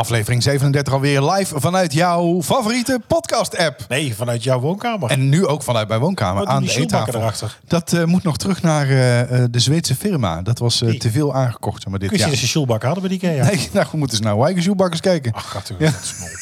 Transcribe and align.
Aflevering 0.00 0.42
37 0.42 0.92
alweer 0.92 1.22
live 1.22 1.60
vanuit 1.60 1.92
jouw 1.92 2.42
favoriete 2.42 3.00
podcast-app. 3.06 3.84
Nee, 3.88 4.14
vanuit 4.14 4.42
jouw 4.42 4.60
woonkamer. 4.60 5.10
En 5.10 5.28
nu 5.28 5.46
ook 5.46 5.62
vanuit 5.62 5.88
mijn 5.88 6.00
woonkamer 6.00 6.44
doen 6.44 6.50
aan 6.54 6.62
de 6.64 6.74
eettafel. 6.76 7.14
erachter? 7.20 7.58
Dat 7.66 7.92
eh, 7.92 8.04
moet 8.04 8.22
nog 8.22 8.36
terug 8.36 8.62
naar 8.62 8.88
eh, 8.88 9.20
eh, 9.20 9.44
de 9.50 9.58
Zweedse 9.58 9.94
firma. 9.94 10.42
Dat 10.42 10.58
was 10.58 10.76
te 10.76 11.10
veel 11.10 11.34
aangekocht. 11.34 11.86
Maar 11.86 11.98
dit, 11.98 12.08
Kun 12.08 12.18
je 12.18 12.26
ja. 12.26 12.34
ze 12.36 12.46
Schulbak 12.46 12.82
hadden 12.82 13.00
bij 13.08 13.18
die 13.18 13.28
Ikea? 13.30 13.44
Nee, 13.44 13.68
nou, 13.72 13.86
we 13.90 13.96
moeten 13.96 14.16
eens 14.16 14.26
naar 14.26 14.38
Weigen 14.38 14.62
Shoebakkers 14.62 15.00
kijken. 15.00 15.32
Ach, 15.32 15.50
gaat 15.50 15.72
Ja. 15.78 15.90
wat 15.90 16.04
smol. 16.04 16.28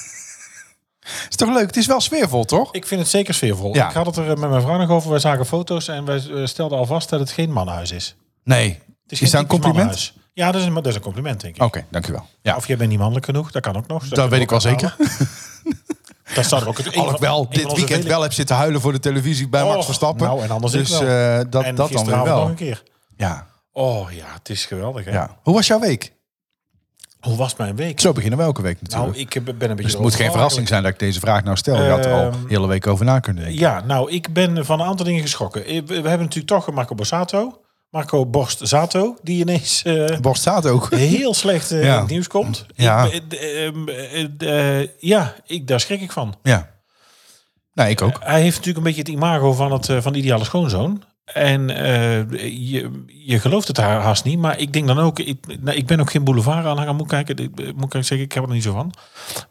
Is 1.29 1.37
toch 1.37 1.49
leuk? 1.53 1.67
Het 1.67 1.77
is 1.77 1.87
wel 1.87 2.01
sfeervol, 2.01 2.45
toch? 2.45 2.75
Ik 2.75 2.87
vind 2.87 3.01
het 3.01 3.11
zeker 3.11 3.35
sfeervol. 3.35 3.75
Ja. 3.75 3.89
Ik 3.89 3.95
had 3.95 4.07
het 4.07 4.17
er 4.17 4.39
met 4.39 4.51
mijn 4.51 4.63
vrouw 4.63 4.79
nog 4.79 4.91
over. 4.91 5.11
Wij 5.11 5.19
zagen 5.19 5.47
foto's 5.47 5.89
en 5.89 6.05
wij 6.05 6.47
stelden 6.47 6.79
al 6.79 6.87
vast 6.87 7.09
dat 7.09 7.21
het 7.21 7.31
geen 7.31 7.53
mannenhuis 7.53 7.91
is. 7.93 8.17
Nee. 8.45 8.69
Het 9.03 9.13
Is, 9.13 9.19
geen 9.19 9.31
dat 9.31 9.41
een 9.41 9.47
compliment? 9.47 9.77
mannenhuis. 9.85 10.13
Ja, 10.39 10.53
dat 10.53 10.61
is, 10.61 10.67
een, 10.67 10.75
dat 10.75 10.87
is 10.87 10.95
een 10.95 11.01
compliment, 11.01 11.41
denk 11.41 11.57
ik. 11.57 11.63
Oké, 11.63 11.85
dankjewel. 11.91 12.27
Ja, 12.43 12.57
Of 12.57 12.67
jij 12.67 12.77
bent 12.77 12.89
niet 12.91 12.99
mannelijk 12.99 13.27
genoeg, 13.27 13.51
dat 13.51 13.63
kan 13.63 13.77
ook 13.77 13.87
nog. 13.87 14.09
dat 14.09 14.29
weet 14.31 14.41
ik 14.41 14.51
wel 14.51 14.61
zeker. 14.61 14.97
Dat 16.35 16.45
staat 16.45 16.61
er 16.63 16.69
ook. 16.69 16.79
Het, 16.79 16.97
Al 16.97 17.11
ik 17.15 17.17
wel 17.21 17.49
dit 17.49 17.73
weekend 17.73 18.05
wel 18.05 18.23
heb 18.23 18.33
zitten 18.33 18.57
huilen 18.57 18.81
voor 18.81 18.93
de 18.93 18.99
televisie 19.01 19.49
bij 19.49 19.65
Max 19.65 19.85
Verstappen. 19.85 20.27
nou, 20.27 20.43
en 20.43 20.51
anders 20.51 20.73
dus 20.73 20.91
wel. 20.91 21.01
eh, 21.01 21.45
dat, 21.51 21.65
en 21.65 21.75
dat 21.75 21.77
dan 21.77 21.87
weer 21.89 21.99
gisteravond 21.99 22.27
nog 22.29 22.39
wel. 22.39 22.49
een 22.49 22.55
keer. 22.55 22.83
Ja, 23.17 23.47
Oh 23.73 24.11
ja, 24.13 24.27
het 24.35 24.49
is 24.49 24.67
geweldig. 24.67 25.05
Hè? 25.05 25.11
ja. 25.11 25.37
Hoe 25.43 25.55
was 25.55 25.67
jouw 25.67 25.79
week? 25.81 26.13
Hoe 27.21 27.37
was 27.37 27.57
mijn 27.57 27.77
week? 27.77 28.01
Zo 28.01 28.13
beginnen 28.13 28.39
we 28.39 28.45
elke 28.45 28.63
week 28.63 28.81
natuurlijk. 28.83 29.11
Nou, 29.11 29.21
ik 29.21 29.33
ben 29.45 29.47
een 29.49 29.59
beetje 29.59 29.83
dus 29.83 29.93
het 29.93 30.01
moet 30.01 30.15
geen 30.15 30.31
verrassing 30.31 30.69
zijn 30.69 30.83
dat 30.83 30.93
ik 30.93 30.99
deze 30.99 31.21
vraag 31.21 31.45
nou 31.45 31.57
stel. 31.57 31.83
Je 31.83 31.91
had 31.91 32.05
er 32.05 32.13
al 32.13 32.21
Ehm, 32.21 32.33
de 32.33 32.39
hele 32.49 32.67
week 32.67 32.87
over 32.87 33.05
na 33.05 33.19
kunnen 33.21 33.43
denken. 33.43 33.61
Ja, 33.61 33.81
nou, 33.85 34.11
ik 34.11 34.33
ben 34.33 34.65
van 34.65 34.81
een 34.81 34.87
aantal 34.87 35.05
dingen 35.07 35.23
geschrokken. 35.23 35.65
Eh, 35.65 35.75
We 35.75 35.83
we 35.87 36.09
hebben 36.09 36.19
natuurlijk 36.27 36.47
toch 36.47 36.71
Marco 36.75 36.95
Borsato. 36.95 37.61
Marco 37.91 38.27
Borst-Zato, 38.27 39.17
die 39.23 39.41
ineens 39.41 39.83
eh, 39.83 40.19
Borst 40.21 40.41
staat 40.41 40.67
ook. 40.67 40.95
heel 40.95 41.35
slecht 41.35 41.71
eh, 41.71 41.85
Ja. 41.85 42.05
nieuws 42.07 42.27
komt. 42.29 42.67
Ja. 42.75 43.05
Ik, 43.05 43.33
eh, 44.39 45.01
ja, 45.01 45.35
ik, 45.47 45.67
daar 45.67 45.81
schrik 45.81 46.01
ik 46.01 46.13
van. 46.13 46.35
Ja. 46.43 46.71
Nee, 47.75 47.91
ik 47.91 48.03
ook. 48.03 48.19
Hij 48.21 48.41
heeft 48.41 48.57
natuurlijk 48.57 48.77
een 48.77 48.93
beetje 48.93 49.01
het 49.01 49.09
imago 49.11 49.53
van, 49.53 49.73
het, 49.73 49.87
van 49.99 50.13
de 50.13 50.19
ideale 50.19 50.45
schoonzoon. 50.45 51.03
En 51.25 51.69
je, 52.69 53.05
je 53.07 53.39
gelooft 53.39 53.69
het 53.69 53.77
haar 53.77 54.01
haast 54.01 54.25
niet. 54.25 54.39
Maar 54.39 54.59
ik 54.59 54.73
denk 54.73 54.87
dan 54.87 54.99
ook... 54.99 55.19
Ik, 55.19 55.61
nou, 55.61 55.77
ik 55.77 55.87
ben 55.87 56.01
ook 56.01 56.11
geen 56.11 56.25
boulevard 56.25 56.67
aanhanger. 56.67 56.95
Moet 56.95 57.09
kijken, 57.09 57.37
ik, 57.37 57.75
moet 57.77 57.95
ik 57.95 58.05
zeggen, 58.05 58.21
ik 58.27 58.33
heb 58.33 58.45
er 58.45 58.51
niet 58.51 58.63
zo 58.63 58.73
van. 58.73 58.95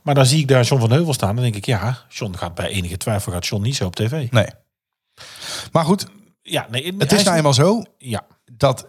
Maar 0.04 0.16
dan 0.16 0.26
zie 0.26 0.40
ik 0.40 0.48
daar 0.48 0.64
John 0.64 0.82
van 0.82 0.92
Heuvel 0.92 1.14
staan. 1.14 1.34
Dan 1.36 1.44
denk 1.44 1.56
ik, 1.56 1.66
ja, 1.66 1.98
John 2.10 2.36
gaat 2.36 2.56
bij 2.56 2.68
enige 2.68 2.98
twijfel 2.98 3.32
gaat 3.32 3.48
John 3.48 3.64
niet 3.64 3.76
zo 3.76 3.86
op 3.86 3.96
tv. 3.96 4.32
Nee. 4.32 4.48
Maar 5.72 5.86
goed, 5.86 6.06
Ja, 6.50 6.68
nee, 6.70 6.96
het 6.98 7.12
is 7.12 7.24
nou 7.24 7.38
eenmaal 7.38 7.54
zo 7.54 7.84
Ja, 7.98 8.26
dat 8.52 8.88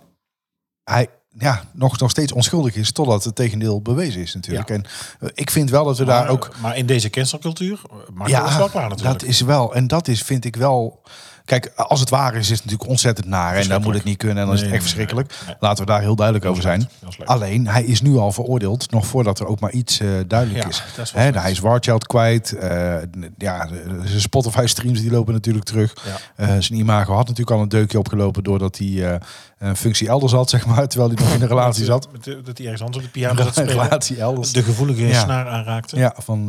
hij 0.85 1.09
ja, 1.39 1.63
nog, 1.73 1.99
nog 1.99 2.11
steeds 2.11 2.33
onschuldig 2.33 2.77
is 2.77 2.93
totdat 2.93 3.25
het 3.25 3.35
tegendeel 3.35 3.83
bewezen 3.83 4.21
is 4.21 4.35
natuurlijk. 4.35 4.69
Ja. 4.69 4.75
En 4.75 4.85
eh, 5.21 5.29
ik 5.35 5.51
vind 5.51 5.71
wel 5.71 5.85
dat 5.85 5.99
we 5.99 6.05
daar 6.05 6.29
ook... 6.29 6.51
maar 6.61 6.77
in 6.77 6.87
deze 6.87 7.11
cancelcultuur 7.11 7.81
maakt 8.15 8.31
ja, 8.31 8.49
het 8.49 8.57
wel 8.57 8.69
klaar 8.69 8.89
natuurlijk. 8.89 9.21
dat 9.21 9.29
is 9.29 9.41
wel. 9.41 9.75
En 9.75 9.87
dat 9.87 10.09
is, 10.09 10.23
vind 10.23 10.45
ik 10.45 10.57
wel... 10.57 11.03
Kijk, 11.49 11.73
als 11.77 12.01
het 12.01 12.11
waar 12.11 12.35
is, 12.35 12.39
is 12.41 12.49
het 12.49 12.65
natuurlijk 12.65 12.91
ontzettend 12.91 13.27
naar. 13.27 13.55
En 13.55 13.69
dan 13.69 13.83
moet 13.83 13.95
het 13.95 14.05
niet 14.05 14.17
kunnen. 14.17 14.37
En 14.39 14.45
dan 14.47 14.55
is 14.55 14.61
het 14.61 14.71
echt 14.71 14.83
verschrikkelijk. 14.83 15.35
Laten 15.61 15.85
we 15.85 15.91
daar 15.91 16.01
heel 16.01 16.17
duidelijk 16.17 16.47
over 16.47 16.63
zijn. 16.63 16.89
Alleen, 17.25 17.69
hij 17.69 17.85
is 17.85 18.01
nu 18.03 18.17
al 18.17 18.33
veroordeeld. 18.33 18.91
Nog 18.91 19.07
voordat 19.07 19.39
er 19.41 19.47
ook 19.47 19.61
maar 19.61 19.71
iets 19.73 20.01
eh, 20.01 20.09
duidelijk 20.27 20.67
is. 20.67 20.83
hij 21.13 21.51
is 21.51 21.59
Warchild 21.59 22.07
kwijt. 22.07 22.53
eh, 22.53 22.97
ja, 23.39 23.65
de- 23.67 24.01
zijn 24.05 24.21
Spotify 24.21 24.67
streams 24.67 25.01
die 25.01 25.11
lopen 25.11 25.33
natuurlijk 25.33 25.65
terug. 25.65 25.95
Eh, 26.37 26.47
zijn 26.59 26.79
imago 26.79 27.15
had 27.15 27.27
natuurlijk 27.29 27.57
al 27.57 27.63
een 27.63 27.69
deukje 27.69 27.99
opgelopen. 27.99 28.43
Doordat 28.43 28.79
hij 28.79 29.21
een 29.59 29.77
functie 29.77 30.09
elders 30.09 30.33
had, 30.33 30.51
zeg 30.55 30.67
maar. 30.67 30.89
Terwijl 30.89 31.11
hij 31.15 31.25
nog 31.25 31.35
in 31.35 31.43
een 31.43 31.49
relatie 31.49 31.85
zat. 31.85 32.09
Dat 32.45 32.59
hij 32.59 32.67
ergens 32.67 32.83
anders 32.83 32.97
op 32.97 33.13
de 33.13 33.19
piano 33.19 33.43
zat 33.43 33.53
spelen. 33.57 33.83
relatie 33.83 34.21
elders. 34.21 34.53
De 34.53 34.63
gevoelige 34.63 35.07
Ja. 35.07 35.21
snaar 35.23 35.49
aanraakte. 35.49 35.97
Ja, 35.97 36.15
van, 36.19 36.47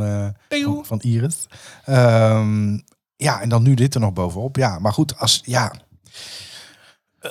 van, 0.49 0.85
van 0.85 0.99
Iris. 0.99 1.35
Ehm, 1.85 2.77
ja, 3.23 3.41
en 3.41 3.49
dan 3.49 3.63
nu 3.63 3.73
dit 3.73 3.93
er 3.93 3.99
nog 3.99 4.13
bovenop. 4.13 4.55
Ja, 4.55 4.79
maar 4.79 4.93
goed, 4.93 5.17
als, 5.19 5.41
ja, 5.45 5.71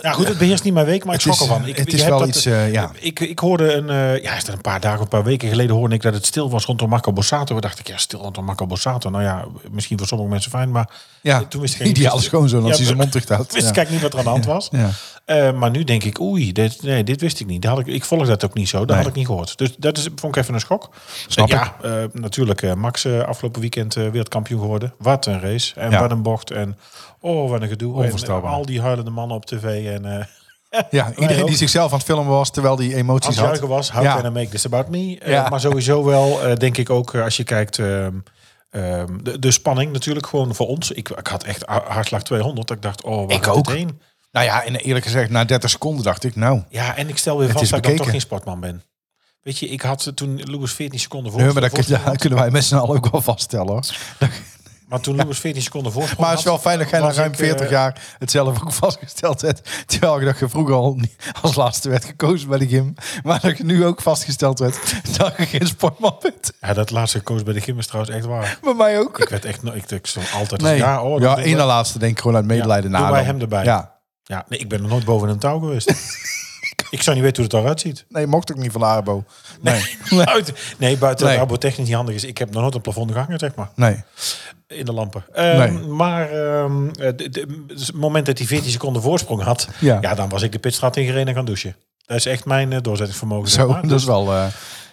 Ja, 0.03 0.13
goed, 0.13 0.29
het 0.29 0.39
beheerst 0.39 0.65
niet 0.65 0.73
mijn 0.73 0.87
week, 0.87 1.05
maar 1.05 1.15
ik 1.15 1.21
schrok 1.21 1.41
ervan. 1.41 1.67
Ik, 1.67 1.77
het 1.77 1.93
is 1.93 2.05
wel 2.05 2.19
dat- 2.19 2.29
iets, 2.29 2.45
eh, 2.47 2.73
ja. 2.73 2.91
Ik, 2.95 3.21
ik 3.21 3.39
hoorde 3.39 3.73
een, 3.73 3.89
eh, 3.91 4.23
ja, 4.23 4.35
is 4.37 4.45
dat 4.45 4.55
een 4.55 4.61
paar 4.61 4.81
dagen, 4.81 5.01
een 5.01 5.09
paar 5.09 5.25
weken 5.25 5.49
geleden 5.49 5.77
hoorde 5.77 5.95
ik 5.95 6.03
dat 6.03 6.15
het 6.15 6.27
stil 6.27 6.51
was 6.51 6.65
rondom 6.65 6.89
Marco 6.89 7.13
Borsato. 7.13 7.55
We 7.55 7.61
dacht 7.61 7.79
ik, 7.79 7.87
ja, 7.89 7.97
stil 7.97 8.21
rondom 8.21 8.45
Marco 8.45 8.67
Borsato. 8.67 9.11
Nou 9.11 9.23
ja, 9.25 9.45
misschien 9.71 9.99
voor 9.99 10.07
sommige 10.07 10.31
mensen 10.31 10.51
fijn, 10.51 10.71
maar 10.71 10.91
ja 11.23 11.45
toen 11.45 11.61
wist 11.61 11.75
ik 11.75 11.81
niet- 11.87 11.97
ideale 11.99 12.21
schoonzoon 12.21 12.61
als 12.61 12.71
Ja, 12.71 12.77
hij 12.77 12.85
zijn 12.85 12.97
mond 12.99 13.13
dicht 13.13 13.29
houdt. 13.29 13.53
wist 13.53 13.65
Ja. 13.65 13.71
ik 13.71 13.77
eigenlijk 13.77 13.91
niet 13.91 14.13
wat 14.13 14.13
er 14.13 14.19
aan 14.19 14.41
de 14.41 14.49
hand 14.49 14.71
was. 14.71 14.81
Ja. 14.83 14.91
Eh, 15.29 15.53
maar 15.53 15.71
nu 15.71 15.85
denk 15.85 16.05
ik, 16.05 16.21
oei, 16.21 16.53
dit, 16.53 16.83
nee, 16.83 17.05
dit 17.05 17.21
wist 17.21 17.41
ik 17.41 17.47
niet. 17.47 17.63
Dat 17.63 17.71
had 17.71 17.81
ik, 17.81 17.87
ik 17.87 18.05
volg 18.05 18.27
dat 18.27 18.45
ook 18.45 18.55
niet 18.55 18.69
zo, 18.69 18.79
dat 18.79 18.89
Nee. 18.89 18.97
had 18.97 19.07
ik 19.07 19.15
niet 19.15 19.27
gehoord. 19.27 19.59
Dus 19.59 19.77
dat 19.77 19.97
is, 19.99 20.09
vond 20.17 20.37
ik 20.37 20.43
even 20.43 20.55
een 20.55 20.61
schok. 20.61 20.91
Snap 21.27 21.49
ja, 21.49 21.77
eh, 21.83 21.93
natuurlijk, 22.13 22.63
eh, 22.63 22.75
Max 22.75 23.07
afgelopen 23.07 23.61
weekend 23.61 23.95
wereldkampioen 23.95 24.61
geworden. 24.61 24.95
Wat 24.99 25.27
een 25.27 25.41
race. 25.41 25.81
En 25.81 25.91
Ja. 25.91 26.01
wat 26.01 26.11
een 26.11 26.23
bocht. 26.23 26.51
En 26.51 26.79
oh, 27.21 27.51
wat 27.51 27.63
een 27.63 27.69
gedoe. 27.69 28.05
En, 28.05 28.43
al 28.43 28.67
die 28.67 28.81
huilende 28.81 29.11
mannen 29.11 29.37
op 29.37 29.47
tv. 29.47 29.87
En 29.87 30.29
Ja, 30.91 31.13
iedereen 31.19 31.47
die 31.47 31.57
zichzelf 31.57 31.91
aan 31.93 31.99
het 31.99 32.07
filmen 32.07 32.27
was 32.33 32.51
terwijl 32.51 32.77
die 32.77 32.91
als 32.91 33.01
emoties 33.01 33.37
had. 33.37 33.47
juichen 33.47 33.69
was, 33.69 33.91
how 33.91 34.03
Ja. 34.03 34.15
can 34.21 34.31
I 34.31 34.35
make 34.35 34.49
this 34.49 34.67
about 34.67 34.89
me? 34.89 35.21
Ja. 35.27 35.49
maar 35.49 35.61
sowieso 35.61 36.05
wel, 36.05 36.39
denk 36.59 36.77
ik 36.77 36.91
ook, 36.91 37.15
als 37.15 37.37
je 37.37 37.45
kijkt... 37.45 37.79
ehm, 37.79 38.13
ehm, 38.71 39.19
de, 39.23 39.39
de 39.39 39.51
spanning 39.51 39.93
natuurlijk 39.93 40.27
gewoon 40.27 40.55
voor 40.55 40.67
ons. 40.67 40.91
Ik, 40.91 41.09
ik 41.09 41.27
had 41.27 41.43
echt 41.43 41.63
ha- 41.67 41.85
hartslag 41.89 42.23
200. 42.23 42.69
Dat 42.69 42.77
ik 42.77 42.83
dacht, 42.83 43.03
oh, 43.03 43.27
waar 43.27 43.37
Ik 43.37 43.49
ook. 43.49 43.69
heen? 43.73 44.01
Nou 44.31 44.47
ja, 44.47 44.65
en 44.65 44.77
eerlijk 44.77 45.05
gezegd, 45.05 45.31
na 45.31 45.45
30 45.45 45.71
seconden 45.71 46.05
dacht 46.05 46.25
ik, 46.25 46.37
nou, 46.37 46.63
Ja, 46.69 46.97
en 46.97 47.09
ik 47.09 47.19
stel 47.19 47.39
weer 47.39 47.51
vast 47.51 47.71
dat 47.71 47.79
ik 47.79 47.85
dan 47.85 47.97
toch 47.97 48.11
geen 48.11 48.21
sportman 48.21 48.61
ben. 48.61 48.83
Weet 49.43 49.59
je, 49.59 49.69
ik 49.69 49.83
had 49.83 50.13
toen 50.15 50.41
Lewis 50.45 50.73
14 50.73 50.99
seconden 50.99 51.33
voor. 51.33 51.41
nee, 51.41 51.53
maar 51.53 51.63
dat, 51.71 52.17
kunnen 52.17 52.39
wij 52.39 52.51
met 52.51 52.65
z'n 52.65 52.77
allen 52.77 52.97
ook 52.97 53.11
wel 53.11 53.21
vaststellen. 53.21 53.69
Hoor. 53.69 53.85
Maar 54.89 55.01
toen 55.01 55.17
Lewis 55.17 55.39
14 55.39 55.63
seconden 55.63 55.93
voorsprong 55.93 56.21
Maar 56.21 56.31
het 56.31 56.39
is 56.39 56.45
wel 56.45 56.59
fijn 56.59 56.79
dat 56.79 56.91
jij 56.91 57.01
na 57.01 57.13
ruim 57.13 57.31
ik, 57.31 57.37
40 57.37 57.65
eh, 57.65 57.71
jaar 57.71 58.01
het 58.19 58.31
zelf 58.31 58.63
ook 58.63 58.73
vastgesteld 58.73 59.41
hebt. 59.41 59.71
Terwijl 59.87 60.19
ik 60.19 60.25
dat 60.25 60.39
je 60.39 60.49
vroeger 60.49 60.75
al 60.75 60.95
niet 60.95 61.17
als 61.43 61.55
laatste 61.55 61.89
werd 61.89 62.05
gekozen 62.05 62.49
bij 62.49 62.59
de 62.59 62.69
gym. 62.69 62.95
Maar 63.23 63.41
dat 63.41 63.57
je 63.59 63.65
nu 63.65 63.85
ook 63.85 64.03
vastgesteld 64.03 64.59
werd 64.59 64.79
dat 65.19 65.37
je 65.37 65.47
geen 65.47 65.67
sportman 65.67 66.17
bent. 66.21 66.53
Ja, 66.61 66.73
dat 66.73 66.91
laatste 66.91 67.21
koos 67.21 67.43
bij 67.43 67.55
de 67.55 67.61
gym 67.61 67.79
is 67.79 67.87
trouwens 67.87 68.15
echt 68.17 68.25
waar. 68.27 68.59
Bij 68.63 68.75
mij 68.75 68.99
ook. 68.99 69.19
Ik 69.19 69.29
werd 69.29 69.45
echt, 69.45 69.65
ik, 69.65 69.91
ik 69.91 70.07
stond 70.07 70.27
altijd. 70.33 70.61
Nee. 70.61 70.77
Ja, 70.77 71.03
oh, 71.03 71.21
ja, 71.21 71.35
dat- 71.35 71.45
één 71.45 71.57
na 71.57 71.67
laatste 71.67 71.99
denk 71.99 72.13
ik 72.13 72.19
gewoon 72.19 72.37
uit 72.37 72.45
medelijden. 72.45 72.91
Ja, 72.91 72.99
na 72.99 73.03
doen 73.05 73.13
wij 73.13 73.25
dan. 73.25 73.31
hem 73.33 73.41
erbij. 73.41 73.65
Ja. 73.65 73.98
Ja, 74.29 74.45
nee, 74.49 74.59
ik 74.59 74.69
ben 74.69 74.81
nog 74.81 74.91
nooit 74.91 75.05
boven 75.05 75.29
een 75.29 75.39
touw 75.39 75.59
geweest. 75.59 75.91
ik 76.91 77.03
zou 77.03 77.17
niet 77.17 77.25
weten 77.25 77.43
hoe 77.43 77.53
het 77.53 77.63
eruit 77.63 77.81
ziet. 77.81 78.05
Nee, 78.09 78.27
mocht 78.27 78.51
ook 78.53 78.59
niet 78.59 78.73
van 78.73 78.81
de 78.81 78.87
Arbo. 78.87 79.25
Nee. 79.61 79.97
Buiten, 80.25 80.55
nee, 80.79 80.97
buiten 80.97 81.27
Nee. 81.27 81.35
dat 81.35 81.45
arbotechnisch 81.45 81.87
niet 81.87 81.97
handig 81.97 82.15
is. 82.15 82.25
Ik 82.25 82.39
heb 82.39 82.51
nog 82.53 82.63
nooit 82.63 82.75
een 82.75 82.81
plafond 82.81 83.13
gehangen, 83.13 83.39
zeg 83.39 83.55
maar. 83.55 83.69
Nee. 83.75 84.03
In 84.67 84.85
de 84.85 84.93
lampen. 84.93 85.25
Ehm, 85.33 85.59
Nee. 85.59 85.71
Maar 85.87 86.31
ehm, 86.31 86.89
eh, 86.89 86.95
de- 87.17 87.29
de- 87.29 87.65
dus 87.67 87.87
het 87.87 87.97
moment 87.97 88.27
dat 88.27 88.39
hij 88.39 88.47
14 88.47 88.71
seconden 88.71 89.03
voorsprong 89.03 89.43
had, 89.43 89.69
Ja. 89.81 89.99
ja. 90.01 90.15
dan 90.15 90.29
was 90.29 90.43
ik 90.43 90.53
de 90.53 90.59
pitstraat 90.59 90.97
ingereden 90.97 91.29
en 91.29 91.35
gaan 91.35 91.45
douchen. 91.45 91.77
Dat 92.07 92.17
is 92.17 92.27
echt 92.27 92.45
mijn 92.45 92.73
eh, 92.73 92.79
doorzettingsvermogen. 92.83 93.49
zeg 93.51 93.63
Zo, 93.65 93.69
maar. 93.71 93.81
dat 93.81 93.91
Dus- 93.91 94.01
is 94.01 94.07
wel... 94.07 94.33
eh, 94.33 94.47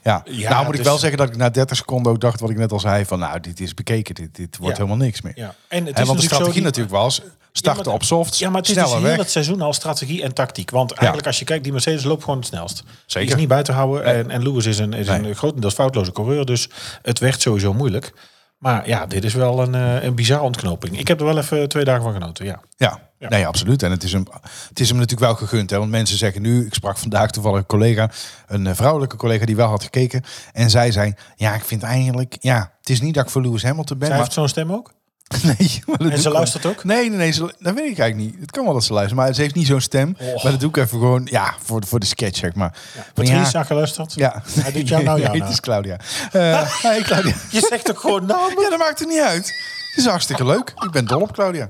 ja. 0.06 0.22
Ja, 0.26 0.50
nou 0.50 0.64
moet 0.66 0.72
ik 0.74 0.80
dus- 0.80 0.88
wel 0.90 0.98
zeggen 0.98 1.18
dat 1.18 1.28
ik 1.30 1.36
na 1.36 1.50
30 1.50 1.78
seconden 1.78 2.12
ook 2.12 2.20
dacht 2.20 2.40
wat 2.40 2.50
ik 2.50 2.58
net 2.58 2.72
al 2.72 2.80
zei. 2.80 3.06
Van 3.06 3.20
nou, 3.20 3.40
dit 3.40 3.60
is 3.60 3.74
bekeken. 3.74 4.16
Dit, 4.16 4.36
dit 4.36 4.58
wordt 4.58 4.78
Ja. 4.78 4.84
helemaal 4.84 5.06
niks 5.06 5.22
meer. 5.22 5.34
Ja. 5.36 5.56
En 5.68 5.86
het 5.86 6.00
is 6.00 6.06
want 6.06 6.20
de 6.20 6.28
zo 6.28 6.34
strategie 6.34 6.54
die- 6.54 6.64
natuurlijk 6.64 6.96
was 6.96 7.22
starten 7.52 7.84
Ja, 7.84 7.88
maar- 7.90 7.96
op 8.00 8.04
softs, 8.04 8.40
Ja, 8.40 8.50
maar 8.50 8.62
het 8.62 8.70
is 8.70 8.76
dus 8.76 8.92
weg. 8.94 9.02
heel 9.02 9.18
het 9.18 9.32
seizoen 9.32 9.62
al 9.62 9.74
strategie 9.74 10.24
en 10.24 10.34
tactiek. 10.34 10.70
Want 10.72 10.92
eigenlijk 10.92 11.28
als 11.28 11.40
je 11.40 11.46
kijkt, 11.46 11.64
die 11.64 11.72
Mercedes 11.72 12.04
loopt 12.04 12.24
gewoon 12.24 12.38
het 12.40 12.48
snelst. 12.48 12.84
Zeker. 13.06 13.20
Die 13.28 13.30
is 13.30 13.36
niet 13.36 13.48
buiten 13.50 13.74
te 13.74 13.80
houden. 13.80 14.04
En, 14.06 14.30
en 14.32 14.44
Lewis 14.44 14.66
is 14.66 14.78
een, 14.78 14.94
is 14.94 15.08
Nee. 15.08 15.20
een 15.30 15.36
grotendeels 15.36 15.74
foutloze 15.74 16.12
coureur. 16.12 16.46
Dus 16.46 16.70
het 17.02 17.20
werd 17.20 17.42
sowieso 17.42 17.74
moeilijk. 17.74 18.14
Maar 18.58 18.88
ja, 18.88 19.06
dit 19.06 19.24
is 19.24 19.34
wel 19.34 19.60
een, 19.62 19.76
eh, 19.76 20.04
een 20.04 20.16
bizarre 20.16 20.44
ontknoping. 20.44 21.00
Ik 21.00 21.08
heb 21.08 21.20
er 21.20 21.26
wel 21.26 21.38
even 21.38 21.70
twee 21.70 21.84
dagen 21.84 22.04
van 22.04 22.14
genoten, 22.14 22.46
ja. 22.46 22.62
Ja, 22.78 23.00
Ja. 23.30 23.36
nee, 23.38 23.48
absoluut. 23.48 23.84
En 23.84 23.92
het 23.92 24.04
is, 24.04 24.12
hem, 24.12 24.26
het 24.70 24.80
is 24.80 24.88
hem 24.90 24.98
natuurlijk 24.98 25.26
wel 25.28 25.36
gegund. 25.48 25.70
Hè? 25.70 25.78
Want 25.78 25.92
mensen 25.92 26.18
zeggen 26.18 26.42
nu, 26.42 26.66
ik 26.66 26.74
sprak 26.74 26.98
vandaag 26.98 27.32
toevallig 27.32 27.60
een 27.60 27.66
collega, 27.66 28.10
een 28.48 28.68
eh, 28.68 28.76
vrouwelijke 28.76 29.16
collega 29.16 29.46
die 29.46 29.56
wel 29.56 29.68
had 29.70 29.84
gekeken. 29.84 30.24
En 30.54 30.70
zij 30.70 30.92
zei, 30.92 31.14
ja, 31.36 31.54
ik 31.54 31.64
vind 31.64 31.84
eigenlijk, 31.84 32.38
ja, 32.40 32.72
het 32.80 32.90
is 32.90 33.02
niet 33.02 33.14
dat 33.14 33.24
ik 33.26 33.30
voor 33.32 33.42
Lewis 33.42 33.64
Hamilton 33.64 33.98
ben. 33.98 34.08
Zij 34.08 34.16
Maar, 34.16 34.26
heeft 34.26 34.38
zo'n 34.38 34.48
stem 34.48 34.72
ook? 34.72 34.94
nee, 35.44 35.84
En 36.12 36.20
ze 36.20 36.30
luistert 36.30 36.66
ook? 36.66 36.84
Nee, 36.84 37.10
nee, 37.10 37.18
nee, 37.18 37.32
ze, 37.32 37.40
dat 37.60 37.74
weet 37.74 37.90
ik 37.92 38.00
eigenlijk 38.00 38.16
niet. 38.32 38.42
Het 38.42 38.52
kan 38.52 38.64
wel 38.64 38.74
dat 38.74 38.84
ze 38.84 38.94
luistert, 38.94 39.20
maar 39.20 39.34
ze 39.34 39.42
heeft 39.42 39.56
niet 39.56 39.68
zo'n 39.68 39.82
stem. 39.82 40.16
Oh. 40.20 40.44
Maar 40.44 40.52
dat 40.52 40.60
doe 40.62 40.70
ik 40.70 40.78
even 40.78 40.90
gewoon, 41.00 41.28
ja, 41.32 41.56
voor, 41.64 41.82
de- 41.82 41.88
voor 41.88 42.00
de 42.00 42.06
sketch, 42.06 42.38
zeg 42.38 42.54
maar. 42.54 42.78
Van, 42.94 43.04
Patrice, 43.14 43.58
ja. 43.58 43.64
geluisterd? 43.64 44.14
ja. 44.14 44.42
Hij 44.60 44.72
doet 44.72 44.88
jou 44.88 45.04
nou 45.04 45.20
ja. 45.20 45.30
Nee, 45.32 45.42
het 45.42 45.50
is 45.52 45.60
Claudia. 45.60 45.98
Hey, 46.82 47.02
Claudia. 47.02 47.34
Je 47.50 47.66
zegt 47.70 47.90
ook 47.90 48.00
gewoon 48.00 48.26
namen. 48.26 48.62
Ja, 48.62 48.70
dat 48.70 48.80
maakt 48.80 49.00
er 49.00 49.08
niet 49.08 49.22
uit. 49.22 49.54
Het 49.96 50.04
is 50.04 50.10
hartstikke 50.10 50.46
leuk. 50.46 50.74
Ik 50.84 50.92
ben 50.92 51.06
dol 51.06 51.22
op 51.22 51.32
Claudia. 51.32 51.70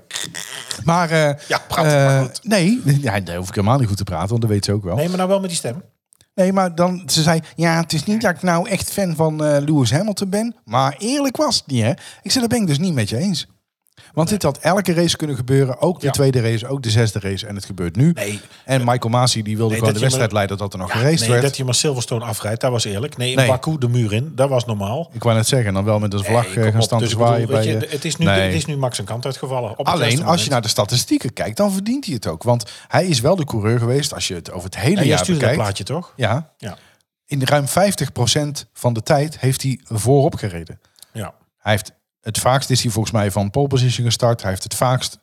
Maar, 0.84 1.10
eh, 1.10 1.48
Ja, 1.48 1.58
praat 1.68 1.86
eh, 1.86 1.92
maar 1.92 2.22
goed. 2.24 2.40
Nee, 2.44 2.82
ja, 3.02 3.20
daar 3.20 3.36
hoef 3.36 3.48
ik 3.48 3.56
helemaal 3.56 3.78
niet 3.78 3.88
goed 3.88 3.98
te 3.98 4.04
praten, 4.04 4.30
want 4.30 4.42
dat 4.42 4.50
weet 4.50 4.66
ze 4.66 4.74
ook 4.74 4.84
wel. 4.84 4.96
Nee, 4.96 5.08
maar 5.08 5.18
nou 5.18 5.30
wel 5.30 5.40
met 5.40 5.50
die 5.50 5.58
stem. 5.58 5.84
Nee, 6.36 6.54
maar 6.54 6.76
dan, 6.76 7.04
ze 7.06 7.22
zei, 7.22 7.40
ja, 7.56 7.80
het 7.80 7.94
is 7.94 8.04
niet 8.04 8.22
dat 8.22 8.36
ik 8.36 8.42
nou 8.42 8.70
echt 8.70 8.90
fan 8.92 9.16
van 9.16 9.44
eh, 9.46 9.62
Lewis 9.66 9.92
Hamilton 9.92 10.30
ben. 10.30 10.56
Maar 10.66 10.96
eerlijk 10.98 11.38
was 11.38 11.56
het 11.56 11.68
niet, 11.68 11.82
hè. 11.84 11.92
Ik 12.22 12.32
zei, 12.32 12.40
dat 12.40 12.50
ben 12.50 12.62
ik 12.62 12.68
dus 12.68 12.80
niet 12.80 12.94
met 12.94 13.10
je 13.10 13.18
eens. 13.18 13.48
Want 14.14 14.30
dit 14.30 14.44
had 14.44 14.58
elke 14.58 14.94
race 14.94 15.16
kunnen 15.18 15.36
gebeuren. 15.36 15.82
Ook 15.82 16.00
de 16.00 16.06
Ja. 16.06 16.12
tweede 16.12 16.42
race, 16.42 16.68
ook 16.68 16.82
de 16.84 16.90
zesde 16.90 17.20
race. 17.20 17.48
En 17.48 17.56
het 17.56 17.66
gebeurt 17.66 17.96
nu. 17.96 18.12
Nee. 18.12 18.40
En 18.66 18.80
Michael 18.86 19.10
Masi 19.10 19.42
die 19.42 19.56
wilde 19.56 19.70
Nee, 19.70 19.80
gewoon 19.80 19.94
de 19.94 20.00
wedstrijd 20.00 20.32
maar- 20.32 20.38
leiden 20.38 20.58
dat 20.58 20.74
er 20.74 20.80
nog 20.80 20.94
Ja, 20.94 21.00
geraced 21.00 21.20
nee, 21.20 21.30
werd. 21.30 21.42
dat 21.42 21.58
je 21.58 21.64
maar 21.64 21.74
Silverstone 21.76 22.26
afrijdt, 22.26 22.62
dat 22.62 22.72
was 22.72 22.84
eerlijk. 22.84 23.18
Nee, 23.18 23.30
in 23.32 23.36
Nee. 23.38 23.48
Baku 23.48 23.78
de 23.78 23.88
muur 23.88 24.14
in, 24.14 24.32
dat 24.36 24.50
was 24.50 24.66
normaal. 24.66 25.10
Ik 25.14 25.24
wou 25.24 25.36
net 25.36 25.48
zeggen, 25.48 25.74
dan 25.74 25.84
wel 25.84 26.00
met 26.00 26.14
een 26.14 26.24
vlag 26.24 26.46
eh, 26.56 26.64
gaan 26.64 26.76
op. 26.76 26.82
staan 26.82 26.98
te 27.00 27.04
Dus 27.04 27.14
bedoel, 27.14 27.28
zwaaien 27.28 27.48
bij 27.48 27.56
weet 27.56 27.66
je, 27.66 27.72
je. 27.80 27.88
het, 27.90 28.06
is 28.06 28.16
nu, 28.18 28.28
het 28.28 28.54
is 28.54 28.66
nu 28.66 28.78
Max 28.78 28.98
een 28.98 29.06
kant 29.06 29.26
uitgevallen. 29.26 29.78
Op 29.80 29.88
Alleen 29.88 30.24
als 30.24 30.44
je 30.44 30.50
naar 30.50 30.62
de 30.62 30.68
statistieken 30.68 31.34
kijkt, 31.34 31.58
dan 31.58 31.72
verdient 31.72 32.06
hij 32.06 32.14
het 32.14 32.28
ook. 32.28 32.44
Want 32.44 32.64
hij 32.88 33.06
is 33.06 33.20
wel 33.20 33.36
de 33.36 33.46
coureur 33.46 33.80
geweest, 33.80 34.14
als 34.14 34.28
je 34.28 34.34
het 34.34 34.52
over 34.52 34.66
het 34.66 34.78
hele 34.80 35.06
jaar 35.06 35.18
dat 35.18 35.28
bekijkt. 35.28 35.56
plaatje 35.56 35.84
toch? 35.84 36.14
Ja, 36.16 36.50
Ja. 36.58 36.78
in 37.26 37.44
ruim 37.44 37.68
50% 37.68 38.66
van 38.74 38.94
de 38.94 39.04
tijd 39.04 39.40
heeft 39.40 39.62
hij 39.62 39.80
voorop 39.84 40.36
gereden. 40.36 40.80
Ja. 41.14 41.34
Hij 41.58 41.72
heeft 41.72 41.92
het 42.26 42.40
vaakst 42.40 42.70
is 42.70 42.82
hij 42.82 42.92
volgens 42.92 43.14
mij 43.14 43.32
van 43.32 43.50
pole 43.50 43.68
position 43.68 44.06
gestart. 44.06 44.42
Hij 44.42 44.50
heeft 44.50 44.64
het 44.64 44.76
vaakst 44.76 45.20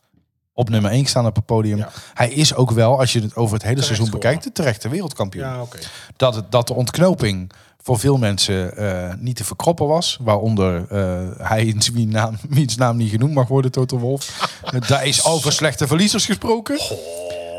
op 0.53 0.69
nummer 0.69 0.91
1 0.91 1.03
gestaan 1.03 1.27
op 1.27 1.37
het 1.37 1.47
podium. 1.47 1.79
Ja. 1.79 1.91
Hij 2.15 2.31
is 2.31 2.55
ook 2.55 2.71
wel, 2.71 2.99
als 2.99 3.13
je 3.13 3.21
het 3.21 3.37
over 3.37 3.55
het 3.55 3.63
hele 3.63 3.75
Terecht 3.75 3.95
seizoen 3.95 4.21
bekijkt, 4.21 4.45
de 4.45 4.53
terechte 4.53 4.89
wereldkampioen. 4.89 5.45
Ja, 5.45 5.63
oké. 5.63 5.79
Dat, 6.17 6.35
het, 6.35 6.51
dat 6.51 6.67
de 6.67 6.75
ontknoping 6.75 7.53
voor 7.83 7.99
veel 7.99 8.19
mensen 8.19 8.77
eh, 8.77 9.15
niet 9.19 9.37
te 9.37 9.45
verkroppen 9.45 9.87
was. 9.87 10.19
Waaronder 10.21 10.87
eh, 10.89 11.47
hij, 11.49 11.65
in 11.65 11.83
wiens 11.93 12.13
naam, 12.13 12.39
wiens 12.49 12.77
naam 12.77 12.97
niet 12.97 13.11
genoemd 13.11 13.35
mag 13.35 13.49
worden, 13.49 13.71
Toto 13.71 13.99
Wolf. 13.99 14.51
Daar 14.89 15.07
is 15.07 15.25
over 15.25 15.53
slechte 15.53 15.87
verliezers 15.87 16.27
gesproken. 16.27 16.79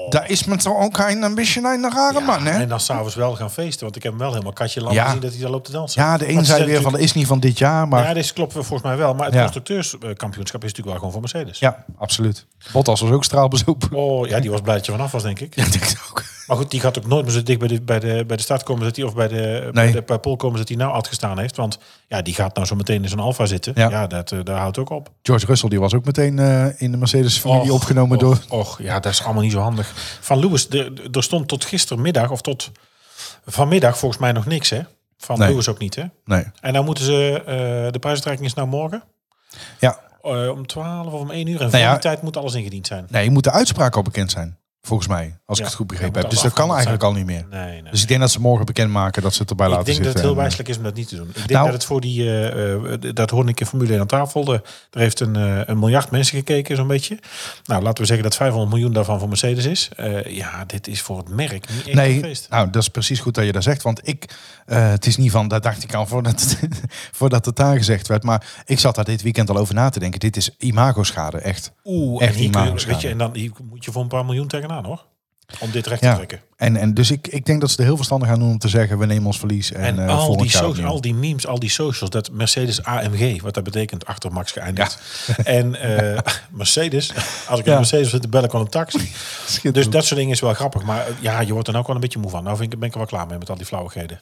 Daar 0.10 0.30
is 0.30 0.44
met 0.44 0.62
zo 0.62 0.78
ook 0.78 0.98
een, 0.98 1.22
een 1.22 1.36
beetje 1.36 1.62
een 1.62 1.92
rare 1.92 2.20
man, 2.20 2.46
hè? 2.46 2.62
En 2.62 2.68
dan 2.68 2.80
s'avonds 2.80 3.16
wel 3.16 3.36
gaan 3.36 3.52
feesten, 3.52 3.84
want 3.84 3.96
ik 3.96 4.04
heb 4.04 4.12
hem 4.12 4.22
wel 4.22 4.32
helemaal 4.32 4.54
katje 4.54 4.82
lang 4.82 4.96
Ja. 4.96 5.06
gezien 5.06 5.20
dat 5.20 5.32
hij 5.32 5.42
daar 5.42 5.50
loopt 5.50 5.66
te 5.66 5.72
dansen. 5.72 6.02
Ja, 6.02 6.18
de 6.18 6.30
een 6.30 6.46
zei 6.46 6.66
weer 6.66 6.82
van, 6.82 6.92
dat 6.92 7.02
is 7.02 7.14
niet 7.14 7.28
van 7.28 7.40
dit 7.40 7.58
jaar, 7.58 7.88
maar... 7.88 8.04
Ja, 8.08 8.14
deze 8.14 8.34
klopt 8.34 8.54
volgens 8.54 8.82
mij 8.82 8.98
wel. 8.98 9.14
Maar 9.14 9.26
het 9.26 9.36
constructeurskampioenschap 9.36 10.64
is 10.64 10.70
natuurlijk 10.74 10.88
wel 10.88 10.96
gewoon 10.96 11.12
voor 11.12 11.22
Mercedes. 11.22 11.60
Ja, 11.60 11.86
absoluut. 11.98 12.46
Bottas 12.72 13.02
was 13.02 13.10
ook 13.12 13.24
straalbezopen. 13.24 13.94
Oh, 13.94 14.28
ja, 14.28 14.40
die 14.40 14.52
was 14.52 14.62
blij 14.62 14.76
dat 14.76 14.86
je 14.86 14.92
vanaf 14.92 15.12
was, 15.12 15.24
denk 15.24 15.40
ik. 15.40 15.56
Ja, 15.56 15.64
ik 15.66 15.72
denk 15.72 15.84
het 15.84 15.98
ook. 16.10 16.24
Maar 16.48 16.58
goed, 16.58 16.72
die 16.72 16.80
gaat 16.80 16.98
ook 16.98 17.08
nooit 17.08 17.26
meer 17.26 17.34
zo 17.34 17.44
dicht 17.44 17.60
bij 17.60 17.68
de, 17.68 17.82
bij 17.82 18.00
de, 18.00 18.24
bij 18.28 18.38
de 18.38 18.44
start 18.44 18.64
komen 18.64 18.84
dat 18.84 18.96
hij, 18.96 19.06
of 19.06 19.14
bij 19.16 19.28
de, 19.28 19.70
bij 19.74 19.84
Nee. 19.84 19.94
de 19.94 20.02
bij 20.02 20.20
pole 20.20 20.36
komen 20.36 20.58
dat 20.58 20.68
hij 20.68 20.78
nou 20.78 20.94
uitgestaan 20.94 21.40
heeft. 21.40 21.56
Want 21.56 21.78
ja, 22.08 22.22
die 22.22 22.34
gaat 22.34 22.56
nou 22.56 22.68
zo 22.68 22.76
meteen 22.76 23.04
in 23.04 23.10
zo'n 23.10 23.20
Alfa 23.20 23.46
zitten. 23.46 23.74
Ja. 23.76 23.90
Ja, 23.90 24.08
dat, 24.08 24.32
eh, 24.32 24.40
daar 24.44 24.60
houdt 24.60 24.78
ook 24.78 24.90
op. 24.90 25.10
George 25.22 25.46
Russell 25.46 25.70
die 25.70 25.80
was 25.80 25.94
ook 25.94 26.06
meteen 26.06 26.40
eh, 26.40 26.82
in 26.82 26.92
de 26.92 26.98
Mercedes-familie 26.98 27.72
Och, 27.72 27.80
opgenomen 27.80 28.18
och, 28.18 28.24
door... 28.24 28.60
Och, 28.60 28.82
ja, 28.82 29.00
dat 29.00 29.12
is 29.12 29.24
allemaal 29.24 29.42
niet 29.44 29.52
zo 29.52 29.60
handig. 29.60 29.92
Van 30.22 30.40
Lewis, 30.40 30.70
er, 30.70 31.24
stond 31.24 31.48
tot 31.48 31.66
gistermiddag 31.66 32.30
of 32.32 32.42
tot 32.42 32.72
vanmiddag 33.46 33.98
volgens 33.98 34.22
mij 34.22 34.32
nog 34.32 34.46
niks, 34.46 34.70
hè? 34.70 34.82
Van 35.18 35.40
Nee. 35.40 35.50
Lewis 35.50 35.68
ook 35.70 35.80
niet, 35.80 35.96
hè? 35.96 36.04
Nee. 36.26 36.46
En 36.62 36.74
dan 36.74 36.86
moeten 36.86 37.04
ze, 37.04 37.42
eh, 37.46 37.56
de 37.92 38.00
prijsuitreiking 38.00 38.48
is 38.48 38.54
nou 38.54 38.68
morgen. 38.68 39.04
Ja. 39.80 40.00
Om 40.22 40.68
12 40.68 41.14
of 41.14 41.22
om 41.22 41.32
1 41.32 41.48
uur. 41.48 41.54
En 41.54 41.60
voor 41.62 41.70
Nou 41.72 41.84
ja. 41.84 41.92
die 41.92 42.00
tijd 42.02 42.22
moet 42.22 42.38
alles 42.38 42.54
ingediend 42.54 42.88
zijn. 42.88 43.06
nee, 43.10 43.30
moet 43.32 43.44
de 43.44 43.52
uitspraak 43.52 43.96
al 43.96 44.02
bekend 44.02 44.32
zijn. 44.32 44.58
Volgens 44.88 45.08
mij, 45.10 45.38
als 45.46 45.60
ik 45.60 45.66
het 45.66 45.74
goed 45.74 45.88
begrepen 45.88 46.22
heb. 46.22 46.30
Dus 46.30 46.42
dat 46.42 46.54
kan 46.54 46.72
eigenlijk 46.72 47.04
al 47.04 47.14
niet 47.14 47.26
meer. 47.26 47.46
Nee, 47.50 47.82
nee. 47.82 47.92
Dus 47.92 48.02
ik 48.02 48.08
denk 48.08 48.20
dat 48.20 48.32
ze 48.32 48.40
morgen 48.40 48.66
bekendmaken 48.66 49.22
dat 49.22 49.34
ze 49.34 49.42
het 49.42 49.50
erbij 49.50 49.66
ik 49.68 49.72
laten 49.72 49.86
denk 49.86 49.98
dat 49.98 50.06
zitten. 50.06 50.22
het 50.22 50.30
heel 50.32 50.40
En, 50.40 50.42
wijselijk 50.42 50.70
is 50.70 50.78
om 50.78 50.84
dat 50.84 50.94
niet 50.96 51.08
te 51.08 51.16
doen. 51.16 51.28
Ik 51.28 51.36
denk 51.36 51.50
Nou- 51.50 51.64
dat 51.66 51.74
het 51.74 51.86
voor 51.86 52.02
die, 52.02 52.24
eh, 52.24 52.74
eh, 52.94 53.00
dat 53.14 53.30
hoorde 53.30 53.50
ik 53.52 53.60
in 53.60 53.66
Formule 53.66 53.92
1 53.94 54.00
aan 54.00 54.08
tafel. 54.08 54.44
De, 54.44 54.62
er 54.92 55.00
heeft 55.00 55.20
een, 55.20 55.36
eh, 55.36 55.60
een 55.66 55.80
miljard 55.80 56.12
mensen 56.12 56.38
gekeken, 56.38 56.76
zo'n 56.76 56.88
beetje. 56.88 57.20
Nou, 57.66 57.84
laten 57.84 58.00
we 58.02 58.06
zeggen 58.06 58.24
dat 58.24 58.36
500 58.36 58.72
miljoen 58.72 58.94
daarvan 58.94 59.20
voor 59.20 59.28
Mercedes 59.28 59.66
is. 59.66 59.90
Eh, 59.96 60.26
ja, 60.26 60.66
dit 60.66 60.88
is 60.88 61.02
voor 61.02 61.18
het 61.18 61.30
merk 61.30 61.70
niet 61.70 61.86
echt 61.86 61.96
Nee, 61.96 62.20
feest. 62.20 62.50
nou, 62.50 62.70
dat 62.70 62.82
is 62.82 62.90
precies 62.90 63.20
goed 63.20 63.34
dat 63.36 63.46
je 63.46 63.52
dat 63.52 63.64
zegt. 63.64 63.82
Want 63.82 64.08
ik, 64.08 64.26
eh, 64.66 64.90
het 64.90 65.06
is 65.06 65.18
niet 65.18 65.32
van, 65.32 65.48
dat 65.48 65.64
dacht 65.64 65.84
ik 65.84 65.94
al 65.94 66.06
voordat 66.06 66.42
het, 66.42 66.60
voordat 67.18 67.46
het 67.46 67.56
daar 67.56 67.78
gezegd 67.78 68.08
werd. 68.08 68.24
Maar 68.24 68.46
ik 68.66 68.80
zat 68.80 68.96
daar 68.96 69.06
dit 69.06 69.22
weekend 69.22 69.50
al 69.50 69.58
over 69.58 69.74
na 69.76 69.90
te 69.90 70.00
denken. 70.00 70.20
Dit 70.20 70.38
is 70.38 70.56
imago-schade, 70.58 71.38
echt. 71.38 71.72
Oeh, 71.84 72.24
echt 72.24 72.36
je- 72.38 72.44
imago-schade. 72.44 72.94
weet 72.94 73.02
je, 73.02 73.10
en 73.10 73.18
dan 73.18 73.52
moet 73.70 73.86
je 73.86 73.92
voor 73.92 74.02
een 74.02 74.08
paar 74.08 74.26
miljoen 74.26 74.48
tegenaan, 74.48 74.72
hoor. 74.82 75.06
Om 75.60 75.72
dit 75.72 75.88
recht 75.88 76.02
Ja. 76.02 76.10
te 76.10 76.16
trekken. 76.16 76.42
En, 76.56 76.76
en 76.78 76.94
dus 76.94 77.12
ik, 77.12 77.28
ik 77.28 77.46
denk 77.46 77.62
dat 77.62 77.72
ze 77.72 77.78
er 77.78 77.84
heel 77.84 77.96
verstandig 77.96 78.28
gaan 78.30 78.40
doen 78.40 78.50
om 78.50 78.58
te 78.58 78.68
zeggen, 78.68 78.98
we 78.98 79.06
nemen 79.06 79.26
ons 79.26 79.40
verlies. 79.40 79.72
En, 79.72 79.82
En, 79.84 80.00
eh, 80.00 80.18
al, 80.18 80.38
die 80.38 80.86
al 80.86 81.02
die 81.02 81.14
memes, 81.14 81.48
al 81.48 81.60
die 81.60 81.70
socials, 81.70 82.10
dat 82.10 82.32
Mercedes 82.32 82.84
AMG, 82.84 83.42
wat 83.42 83.54
dat 83.54 83.64
betekent, 83.64 84.06
achter 84.06 84.32
Max 84.32 84.52
geëindigd. 84.52 85.00
En 85.44 85.76
eh, 85.76 86.20
Mercedes, 86.52 87.14
als 87.48 87.60
ik 87.60 87.66
Ja. 87.66 87.72
een 87.72 87.78
Mercedes 87.78 88.10
zit 88.10 88.22
te 88.22 88.28
bellen, 88.28 88.50
kon 88.50 88.62
een 88.62 88.68
taxi. 88.70 89.12
Dus 89.72 89.90
dat 89.90 90.06
soort 90.06 90.20
dingen 90.20 90.34
is 90.34 90.40
wel 90.40 90.54
grappig. 90.54 90.84
Maar 90.84 91.08
eh, 91.08 91.14
ja, 91.20 91.40
je 91.40 91.54
wordt 91.54 91.68
er 91.68 91.78
ook 91.78 91.88
wel 91.88 91.96
een 91.96 92.02
beetje 92.02 92.20
moe 92.20 92.30
van. 92.30 92.44
Nou 92.44 92.58
vind 92.58 92.74
ik, 92.74 92.80
ben 92.80 92.88
ik 92.88 92.94
er 92.94 93.00
wel 93.00 93.10
klaar 93.10 93.28
mee 93.28 93.38
met 93.38 93.50
al 93.50 93.56
die 93.58 93.66
flauwigheden. 93.66 94.22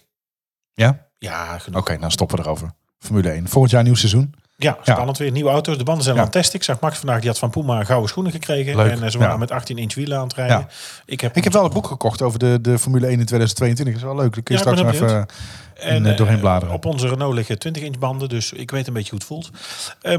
Ja? 0.74 1.06
Ja, 1.18 1.58
genoeg. 1.58 1.80
Oké, 1.80 1.98
dan 1.98 2.12
stoppen 2.12 2.38
we 2.38 2.44
erover. 2.44 2.72
Formule 3.00 3.30
1. 3.30 3.48
Volgend 3.48 3.72
jaar 3.72 3.84
nieuw 3.84 3.96
seizoen. 3.96 4.34
Ja, 4.64 4.78
spannend 4.84 5.18
weer. 5.18 5.32
Nieuwe 5.32 5.50
auto's. 5.50 5.78
De 5.78 5.84
banden 5.84 6.04
zijn 6.04 6.16
Ja. 6.16 6.22
al 6.22 6.28
aan 6.28 6.34
het 6.34 6.42
testen. 6.42 6.60
Ik 6.60 6.66
zag 6.66 6.80
Max 6.80 6.98
vandaag, 6.98 7.20
die 7.20 7.30
had 7.30 7.40
van 7.40 7.50
Puma 7.50 7.84
gouden 7.84 8.10
schoenen 8.10 8.32
gekregen. 8.32 8.76
Leuk, 8.76 8.92
En 8.92 9.04
eh, 9.04 9.10
ze 9.10 9.18
waren 9.18 9.34
ja. 9.34 9.40
met 9.40 9.52
18 9.52 9.78
inch 9.78 9.94
wielen 9.94 10.18
aan 10.18 10.24
het 10.24 10.34
rijden. 10.34 10.58
Ja. 10.58 10.68
Ik 11.06 11.22
heb, 11.22 11.36
Ik 11.38 11.44
heb 11.44 11.54
wel 11.54 11.66
een 11.66 11.72
boek 11.74 11.88
gekocht 11.88 12.22
over 12.22 12.40
de, 12.40 12.60
de 12.62 12.80
Formule 12.80 13.06
1 13.08 13.20
in 13.20 13.26
2022. 13.26 13.94
Dat 13.94 14.04
is 14.04 14.16
wel 14.16 14.24
leuk. 14.24 14.34
Dan 14.34 14.44
kun 14.44 14.56
je 14.56 14.62
straks 14.62 14.82
even 14.82 15.26
in, 15.76 16.06
eh, 16.06 16.12
eh, 16.12 16.18
doorheen 16.18 16.40
bladeren. 16.40 16.74
Op 16.76 16.86
onze 16.86 17.08
Renault 17.08 17.34
liggen 17.36 17.60
20 17.60 17.84
inch 17.84 17.98
banden. 17.98 18.30
Dus 18.30 18.52
ik 18.52 18.72
weet 18.72 18.88
een 18.88 18.94
beetje 18.94 19.10
hoe 19.10 19.20
het 19.20 19.28
voelt. 19.28 19.50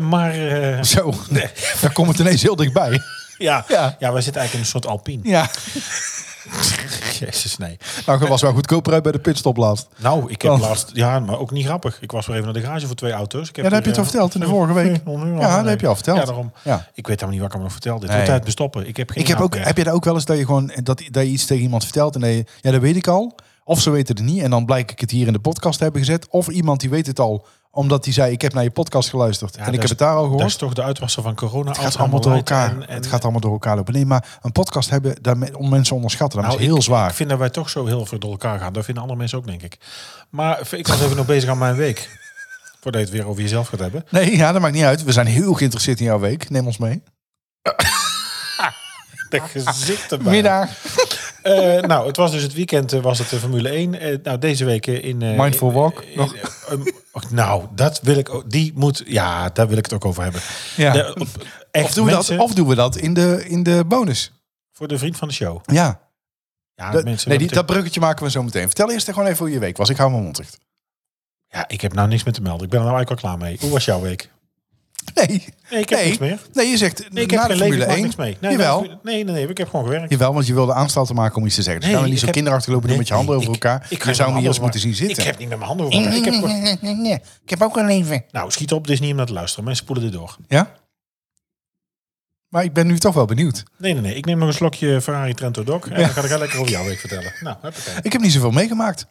Maar 0.01 0.35
Zo, 0.85 1.15
daar 1.81 1.93
komt 1.93 2.09
het 2.09 2.19
ineens 2.19 2.43
heel 2.43 2.57
dichtbij. 2.57 3.01
ja, 3.39 3.65
Ja. 3.69 3.97
ja. 3.99 4.13
wij 4.13 4.23
zitten 4.23 4.41
eigenlijk 4.41 4.53
in 4.53 4.59
een 4.59 4.67
soort 4.67 4.87
Alpine. 4.87 5.21
Ja, 5.29 5.49
Jezus, 7.25 7.57
nee. 7.59 7.77
nou, 8.07 8.19
dat 8.19 8.29
was 8.29 8.43
wel 8.43 8.53
goedkoper 8.53 8.93
uit 8.93 9.03
bij 9.03 9.13
de 9.13 9.19
pitstop 9.19 9.57
laatst. 9.57 9.87
Nou, 9.97 10.31
ik 10.31 10.43
heb 10.43 10.51
Want- 10.51 10.63
laatst... 10.63 10.91
Ja, 10.93 11.21
maar 11.21 11.39
ook 11.39 11.51
niet 11.51 11.65
grappig. 11.65 11.99
Ik 12.01 12.13
was 12.13 12.27
weer 12.27 12.37
even 12.37 12.49
naar 12.53 12.61
de 12.63 12.67
garage 12.67 12.87
voor 12.87 12.97
twee 12.97 13.13
auto's. 13.13 13.49
Ik 13.49 13.57
Ja, 13.57 13.63
daar 13.63 13.73
heb 13.73 13.83
je 13.83 13.89
het 13.89 13.99
al 13.99 14.05
verteld 14.05 14.35
in 14.35 14.41
de 14.41 14.47
vorige 14.47 14.73
week. 14.75 15.01
Ja, 15.39 15.57
dat 15.57 15.69
heb 15.69 15.81
je 15.81 15.87
al 15.87 15.95
verteld. 15.95 16.19
Ja, 16.19 16.25
daarom. 16.25 16.53
Ja. 16.63 16.89
Ik 16.95 17.07
weet 17.07 17.21
helemaal 17.21 17.31
niet 17.31 17.39
wat 17.39 17.47
ik 17.49 17.53
hem 17.55 17.63
nog 17.63 17.73
vertelde. 17.73 18.07
Het 18.07 18.17
Nee. 18.17 18.27
tijd 18.27 18.45
bestoppen. 18.45 18.87
Ik 18.89 18.97
heb 18.97 19.11
geen 19.11 19.23
Ik 19.23 19.29
heb, 19.29 19.41
ook, 19.41 19.55
meer. 19.55 19.65
heb 19.67 19.77
je 19.77 19.85
dat 19.85 19.95
ook 19.95 20.05
wel 20.05 20.15
eens 20.15 20.25
dat 20.25 20.39
je 20.39 20.45
gewoon 20.45 20.67
dat, 20.83 21.03
dat 21.11 21.23
je 21.25 21.29
iets 21.31 21.45
tegen 21.47 21.63
iemand 21.63 21.85
vertelt 21.85 22.15
en 22.15 22.21
dat 22.21 22.31
je, 22.31 22.45
ja, 22.61 22.71
dat 22.71 22.81
weet 22.81 22.97
ik 22.97 23.07
al. 23.07 23.35
Of 23.65 23.81
ze 23.81 23.91
weten 23.91 24.17
het 24.17 24.25
niet 24.25 24.43
en 24.43 24.51
dan 24.51 24.65
blijk 24.65 24.91
ik 24.93 25.01
het 25.01 25.11
hier 25.11 25.27
in 25.27 25.33
de 25.33 25.39
podcast 25.39 25.81
hebben 25.81 26.01
gezet. 26.01 26.29
Of 26.29 26.49
iemand 26.49 26.81
die 26.81 26.91
weet 26.91 27.07
het 27.07 27.21
al, 27.21 27.47
omdat 27.71 28.05
die 28.05 28.13
zei: 28.13 28.33
Ik 28.33 28.41
heb 28.43 28.53
naar 28.55 28.63
je 28.63 28.71
podcast 28.71 29.09
geluisterd 29.11 29.55
Ja, 29.55 29.61
en 29.61 29.67
ik 29.67 29.73
dat 29.73 29.81
heb 29.81 29.89
het 29.91 29.99
daar 29.99 30.15
al 30.15 30.21
Dat 30.23 30.31
gehoord. 30.31 30.47
is 30.47 30.57
toch 30.57 30.73
de 30.75 30.83
uitwasser 30.83 31.23
van 31.23 31.35
corona. 31.35 31.69
Het 31.71 31.79
gaat 31.79 31.97
allemaal 31.97 32.21
door 32.21 32.33
elkaar. 32.35 32.71
en- 32.71 32.89
en- 32.89 32.95
het 32.95 33.07
gaat 33.07 33.23
allemaal 33.23 33.41
door 33.41 33.53
elkaar 33.53 33.77
lopen. 33.77 33.95
Nee, 33.95 34.07
maar 34.07 34.39
een 34.43 34.53
podcast 34.53 34.91
hebben 34.91 35.17
om 35.57 35.69
mensen 35.69 35.97
onderschatten, 35.97 36.39
dat 36.41 36.49
Nou, 36.49 36.61
is 36.61 36.67
heel 36.67 36.77
ik, 36.77 36.83
zwaar. 36.83 37.09
Ik 37.09 37.15
vind 37.15 37.29
dat 37.29 37.39
wij 37.39 37.51
toch 37.51 37.71
zo 37.71 37.87
heel 37.87 38.07
veel 38.07 38.19
door 38.19 38.31
elkaar 38.31 38.59
gaan. 38.59 38.73
Dat 38.73 38.85
vinden 38.85 39.03
andere 39.03 39.21
mensen 39.21 39.39
ook, 39.39 39.47
denk 39.47 39.63
ik. 39.63 39.79
Maar 40.31 40.61
ik 40.71 40.87
was 40.87 41.01
even 41.03 41.17
nog 41.17 41.27
bezig 41.27 41.51
aan 41.51 41.59
mijn 41.59 41.77
week. 41.77 42.21
Voordat 42.81 43.01
je 43.01 43.07
het 43.07 43.17
weer 43.17 43.27
over 43.27 43.43
jezelf 43.43 43.69
gaat 43.69 43.79
hebben. 43.81 44.05
Nee, 44.11 44.37
ja, 44.37 44.53
dat 44.53 44.61
maakt 44.61 44.75
niet 44.75 44.85
uit. 44.85 45.05
We 45.05 45.13
zijn 45.13 45.27
heel 45.27 45.53
geïnteresseerd 45.55 45.99
in 45.99 46.05
jouw 46.05 46.19
week. 46.19 46.51
Neem 46.51 46.67
ons 46.67 46.79
mee. 46.79 47.03
De 49.29 49.41
gezicht 49.41 50.13
erbij. 50.13 50.33
Middag. 50.33 50.69
Eh, 51.43 51.81
nou, 51.83 52.07
het 52.07 52.17
was 52.17 52.31
dus 52.33 52.43
het 52.43 52.53
weekend, 52.55 52.93
eh, 52.93 53.01
was 53.01 53.19
het 53.19 53.29
de 53.29 53.37
Formule 53.37 53.69
1. 53.69 54.01
Eh, 54.01 54.19
nou, 54.23 54.39
deze 54.39 54.65
week 54.65 54.87
eh, 54.87 55.05
in... 55.05 55.23
eh, 55.23 55.39
Mindful 55.39 55.69
in- 55.69 55.75
Walk 55.75 56.01
in- 56.03 56.17
nog? 56.19 56.35
eh, 56.35 56.43
um, 56.73 56.85
oh, 57.13 57.23
nou, 57.31 57.65
dat 57.75 58.01
wil 58.03 58.17
ik 58.17 58.35
ook... 58.35 58.51
Die 58.51 58.73
moet... 58.75 59.03
Ja, 59.07 59.49
daar 59.51 59.69
wil 59.69 59.77
ik 59.77 59.85
het 59.85 59.93
ook 59.95 60.05
over 60.05 60.23
hebben. 60.23 60.41
Ja. 60.77 60.93
De- 60.93 61.15
op- 61.19 61.29
echt 61.71 61.85
Of 61.85 61.93
doen, 61.95 62.05
we 62.05 62.11
dat, 62.11 62.37
of 62.39 62.55
doen 62.55 62.69
we 62.69 62.75
dat 62.75 62.97
in 62.97 63.15
de, 63.15 63.45
in 63.49 63.63
de 63.63 63.85
bonus? 63.87 64.33
Voor 64.73 64.89
de 64.89 64.99
vriend 64.99 65.17
van 65.17 65.29
de 65.29 65.35
show. 65.35 65.61
Ja. 65.65 66.01
Ja, 66.75 66.91
Dat- 66.91 67.05
mensen, 67.05 67.29
nee, 67.29 67.39
die, 67.39 67.49
dat 67.49 67.67
bruggetje 67.67 68.01
maken 68.01 68.25
we 68.25 68.31
zo 68.31 68.43
meteen. 68.43 68.67
Vertel 68.67 68.91
eerst 68.91 69.09
gewoon 69.09 69.27
even 69.27 69.39
hoe 69.39 69.51
je 69.55 69.59
week 69.59 69.77
was. 69.77 69.89
Ik 69.91 69.97
hou 69.97 70.11
mijn 70.11 70.23
mond 70.23 70.37
dicht. 70.37 70.59
Ja, 71.49 71.65
ik 71.69 71.81
heb 71.81 71.93
nou 71.93 72.09
niks 72.09 72.25
meer 72.25 72.35
te 72.35 72.43
melden. 72.43 72.65
Ik 72.65 72.71
ben 72.71 72.79
er 72.81 72.85
nou 72.87 72.97
eigenlijk 72.97 73.25
al 73.25 73.31
klaar 73.31 73.49
mee. 73.49 73.57
Hoe 73.61 73.71
was 73.71 73.85
jouw 73.85 74.01
week? 74.01 74.31
Nee. 75.15 75.27
Nee, 75.71 75.81
ik 75.81 75.89
heb 75.89 75.99
nee. 75.99 76.07
niks 76.09 76.19
meer. 76.19 76.39
Nee, 76.53 76.67
je 76.67 76.77
zegt 76.77 76.99
Nee, 77.13 77.25
ik 77.25 77.31
na 77.33 77.39
heb 77.41 77.51
de 77.51 77.57
geen 77.57 77.69
leven, 77.69 77.79
Formule 77.79 77.83
ik 77.83 77.87
mag 77.89 77.97
1. 77.97 78.03
niks 78.03 78.17
mee. 78.17 78.37
Nee, 78.41 78.51
Jawel. 78.51 78.81
Nee, 78.81 78.91
nee, 79.03 79.25
nee, 79.25 79.35
nee, 79.35 79.49
ik 79.49 79.59
heb 79.59 79.69
gewoon 79.69 79.85
gewerkt. 79.85 80.11
Jawel, 80.11 80.35
want 80.35 80.47
je 80.47 80.55
wilde 80.55 80.75
aanstalten 80.75 81.15
maken 81.15 81.37
om 81.37 81.47
iets 81.47 81.55
te 81.55 81.63
zeggen. 81.63 81.81
Dus 81.83 81.91
gaan 81.91 81.99
we 82.01 82.05
niet 82.05 82.13
ik 82.15 82.19
zo 82.21 82.25
heb- 82.27 82.35
kinderachtig 82.35 82.73
lopen 82.73 82.89
doen 82.89 82.99
met 82.99 83.09
je 83.09 83.15
handen 83.15 83.35
over 83.37 83.49
ik- 83.49 83.55
elkaar. 83.55 83.87
ik 83.91 84.03
ga 84.03 84.09
je 84.11 84.17
zou 84.17 84.39
hier 84.39 84.47
eens 84.47 84.61
moeten 84.61 84.81
zien 84.81 84.95
zitten. 84.95 85.19
Ik 85.19 85.25
heb 85.25 85.39
niet 85.39 85.49
met 85.49 85.57
mijn 85.59 85.69
handen 85.69 85.87
over 85.87 85.99
elkaar. 85.99 86.17
Ik 86.17 86.25
heb 86.25 86.35
gewoon- 86.35 87.05
Ik 87.45 87.51
heb 87.51 87.63
ook 87.63 87.77
een 87.77 87.87
leven. 87.87 88.25
Nou, 88.31 88.51
schiet 88.51 88.73
op. 88.73 88.85
Dit 88.87 88.93
is 88.95 89.01
niet 89.01 89.11
om 89.11 89.17
naar 89.17 89.27
te 89.27 89.33
luisteren. 89.33 89.65
Mensen 89.65 89.85
spoelen 89.85 90.05
dit 90.05 90.15
door. 90.21 90.37
Ja? 90.49 90.71
Maar 92.49 92.65
ik 92.65 92.73
ben 92.73 92.87
nu 92.87 92.99
toch 92.99 93.15
wel 93.15 93.25
benieuwd. 93.25 93.63
Nee, 93.79 93.93
nee, 93.93 94.03
nee. 94.03 94.15
Ik 94.15 94.25
neem 94.25 94.39
nog 94.39 94.49
een 94.49 94.55
slokje 94.55 95.01
Ferrari 95.01 95.35
Trento 95.35 95.65
Doc. 95.65 95.85
En 95.87 96.01
dan 96.01 96.09
ga 96.09 96.23
ik 96.23 96.39
lekker 96.39 96.59
over 96.59 96.71
jouw 96.73 96.85
week 96.85 96.99
vertellen. 96.99 97.33
Nou, 97.41 97.57
huppakee. 97.63 97.95
Ik 98.03 98.13
heb 98.13 98.21
niet 98.21 98.33
zoveel 98.33 98.51
meegemaakt. 98.51 99.07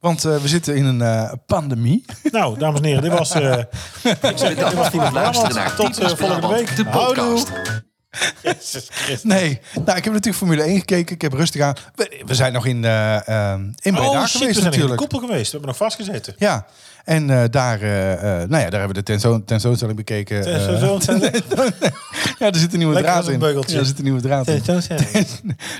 Want 0.00 0.24
eh, 0.24 0.36
we 0.36 0.48
zitten 0.48 0.76
in 0.76 0.84
een 0.84 1.02
eh, 1.02 1.32
pandemie. 1.46 2.04
nou 2.32 2.58
dames 2.58 2.80
en 2.80 2.86
heren. 2.86 3.02
Dit 3.02 3.12
was... 3.12 3.30
eh 3.30 3.58
ik 4.02 4.38
zeg, 4.38 4.54
dit 4.54 4.72
was 4.74 4.90
Team 4.90 5.12
naar 5.12 5.74
Tot 5.74 5.98
eh, 5.98 6.08
volgende 6.08 6.16
Brabant, 6.16 6.52
week. 6.52 6.76
de 6.76 6.84
podcast. 6.84 7.50
Nee, 9.22 9.60
nou, 9.74 9.98
ik 9.98 10.04
heb 10.04 10.12
natuurlijk 10.12 10.36
Formule 10.36 10.62
1 10.62 10.78
gekeken. 10.78 11.14
Ik 11.14 11.22
heb 11.22 11.32
rustig 11.32 11.60
aan. 11.60 11.74
We, 11.94 12.22
we 12.26 12.34
zijn 12.34 12.52
nog 12.52 12.66
in, 12.66 12.84
eh 12.84 13.28
ehm 13.28 13.60
in 13.80 13.94
Breda 13.94 14.08
Oh 14.08 14.24
shit, 14.24 14.32
we 14.32 14.38
geweest 14.38 14.38
zijn 14.38 14.48
in 14.48 14.54
de 14.54 14.62
natuurlijk. 14.64 14.96
koppel 14.96 15.18
geweest. 15.18 15.44
We 15.44 15.50
hebben 15.50 15.68
nog 15.68 15.76
vastgezeten. 15.76 16.34
Ja, 16.38 16.66
en 17.04 17.30
eh, 17.30 17.44
daar, 17.50 17.80
eh, 17.80 18.12
eh, 18.12 18.20
nou 18.48 18.62
ja, 18.62 18.70
daar 18.70 18.80
hebben 18.80 18.88
we 18.88 18.92
de 18.94 19.02
tentoon- 19.02 19.44
tentoonstelling 19.44 19.96
bekeken. 19.96 20.42
Tentoonstelling? 20.42 21.22
ja, 22.38 22.46
er 22.46 22.56
zit 22.56 22.72
een 22.72 22.78
nieuwe 22.78 22.94
Lekker 22.94 23.12
draad 23.12 23.26
een 23.26 23.32
in. 23.32 23.38
beugeltje. 23.38 23.74
Ja, 23.74 23.80
er 23.80 23.86
zit 23.86 23.98
een 23.98 24.04
nieuwe 24.04 24.20
draad 24.20 24.48
in. 24.48 24.62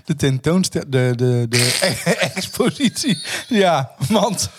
De 0.05 0.17
tentoonstelling, 0.17 0.91
de, 0.91 1.13
de, 1.17 1.47
de 1.49 1.79
expositie. 2.35 3.19
Ja, 3.49 3.91
mand. 4.09 4.51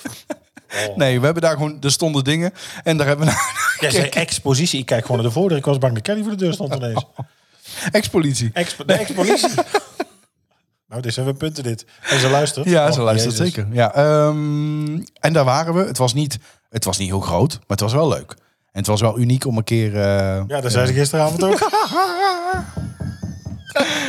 Oh. 0.87 0.97
Nee, 0.97 1.19
we 1.19 1.25
hebben 1.25 1.43
daar 1.43 1.53
gewoon, 1.53 1.77
er 1.81 1.91
stonden 1.91 2.23
dingen. 2.23 2.53
En 2.83 2.97
daar 2.97 3.07
hebben 3.07 3.25
we 3.25 3.33
Jij 3.79 3.91
zei 3.91 4.05
expositie. 4.09 4.79
Ik 4.79 4.85
kijk 4.85 5.01
gewoon 5.05 5.17
naar 5.21 5.27
de 5.27 5.33
voordeur. 5.33 5.57
Ik 5.57 5.65
was 5.65 5.77
bang 5.77 5.93
dat 5.93 6.01
Kelly 6.03 6.21
voor 6.21 6.31
de 6.31 6.37
deur 6.37 6.53
stond 6.53 6.75
ineens. 6.75 7.05
expositie. 7.91 8.49
Expo 8.53 8.85
de 8.85 8.93
expositie. 8.93 9.49
Nou, 10.91 11.01
dit 11.01 11.13
zijn 11.13 11.25
we 11.25 11.33
punten 11.33 11.63
dit. 11.63 11.85
En 12.09 12.19
ze 12.19 12.29
luistert. 12.29 12.65
Ja, 12.69 12.87
Oh, 12.87 12.93
zo 12.93 13.03
luistert 13.03 13.37
Jezus. 13.37 13.53
zeker. 13.53 13.67
Ja, 13.73 13.93
ehm, 13.93 14.99
en 15.19 15.33
daar 15.33 15.45
waren 15.45 15.73
we. 15.73 15.85
Het 15.85 15.97
was, 15.97 16.13
niet, 16.13 16.37
het 16.69 16.83
was 16.85 16.97
niet 16.97 17.07
heel 17.09 17.19
groot, 17.19 17.51
maar 17.53 17.61
het 17.67 17.79
was 17.79 17.93
wel 17.93 18.07
leuk. 18.07 18.31
En 18.71 18.79
het 18.79 18.87
was 18.87 19.01
wel 19.01 19.19
uniek 19.19 19.45
om 19.45 19.57
een 19.57 19.63
keer... 19.63 19.95
eh, 19.95 20.41
Ja, 20.47 20.61
dat 20.61 20.71
zei 20.71 20.85
ze 20.87 20.93
gisteravond 20.93 21.43
ook. 21.43 21.59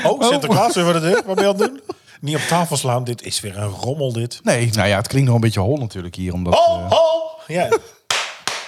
oh, 0.06 0.22
Sinterklaas 0.28 0.74
weer 0.74 0.84
voor 0.84 0.92
de 0.92 1.00
deur. 1.00 1.22
Wat 1.26 1.34
ben 1.34 1.44
je 1.44 1.50
aan 1.52 1.60
het 1.60 1.68
doen? 1.68 1.80
Niet 2.20 2.36
op 2.36 2.42
tafel 2.42 2.76
slaan. 2.76 3.04
Dit 3.04 3.22
is 3.22 3.40
weer 3.40 3.58
een 3.58 3.68
rommel 3.68 4.12
dit. 4.12 4.40
Nee, 4.42 4.70
nou 4.72 4.88
ja, 4.88 4.96
het 4.96 5.06
klinkt 5.08 5.26
nog 5.26 5.34
een 5.36 5.40
beetje 5.42 5.60
hol 5.60 5.76
natuurlijk 5.76 6.14
hier. 6.14 6.32
Omdat, 6.32 6.54
Oh, 6.54 6.84
eh, 6.84 6.90
oh. 6.92 7.46
Ja. 7.46 7.68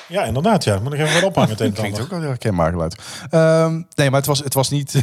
Ja, 0.08 0.24
inderdaad. 0.24 0.64
Ja. 0.64 0.78
Moet 0.78 0.92
ik 0.92 1.00
even 1.00 1.14
wat 1.14 1.22
ophangen. 1.22 1.50
Het 1.54 1.60
een 1.60 1.66
en 1.66 1.72
het 1.72 1.80
klinkt 1.80 2.00
ook 2.00 2.10
wel 2.10 2.18
heel 2.18 2.28
herkenbaar 2.28 2.70
geluid. 2.70 2.96
Ehm, 3.30 3.82
nee, 3.94 4.10
maar 4.10 4.18
het 4.18 4.28
was, 4.28 4.38
het 4.38 4.54
was 4.54 4.70
niet... 4.70 4.94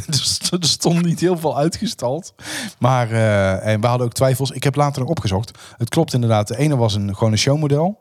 Er 0.50 0.68
stond 0.68 1.04
niet 1.04 1.20
heel 1.20 1.38
veel 1.38 1.56
uitgestald. 1.56 2.34
Maar 2.78 3.10
eh, 3.10 3.66
en 3.66 3.80
we 3.80 3.86
hadden 3.86 4.06
ook 4.06 4.12
twijfels. 4.12 4.50
Ik 4.50 4.64
heb 4.64 4.74
later 4.74 5.00
nog 5.00 5.10
opgezocht. 5.10 5.58
Het 5.76 5.88
klopt 5.88 6.14
inderdaad. 6.14 6.48
De 6.48 6.58
ene 6.58 6.76
was 6.76 6.94
een, 6.94 7.14
gewoon 7.14 7.32
een 7.32 7.38
showmodel. 7.38 8.00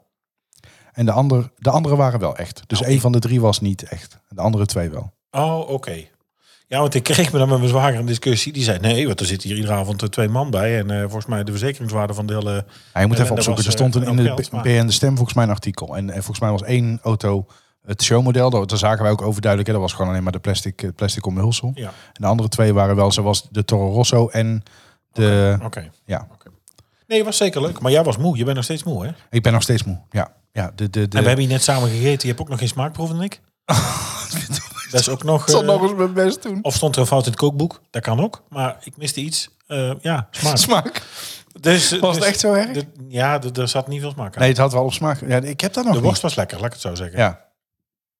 En 0.91 1.05
de, 1.05 1.11
ander, 1.11 1.51
de 1.57 1.69
andere 1.69 1.95
waren 1.95 2.19
wel 2.19 2.35
echt. 2.35 2.61
Dus 2.67 2.81
één 2.81 2.99
van 2.99 3.11
de 3.11 3.19
drie 3.19 3.41
was 3.41 3.59
niet 3.59 3.83
echt. 3.83 4.17
De 4.29 4.41
andere 4.41 4.65
twee 4.65 4.89
wel. 4.89 5.13
Oh, 5.31 5.69
oké. 5.69 6.07
Ja, 6.71 6.79
want 6.79 6.93
ik 6.93 7.03
kreeg 7.03 7.31
me 7.31 7.39
dan 7.39 7.49
met 7.49 7.57
mijn 7.57 7.69
zwager 7.69 7.99
een 7.99 8.05
discussie. 8.05 8.53
Die 8.53 8.63
zei, 8.63 8.79
nee, 8.79 9.07
want 9.07 9.19
er 9.19 9.25
zitten 9.25 9.49
hier 9.49 9.57
iedere 9.57 9.75
avond 9.75 10.01
eh, 10.01 10.09
twee 10.09 10.27
man 10.27 10.49
bij. 10.49 10.79
En 10.79 10.91
eh, 10.91 11.01
volgens 11.01 11.25
mij 11.25 11.43
de 11.43 11.51
verzekeringswaarde 11.51 12.13
van 12.13 12.25
de 12.25 12.33
hele... 12.33 12.65
Ja, 12.93 13.01
je 13.01 13.07
moet 13.07 13.15
even 13.19 13.27
dat 13.27 13.37
opzoeken. 13.37 13.63
was, 13.63 13.65
er 13.65 13.79
stond 13.79 13.95
eh, 13.95 14.01
een, 14.01 14.19
in 14.19 14.35
de 14.35 14.59
BN 14.61 14.85
De 14.85 14.91
Stem 14.91 15.15
volgens 15.15 15.35
mij 15.35 15.43
een 15.43 15.49
artikel. 15.49 15.97
En, 15.97 16.09
en 16.09 16.15
volgens 16.15 16.39
mij 16.39 16.51
was 16.51 16.63
één 16.63 16.99
auto 17.03 17.45
het 17.85 18.03
showmodel. 18.03 18.49
Dat, 18.49 18.69
daar 18.69 18.77
zagen 18.77 19.03
wij 19.03 19.11
ook 19.11 19.21
overduidelijk. 19.21 19.67
hè. 19.69 19.73
Dat 19.75 19.83
was 19.83 19.93
gewoon 19.93 20.11
alleen 20.11 20.23
maar 20.23 20.31
de 20.31 20.39
plastic, 20.39 20.83
eh, 20.83 20.89
plastic 20.95 21.25
omhulsel. 21.25 21.71
Ja, 21.75 21.87
En 21.87 22.21
de 22.21 22.27
andere 22.27 22.49
twee 22.49 22.73
waren 22.73 22.95
wel 22.95 23.11
zoals 23.11 23.47
de 23.49 23.65
Toro 23.65 23.91
Rosso 23.91 24.27
en 24.27 24.63
de... 25.11 25.57
oké. 25.63 25.89
Ja, 26.05 26.27
Nee, 27.07 27.17
het 27.17 27.27
was 27.27 27.37
zeker 27.37 27.61
leuk. 27.61 27.79
Maar 27.79 27.91
jij 27.91 28.03
was 28.03 28.17
moe. 28.17 28.37
Je 28.37 28.43
bent 28.43 28.55
nog 28.55 28.65
steeds 28.65 28.83
moe, 28.83 29.05
hè? 29.05 29.11
ik 29.29 29.43
ben 29.43 29.53
nog 29.53 29.61
steeds 29.61 29.83
moe. 29.83 29.99
Ja, 30.09 30.33
ja 30.51 30.71
de, 30.75 30.89
de, 30.89 31.07
de... 31.07 31.17
En 31.17 31.21
we 31.23 31.27
hebben 31.27 31.45
hier 31.45 31.53
net 31.53 31.63
samen 31.63 31.89
gegeten. 31.89 32.21
Je 32.21 32.27
hebt 32.27 32.39
ook 32.39 32.49
nog 32.49 32.59
geen 32.59 32.67
smaakproef, 32.67 33.09
en 33.09 33.21
ik. 33.21 33.41
dat 34.91 34.99
is 34.99 35.09
ook 35.09 35.23
nog... 35.23 35.41
Ik 35.43 35.49
zal 35.49 35.61
eh, 35.61 35.67
nog 35.67 35.81
eens 35.81 35.93
mijn 35.93 36.13
best 36.13 36.41
doen. 36.43 36.59
Of 36.61 36.75
stond 36.75 36.95
er 36.95 37.01
een 37.01 37.07
fout 37.07 37.25
in 37.25 37.31
het 37.31 37.39
kookboek? 37.39 37.81
Dat 37.89 38.01
kan 38.01 38.19
ook. 38.21 38.43
Maar 38.49 38.77
ik 38.83 38.97
miste 38.97 39.19
iets. 39.19 39.49
Eh, 39.67 39.91
ja, 40.01 40.27
smaak. 40.31 40.57
Smaak. 40.67 41.01
Dus, 41.59 41.99
Was 41.99 42.09
het 42.15 42.19
dus- 42.19 42.29
echt 42.31 42.39
zo 42.39 42.53
erg? 42.53 42.71
de- 42.71 42.85
ja, 43.07 43.41
er 43.55 43.67
zat 43.67 43.87
niet 43.87 44.01
veel 44.01 44.11
smaak 44.11 44.33
aan. 44.33 44.39
Nee, 44.39 44.49
het 44.49 44.57
had 44.57 44.71
wel 44.73 44.83
op 44.83 44.93
smaak. 44.93 45.19
Ja, 45.27 45.37
ik 45.37 45.61
heb 45.61 45.73
dat 45.73 45.83
nog 45.83 45.93
de 45.93 45.99
niet. 45.99 46.07
worst 46.07 46.21
was 46.21 46.35
lekker, 46.35 46.57
laat 46.57 46.65
ik 46.65 46.71
het 46.73 46.81
zo 46.81 46.95
zeggen. 46.95 47.19
Ja. 47.19 47.45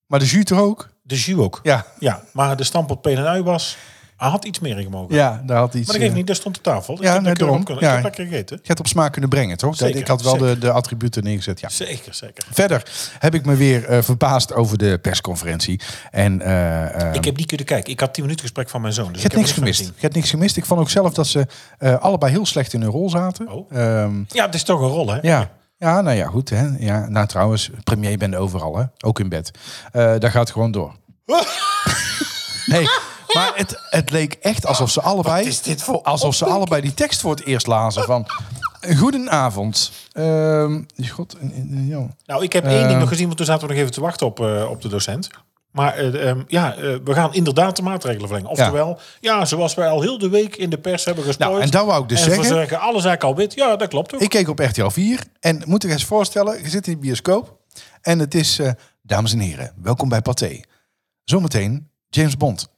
Maar 0.05 0.19
de 0.19 0.25
jus 0.25 0.43
toch 0.43 0.59
ook? 0.59 0.89
De 1.01 1.15
jus 1.15 1.37
ook. 1.37 1.59
Ja. 1.63 1.85
Ja, 1.99 2.23
maar 2.33 2.55
de 2.57 2.63
stampot 2.63 3.01
peen 3.01 3.17
en 3.17 3.27
ui 3.27 3.43
was... 3.43 3.77
Hij 4.21 4.29
had 4.29 4.45
iets 4.45 4.59
meer 4.59 4.77
in 4.77 4.83
gemogen. 4.83 5.15
Ja, 5.15 5.41
daar 5.45 5.57
had 5.57 5.73
iets... 5.73 5.75
Maar 5.75 5.85
dat 5.85 5.95
geeft 5.95 6.09
eh, 6.09 6.17
niet, 6.17 6.27
daar 6.27 6.35
stond 6.35 6.57
op 6.57 6.63
tafel. 6.63 6.93
Ik 6.93 7.01
Ja, 7.01 7.19
daarom. 7.19 7.63
kunnen- 7.63 7.83
Ja. 7.83 7.89
Ik 7.89 7.95
heb 7.95 8.03
lekker 8.03 8.25
gegeten. 8.25 8.55
Je 8.61 8.67
hebt 8.67 8.79
op 8.79 8.87
smaak 8.87 9.11
kunnen 9.11 9.29
brengen, 9.29 9.57
toch? 9.57 9.75
Zeker, 9.75 9.99
ik 9.99 10.07
had 10.07 10.21
wel 10.21 10.37
de, 10.37 10.45
zeker. 10.45 10.59
de 10.59 10.71
attributen 10.71 11.23
neergezet, 11.23 11.59
ja. 11.59 11.69
Zeker, 11.69 12.13
zeker. 12.13 12.43
Verder 12.51 12.83
heb 13.19 13.33
ik 13.35 13.45
me 13.45 13.55
weer 13.55 13.85
eh, 13.85 14.01
verbaasd 14.01 14.53
over 14.53 14.77
de 14.77 14.99
persconferentie. 15.01 15.79
En 16.11 16.41
eh, 16.41 17.01
eh, 17.07 17.13
Ik 17.13 17.25
heb 17.25 17.37
niet 17.37 17.45
kunnen 17.47 17.65
kijken. 17.65 17.91
Ik 17.91 17.99
had 17.99 18.13
10 18.13 18.23
minuten 18.23 18.43
gesprek 18.45 18.69
van 18.69 18.81
mijn 18.81 18.93
zoon. 18.93 19.11
Dus 19.11 19.21
je 19.21 19.27
hebt 19.27 19.33
ik 19.33 19.39
heb 19.39 19.55
niks 19.63 19.77
gemist. 19.77 19.93
Je 19.95 20.01
hebt 20.01 20.15
niks 20.15 20.29
gemist. 20.29 20.57
Ik 20.57 20.65
vond 20.65 20.79
ook 20.79 20.89
zelf 20.89 21.13
dat 21.13 21.27
ze 21.27 21.47
eh, 21.77 21.95
allebei 21.99 22.31
heel 22.31 22.45
slecht 22.45 22.73
in 22.73 22.81
hun 22.81 22.91
rol 22.91 23.09
zaten. 23.09 23.51
Oh. 23.51 23.71
Ehm. 23.71 24.23
Ja, 24.27 24.45
het 24.45 24.55
is 24.55 24.63
toch 24.63 24.81
een 24.81 24.87
rol, 24.87 25.09
hè? 25.11 25.17
ja. 25.21 25.49
Ja, 25.77 26.01
nou 26.01 26.15
ja, 26.17 26.27
goed. 26.27 26.49
Hè. 26.49 26.67
Ja, 26.79 27.07
nou 27.09 27.27
trouwens, 27.27 27.69
premier 27.83 28.17
bent 28.17 28.35
overal, 28.35 28.77
hè. 28.77 28.83
Ook 28.99 29.19
in 29.19 29.29
bed. 29.29 29.51
Daar 29.91 30.21
gaat 30.31 30.33
het 30.33 30.51
gewoon 30.51 30.71
door. 30.71 30.95
nee, 32.65 32.85
maar 33.33 33.51
het, 33.55 33.75
het 33.89 34.11
leek 34.11 34.33
echt 34.33 34.65
alsof 34.65 34.91
ze 34.91 35.01
allebei... 35.01 35.47
is 35.47 35.61
dit 35.61 35.83
voor 35.83 36.01
Alsof 36.01 36.35
ze 36.35 36.45
allebei 36.45 36.81
die 36.81 36.93
tekst 36.93 37.21
voor 37.21 37.31
het 37.31 37.45
eerst 37.45 37.67
lazen 37.67 38.03
van... 38.03 38.27
Goedenavond. 38.97 39.91
Ehm 40.11 40.81
God, 41.09 41.37
eh, 41.37 41.47
eh, 41.47 41.89
ja. 41.89 42.07
Nou, 42.25 42.43
ik 42.43 42.53
heb 42.53 42.65
één 42.65 42.87
ding 42.87 42.99
nog 42.99 43.09
gezien, 43.09 43.25
want 43.25 43.37
toen 43.37 43.45
zaten 43.45 43.67
we 43.67 43.73
nog 43.73 43.81
even 43.81 43.93
te 43.93 44.01
wachten 44.01 44.27
op, 44.27 44.39
eh, 44.39 44.69
op 44.69 44.81
de 44.81 44.87
docent. 44.87 45.29
Maar 45.71 45.95
eh, 45.95 46.29
ehm, 46.29 46.41
ja, 46.47 46.75
eh, 46.75 46.95
we 47.03 47.13
gaan 47.13 47.33
inderdaad 47.33 47.75
de 47.75 47.81
maatregelen 47.81 48.27
verlengen. 48.27 48.51
Oftewel, 48.51 48.99
ja. 49.19 49.45
zoals 49.45 49.73
wij 49.73 49.87
al 49.87 50.01
heel 50.01 50.17
de 50.17 50.29
week 50.29 50.55
in 50.55 50.69
de 50.69 50.77
pers 50.77 51.05
hebben 51.05 51.23
gesproken. 51.23 51.53
Nou, 51.53 51.65
en 51.65 51.71
dat 51.71 51.85
wou 51.85 52.03
ik 52.03 52.09
dus 52.09 52.19
en 52.19 52.23
zeggen. 52.23 52.43
we 52.43 52.49
zeggen, 52.49 52.79
alles 52.79 53.05
eigenlijk 53.05 53.23
al 53.23 53.35
wit. 53.35 53.53
Ja, 53.53 53.75
dat 53.75 53.87
klopt 53.87 54.13
ook. 54.13 54.21
Ik 54.21 54.29
keek 54.29 54.49
op 54.49 54.59
RTL 54.59 54.89
4 54.89 55.23
en 55.39 55.63
moet 55.65 55.83
ik 55.83 55.91
eens 55.91 56.05
voorstellen, 56.05 56.63
je 56.63 56.69
zit 56.69 56.87
in 56.87 56.93
de 56.93 56.99
bioscoop 56.99 57.59
en 58.01 58.19
het 58.19 58.35
is, 58.35 58.59
eh, 58.59 58.71
dames 59.01 59.33
en 59.33 59.39
heren, 59.39 59.73
welkom 59.81 60.09
bij 60.09 60.21
Pathé. 60.21 60.59
Zometeen 61.23 61.89
James 62.09 62.37
Bond. 62.37 62.69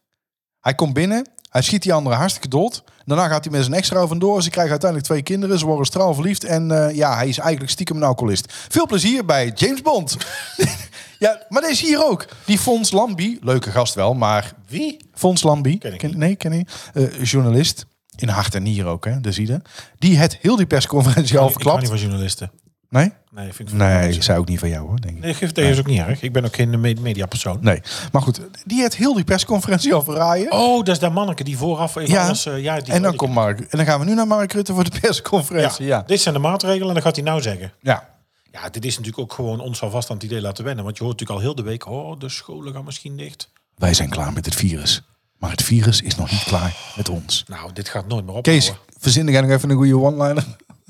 Hij 0.64 0.76
komt 0.76 0.94
binnen, 0.94 1.28
hij 1.50 1.62
schiet 1.62 1.82
die 1.84 1.94
andere 1.94 2.16
hartstikke 2.16 2.48
dood. 2.48 2.84
Daarna 3.06 3.28
gaat 3.28 3.44
hij 3.44 3.54
met 3.54 3.64
zijn 3.64 3.76
extra 3.76 4.08
vandoor. 4.08 4.44
Ze 4.44 4.50
krijgen 4.50 4.72
uiteindelijk 4.72 5.10
twee 5.10 5.24
kinderen, 5.24 5.60
ze 5.60 5.66
worden 5.66 5.86
straal 5.86 6.14
verliefd 6.14 6.44
en 6.44 6.72
eh, 6.88 6.96
ja, 6.96 7.16
hij 7.16 7.28
is 7.28 7.38
eigenlijk 7.38 7.72
stiekem 7.72 7.96
een 7.96 8.04
alcoholist. 8.04 8.54
Veel 8.70 8.86
plezier 8.88 9.26
bij 9.26 9.52
James 9.56 9.82
Bond. 9.82 10.18
ja, 11.20 11.42
maar 11.50 11.70
is 11.70 11.82
hier 11.82 12.06
ook. 12.06 12.26
Die 12.46 12.58
Fons 12.58 12.92
Lambie, 12.92 13.38
leuke 13.42 13.72
gast 13.72 13.94
wel, 13.94 14.14
maar 14.14 14.54
Wie? 14.68 14.98
Fons 15.14 15.44
Lambie, 15.44 15.78
Ken 15.78 15.92
ik 15.94 15.98
ken- 16.00 16.18
nee, 16.18 16.36
ken 16.36 16.54
je? 16.54 16.66
Eh, 16.94 17.24
journalist 17.24 17.86
in 18.16 18.28
hart 18.30 18.56
en 18.56 18.64
nier 18.64 18.86
ook, 18.86 19.06
hè, 19.06 19.22
de 19.22 19.32
zie 19.32 19.48
je. 19.48 19.62
Die 20.00 20.18
het 20.18 20.38
heel 20.42 20.56
die 20.56 20.66
persconferentie 20.66 21.38
al 21.40 21.46
Ik 21.48 21.52
verklapt. 21.52 21.88
van 21.88 21.98
journalisten. 21.98 22.52
Nee? 22.94 23.12
Nee, 23.32 23.54
vind 23.54 23.70
ik 23.70 23.76
Nee, 23.76 24.14
ik 24.14 24.24
zei 24.24 24.40
ook 24.40 24.48
niet 24.48 24.60
van 24.60 24.70
jou 24.70 24.88
hoor, 24.88 25.02
denk 25.02 25.16
ik. 25.16 25.22
Nee, 25.24 25.34
geef- 25.34 25.52
is 25.52 25.80
ook 25.80 25.86
niet 25.86 26.00
erg. 26.00 26.22
Ik 26.22 26.34
ben 26.34 26.46
ook 26.46 26.56
geen 26.56 26.80
me- 26.80 26.96
mediapersoon. 27.02 27.58
Nee, 27.62 27.82
maar 28.12 28.22
goed, 28.22 28.40
die 28.66 28.82
het 28.84 28.96
heel 28.96 29.14
die 29.14 29.24
persconferentie 29.24 29.94
al 29.94 30.04
verraaien. 30.04 30.52
Oh, 30.52 30.78
dat 30.78 30.88
is 30.88 31.00
dat 31.00 31.14
manneke 31.14 31.44
die 31.44 31.58
vooraf 31.58 31.96
even 31.96 32.14
Ja. 32.14 32.26
alles... 32.26 32.46
eh, 32.46 32.62
ja, 32.64 32.80
die 32.80 32.94
en 32.94 33.02
dan 33.02 33.16
komt 33.16 33.34
Mark. 33.34 33.60
En 33.60 33.78
dan 33.78 33.86
gaan 33.86 34.00
we 34.00 34.06
nu 34.06 34.14
naar 34.14 34.28
Mark 34.28 34.54
Rutte 34.54 34.74
voor 34.74 34.84
de 34.84 35.00
persconferentie. 35.02 35.86
Ja. 35.86 36.04
Dit 36.08 36.22
zijn 36.22 36.34
de 36.34 36.40
maatregelen 36.40 36.88
en 36.88 36.94
dan 36.94 37.04
gaat 37.04 37.16
hij 37.16 37.26
nou 37.26 37.42
zeggen. 37.42 37.72
ja. 37.82 38.12
Ja, 38.52 38.70
dit 38.70 38.86
is 38.86 38.92
natuurlijk 38.98 39.24
ook 39.24 39.34
gewoon 39.34 39.60
ons 39.60 39.82
alvast 39.82 40.10
aan 40.10 40.16
het 40.16 40.26
idee 40.26 40.42
laten 40.42 40.64
wennen. 40.64 40.84
Want 40.84 40.98
je 40.98 41.04
hoort 41.04 41.20
natuurlijk 41.20 41.40
al 41.46 41.46
heel 41.54 41.56
de 41.64 41.70
week... 41.72 41.88
Oh, 41.88 42.20
de 42.20 42.30
scholen 42.30 42.74
gaan 42.74 42.84
misschien 42.86 43.18
dicht. 43.18 43.50
Wij 43.76 43.94
zijn 43.94 44.10
klaar 44.10 44.34
met 44.34 44.46
het 44.46 44.56
virus. 44.56 45.02
Maar 45.40 45.52
het 45.52 45.64
virus 45.64 46.02
is 46.02 46.16
nog 46.16 46.32
niet 46.32 46.44
klaar 46.44 46.76
met 46.96 47.10
ons. 47.10 47.44
Nou, 47.48 47.74
dit 47.74 47.90
gaat 47.90 48.08
nooit 48.08 48.26
meer 48.26 48.36
ophouden. 48.36 48.54
Kees, 48.54 48.74
verzin 49.00 49.28
jij 49.28 49.42
nog 49.42 49.50
even 49.50 49.70
een 49.70 49.76
goede 49.76 49.98
one-liner? 49.98 50.46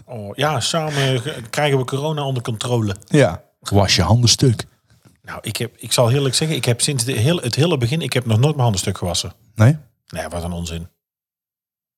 Oh, 0.06 0.36
ja, 0.36 0.60
samen 0.60 1.22
ge- 1.22 1.42
krijgen 1.50 1.78
we 1.78 1.86
corona 1.86 2.24
onder 2.24 2.44
controle. 2.44 2.96
Ja. 3.08 3.44
Was 3.60 3.96
je 3.96 4.02
handen 4.02 4.30
stuk? 4.30 4.66
Nou, 5.22 5.40
ik, 5.42 5.58
heb, 5.58 5.78
ik 5.78 5.92
zal 5.92 6.12
eerlijk 6.12 6.36
zeggen, 6.36 6.58
ik 6.58 6.66
heb 6.66 6.82
sinds 6.82 7.04
de 7.04 7.12
heel, 7.12 7.38
het 7.38 7.56
hele 7.56 7.78
begin, 7.78 8.02
ik 8.02 8.14
heb 8.14 8.26
nog 8.26 8.36
nooit 8.38 8.52
mijn 8.52 8.62
handen 8.62 8.80
stuk 8.80 8.98
gewassen. 8.98 9.34
Nee? 9.56 9.78
Nee, 10.08 10.28
wat 10.28 10.44
een 10.44 10.52
onzin. 10.52 10.88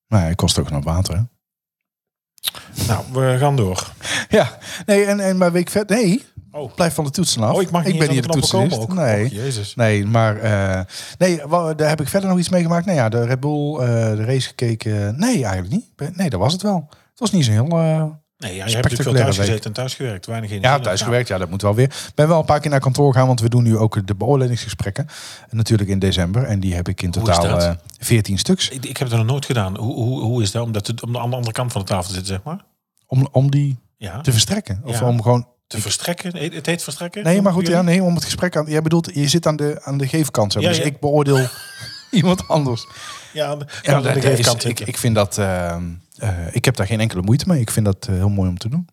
Nou, 0.08 0.24
het 0.24 0.36
kost 0.36 0.60
ook 0.60 0.70
nog 0.70 0.84
water, 0.84 1.16
hè? 1.16 1.22
Nou, 2.88 3.04
we 3.12 3.36
gaan 3.40 3.56
door. 3.56 3.92
Ja. 4.30 4.58
Nee, 4.86 5.06
en, 5.06 5.20
en 5.20 5.38
maar 5.38 5.52
week 5.52 5.70
verder... 5.70 5.96
Nee, 5.98 6.24
Oh, 6.52 6.74
blijf 6.76 6.94
van 6.94 7.04
de 7.04 7.10
toetsen 7.10 7.44
af. 7.44 7.56
oh 7.56 7.62
ik 7.62 7.72
mag 7.72 7.84
niet 7.84 7.94
ik 7.94 8.00
ben 8.00 8.10
hier 8.10 8.22
de 8.22 8.28
toetsenist. 8.28 8.76
komen 8.78 8.90
ook. 8.90 8.94
Nee. 8.94 9.26
Oh, 9.26 9.32
jezus. 9.32 9.76
Nee, 9.76 10.06
maar 10.06 10.38
eh, 10.38 10.82
nee, 11.18 11.38
daar 11.76 11.90
heb 11.90 12.02
ik 12.02 12.08
verder 12.08 12.30
nog 12.30 12.40
iets 12.40 12.50
meegemaakt. 12.50 12.86
Nou 12.86 12.98
ja, 12.98 13.10
de 13.10 13.26
Red 13.26 13.40
Bull, 13.40 13.78
eh, 13.80 13.86
de 14.16 14.24
race 14.26 14.48
gekeken. 14.48 15.20
Nee, 15.20 15.44
eigenlijk 15.46 15.70
niet. 15.70 16.16
Nee, 16.18 16.30
dat 16.30 16.40
was 16.40 16.54
het 16.54 16.62
wel. 16.62 16.90
Het 17.16 17.20
was 17.20 17.32
niet 17.32 17.46
zo 17.46 17.52
heel. 17.52 17.68
eh, 17.70 18.04
Nee, 18.38 18.56
ja, 18.56 18.66
je 18.66 18.72
hebt 18.72 18.84
natuurlijk 18.90 19.02
veel 19.02 19.14
thuis 19.14 19.38
week. 19.38 19.46
gezeten 19.46 19.66
en 19.66 19.74
thuis 19.74 19.94
gewerkt. 19.94 20.26
Weinig 20.26 20.50
energie. 20.50 20.72
ja, 20.72 20.80
thuis 20.80 21.02
gewerkt. 21.02 21.28
Ja, 21.28 21.38
dat 21.38 21.50
moet 21.50 21.62
wel 21.62 21.76
weer. 21.76 21.86
Ik 21.86 22.12
ben 22.16 22.28
wel 22.28 22.40
een 22.40 22.46
paar 22.46 22.60
keer 22.60 22.70
naar 22.72 22.80
kantoor 22.80 23.12
gegaan, 23.14 23.28
want 23.28 23.40
we 23.42 23.50
doen 23.50 23.64
nu 23.64 23.78
ook 23.78 24.08
de 24.08 24.16
beoordelingsgesprekken. 24.16 25.08
Natuurlijk 25.50 25.90
in 25.90 26.00
december. 26.00 26.44
En 26.44 26.60
die 26.60 26.76
heb 26.76 26.88
ik 26.88 27.02
in 27.02 27.12
totaal 27.12 27.42
dat? 27.48 27.64
eh 27.64 27.72
14 28.00 28.38
stuks. 28.38 28.70
Ik, 28.70 28.86
ik 28.86 28.98
heb 28.98 29.08
het 29.10 29.18
nog 29.18 29.26
nooit 29.26 29.46
gedaan. 29.46 29.78
Hoe, 29.78 29.94
hoe, 29.94 30.22
hoe 30.22 30.42
is 30.42 30.52
dat? 30.52 30.64
Om, 30.64 30.72
dat 30.72 30.84
te, 30.84 30.94
om 31.02 31.18
aan 31.18 31.30
de 31.30 31.36
andere 31.36 31.52
kant 31.54 31.72
van 31.72 31.82
de 31.82 31.88
tafel 31.88 32.08
te 32.08 32.14
zitten, 32.14 32.34
zeg 32.34 32.44
maar. 32.44 32.66
Om, 33.08 33.28
om 33.32 33.52
die 33.52 33.78
Ja. 33.98 34.22
te 34.22 34.32
verstrekken. 34.32 34.82
Of 34.84 35.00
Ja. 35.00 35.06
om 35.08 35.22
gewoon. 35.22 35.48
Te 35.68 35.82
verstrekken. 35.82 36.38
Het 36.54 36.66
heet 36.66 36.84
verstrekken? 36.84 37.24
Nee, 37.24 37.42
maar 37.42 37.54
goed, 37.54 37.68
ja, 37.68 37.82
nee, 37.82 38.04
om 38.04 38.16
het 38.16 38.24
gesprek 38.24 38.56
aan. 38.58 38.66
Jij 38.66 38.82
bedoelt, 38.82 39.10
je 39.14 39.28
zit 39.28 39.46
aan 39.48 39.56
de, 39.56 39.82
aan 39.84 39.98
de 39.98 40.08
geefkant. 40.08 40.52
Zo. 40.52 40.60
Dus 40.60 40.80
ik 40.80 41.00
beoordeel 41.00 41.48
iemand 42.12 42.48
anders. 42.48 42.88
Ja, 43.34 43.46
aan 43.46 43.60
de, 43.60 43.66
Ja, 43.82 43.94
aan 43.94 44.02
de 44.02 44.08
dat 44.08 44.18
is- 44.18 44.24
geefkant 44.24 44.66
ik, 44.66 44.80
ik 44.80 44.98
vind 44.98 45.16
dat. 45.16 45.38
eh, 45.38 45.76
eh, 46.18 46.56
ik 46.56 46.66
heb 46.66 46.76
daar 46.76 46.88
geen 46.88 47.00
enkele 47.00 47.22
moeite 47.22 47.46
mee. 47.48 47.60
Ik 47.60 47.72
vind 47.72 47.86
dat 47.86 48.08
eh, 48.08 48.16
heel 48.16 48.30
mooi 48.30 48.50
om 48.50 48.58
te 48.58 48.70
doen. 48.70 48.88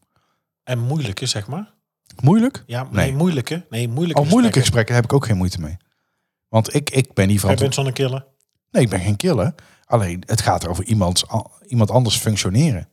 En 0.64 0.78
moeilijke, 0.78 1.26
zeg 1.26 1.46
maar. 1.46 1.74
Moeilijk? 2.20 2.62
Ja, 2.66 2.82
nee, 2.82 2.92
Nee. 2.92 3.14
moeilijke. 3.16 3.66
Nee, 3.70 3.88
moeilijke 3.88 4.22
Al 4.22 4.28
moeilijke 4.28 4.60
gesprekken 4.60 4.94
heb 4.94 5.04
ik 5.04 5.12
ook 5.12 5.26
geen 5.26 5.36
moeite 5.36 5.60
mee. 5.60 5.76
Want 6.48 6.74
ik, 6.74 6.90
ik 6.90 7.12
ben 7.14 7.26
niet 7.28 7.40
Jij 7.40 7.40
verantwoordelijk. 7.40 7.58
bent 7.58 7.74
zonnekiller. 7.74 8.26
Nee, 8.70 8.82
ik 8.82 8.88
ben 8.90 9.00
geen 9.00 9.16
killer. 9.16 9.54
Alleen 9.84 10.22
het 10.26 10.40
gaat 10.40 10.66
over 10.66 10.84
iemands, 10.84 11.24
iemand 11.66 11.90
anders 11.90 12.16
functioneren. 12.16 12.88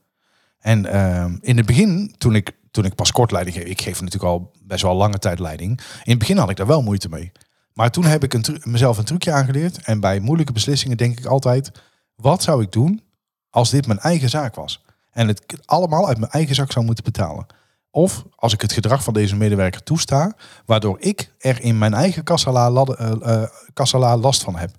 En 0.59 0.85
ehm, 0.85 1.37
in 1.41 1.57
het 1.57 1.65
begin, 1.65 2.15
toen 2.17 2.35
ik, 2.35 2.51
toen 2.71 2.85
ik 2.85 2.95
pas 2.95 3.11
kort 3.11 3.31
leiding 3.31 3.55
geef, 3.57 3.65
ik 3.65 3.81
geef 3.81 4.01
natuurlijk 4.01 4.31
al 4.31 4.51
best 4.63 4.81
wel 4.81 4.95
lange 4.95 5.19
tijd 5.19 5.39
leiding. 5.39 5.79
In 6.03 6.09
het 6.09 6.19
begin 6.19 6.37
had 6.37 6.49
ik 6.49 6.55
daar 6.55 6.67
wel 6.67 6.81
moeite 6.83 7.09
mee. 7.09 7.31
Maar 7.73 7.91
toen 7.91 8.03
heb 8.05 8.23
ik 8.23 8.33
een 8.33 8.43
mezelf 8.63 8.97
een 8.97 9.03
trucje 9.03 9.31
aangeleerd. 9.31 9.81
En 9.81 9.99
bij 9.99 10.19
moeilijke 10.19 10.53
beslissingen 10.53 10.97
denk 10.97 11.19
ik 11.19 11.25
altijd, 11.25 11.71
wat 12.15 12.43
zou 12.43 12.63
ik 12.63 12.71
doen 12.71 13.01
als 13.49 13.69
dit 13.69 13.87
mijn 13.87 13.99
eigen 13.99 14.29
zaak 14.29 14.55
was? 14.55 14.83
En 15.11 15.27
het 15.27 15.43
allemaal 15.65 16.07
uit 16.07 16.19
mijn 16.19 16.31
eigen 16.31 16.55
zak 16.55 16.71
zou 16.71 16.85
moeten 16.85 17.03
betalen. 17.03 17.45
Of 17.91 18.23
als 18.35 18.53
ik 18.53 18.61
het 18.61 18.71
gedrag 18.71 19.03
van 19.03 19.13
deze 19.13 19.35
medewerker 19.35 19.83
toesta, 19.83 20.35
waardoor 20.65 20.97
ik 20.99 21.31
er 21.37 21.61
in 21.61 21.77
mijn 21.77 21.93
eigen 21.93 22.23
kassala, 22.23 22.83
eh, 22.83 23.43
eh, 23.73 24.21
last 24.21 24.43
van 24.43 24.55
heb. 24.55 24.71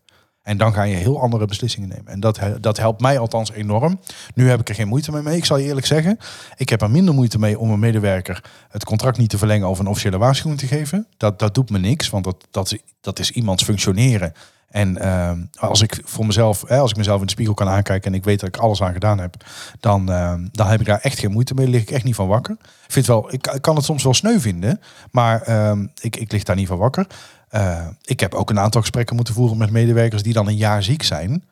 En 0.43 0.57
dan 0.57 0.73
ga 0.73 0.83
je 0.83 0.95
heel 0.95 1.21
andere 1.21 1.47
beslissingen 1.47 1.89
nemen. 1.89 2.13
En 2.13 2.21
dat, 2.21 2.41
dat 2.61 2.77
helpt 2.77 3.01
mij 3.01 3.19
althans 3.19 3.53
enorm. 3.53 4.01
Nu 4.35 4.49
heb 4.49 4.61
ik 4.61 4.69
er 4.69 4.75
geen 4.75 4.89
moeite 4.89 5.13
mee 5.13 5.23
mee. 5.23 5.37
Ik 5.37 5.45
zal 5.45 5.57
je 5.57 5.67
eerlijk 5.67 5.87
zeggen, 5.87 6.19
ik 6.57 6.69
heb 6.69 6.83
er 6.83 6.91
minder 6.91 7.15
moeite 7.15 7.39
mee 7.39 7.59
om 7.59 7.71
een 7.71 7.79
medewerker 7.79 8.45
het 8.69 8.85
contract 8.85 9.19
niet 9.19 9.31
te 9.31 9.39
verlengen 9.39 9.69
of 9.69 9.79
een 9.79 9.87
officiële 9.87 10.19
waarschuwing 10.19 10.61
te 10.61 10.67
geven. 10.67 11.07
Dat, 11.17 11.39
dat 11.39 11.55
doet 11.55 11.71
me 11.71 11.79
niks, 11.79 12.11
want 12.11 12.25
dat, 12.25 12.47
dat, 12.51 12.77
dat 13.01 13.19
is 13.19 13.31
iemands 13.31 13.63
functioneren. 13.63 14.33
En 14.71 14.99
ehm, 14.99 15.41
als 15.59 15.83
ik 15.83 16.01
voor 16.05 16.27
mezelf, 16.27 16.65
hè, 16.67 16.79
als 16.79 16.91
ik 16.91 16.97
mezelf 16.97 17.21
in 17.21 17.27
de 17.27 17.33
spiegel 17.33 17.55
kan 17.55 17.69
aankijken 17.69 18.13
en 18.13 18.19
ik 18.19 18.25
weet 18.25 18.41
dat 18.41 18.49
ik 18.49 18.57
alles 18.57 18.83
aan 18.83 18.93
gedaan 18.93 19.19
heb, 19.19 19.35
dan, 19.81 20.11
ehm, 20.13 20.47
dan 20.53 20.67
heb 20.67 20.81
ik 20.81 20.87
daar 20.87 21.01
echt 21.01 21.19
geen 21.19 21.31
moeite 21.33 21.55
mee. 21.55 21.69
Lig 21.69 21.83
ik 21.83 21.91
echt 21.91 22.05
niet 22.05 22.15
van 22.15 22.29
wakker. 22.29 22.57
Ik 22.87 22.93
vind 22.93 23.07
wel, 23.07 23.33
ik, 23.33 23.47
ik 23.47 23.63
kan 23.63 23.77
het 23.77 23.85
soms 23.85 24.03
wel 24.03 24.15
sneu 24.15 24.39
vinden, 24.41 24.81
maar 25.11 25.43
ehm, 25.43 25.87
ik, 26.01 26.17
ik 26.17 26.33
lig 26.33 26.43
daar 26.43 26.57
niet 26.57 26.69
van 26.69 26.79
wakker. 26.79 27.07
Eh, 27.49 27.87
ik 28.03 28.21
heb 28.21 28.35
ook 28.35 28.51
een 28.51 28.59
aantal 28.61 28.81
gesprekken 28.81 29.17
moeten 29.17 29.35
voeren 29.35 29.59
met 29.59 29.71
medewerkers 29.71 30.23
die 30.23 30.33
dan 30.33 30.49
een 30.49 30.57
jaar 30.57 30.83
ziek 30.83 31.03
zijn. 31.03 31.45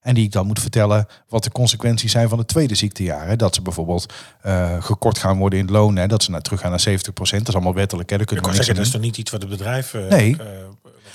En 0.00 0.14
die 0.14 0.24
ik 0.24 0.32
dan 0.32 0.46
moet 0.46 0.60
vertellen 0.60 1.06
wat 1.28 1.44
de 1.44 1.50
consequenties 1.50 2.12
zijn 2.12 2.28
van 2.28 2.38
het 2.38 2.48
tweede 2.48 2.74
ziektejaar. 2.74 3.26
Hè. 3.26 3.36
Dat 3.36 3.54
ze 3.54 3.62
bijvoorbeeld 3.62 4.12
eh, 4.42 4.82
gekort 4.82 5.18
gaan 5.18 5.38
worden 5.38 5.58
in 5.58 5.64
het 5.64 5.74
loon. 5.74 5.96
Hè. 5.96 6.06
Dat 6.06 6.22
ze 6.22 6.30
naar 6.30 6.40
terug 6.40 6.60
gaan 6.60 6.70
naar 6.70 6.86
70% 6.88 6.94
Dat 7.12 7.48
is 7.48 7.54
allemaal 7.54 7.74
wettelijk. 7.74 8.10
Hè. 8.10 8.16
Kan 8.16 8.26
we 8.26 8.34
niks 8.34 8.56
zeggen, 8.56 8.74
dat 8.74 8.84
is 8.84 8.90
toch 8.90 9.00
niet 9.00 9.16
iets 9.16 9.30
wat 9.30 9.40
het 9.40 9.50
bedrijf... 9.50 9.94
eh, 9.94 10.08
Nee. 10.08 10.36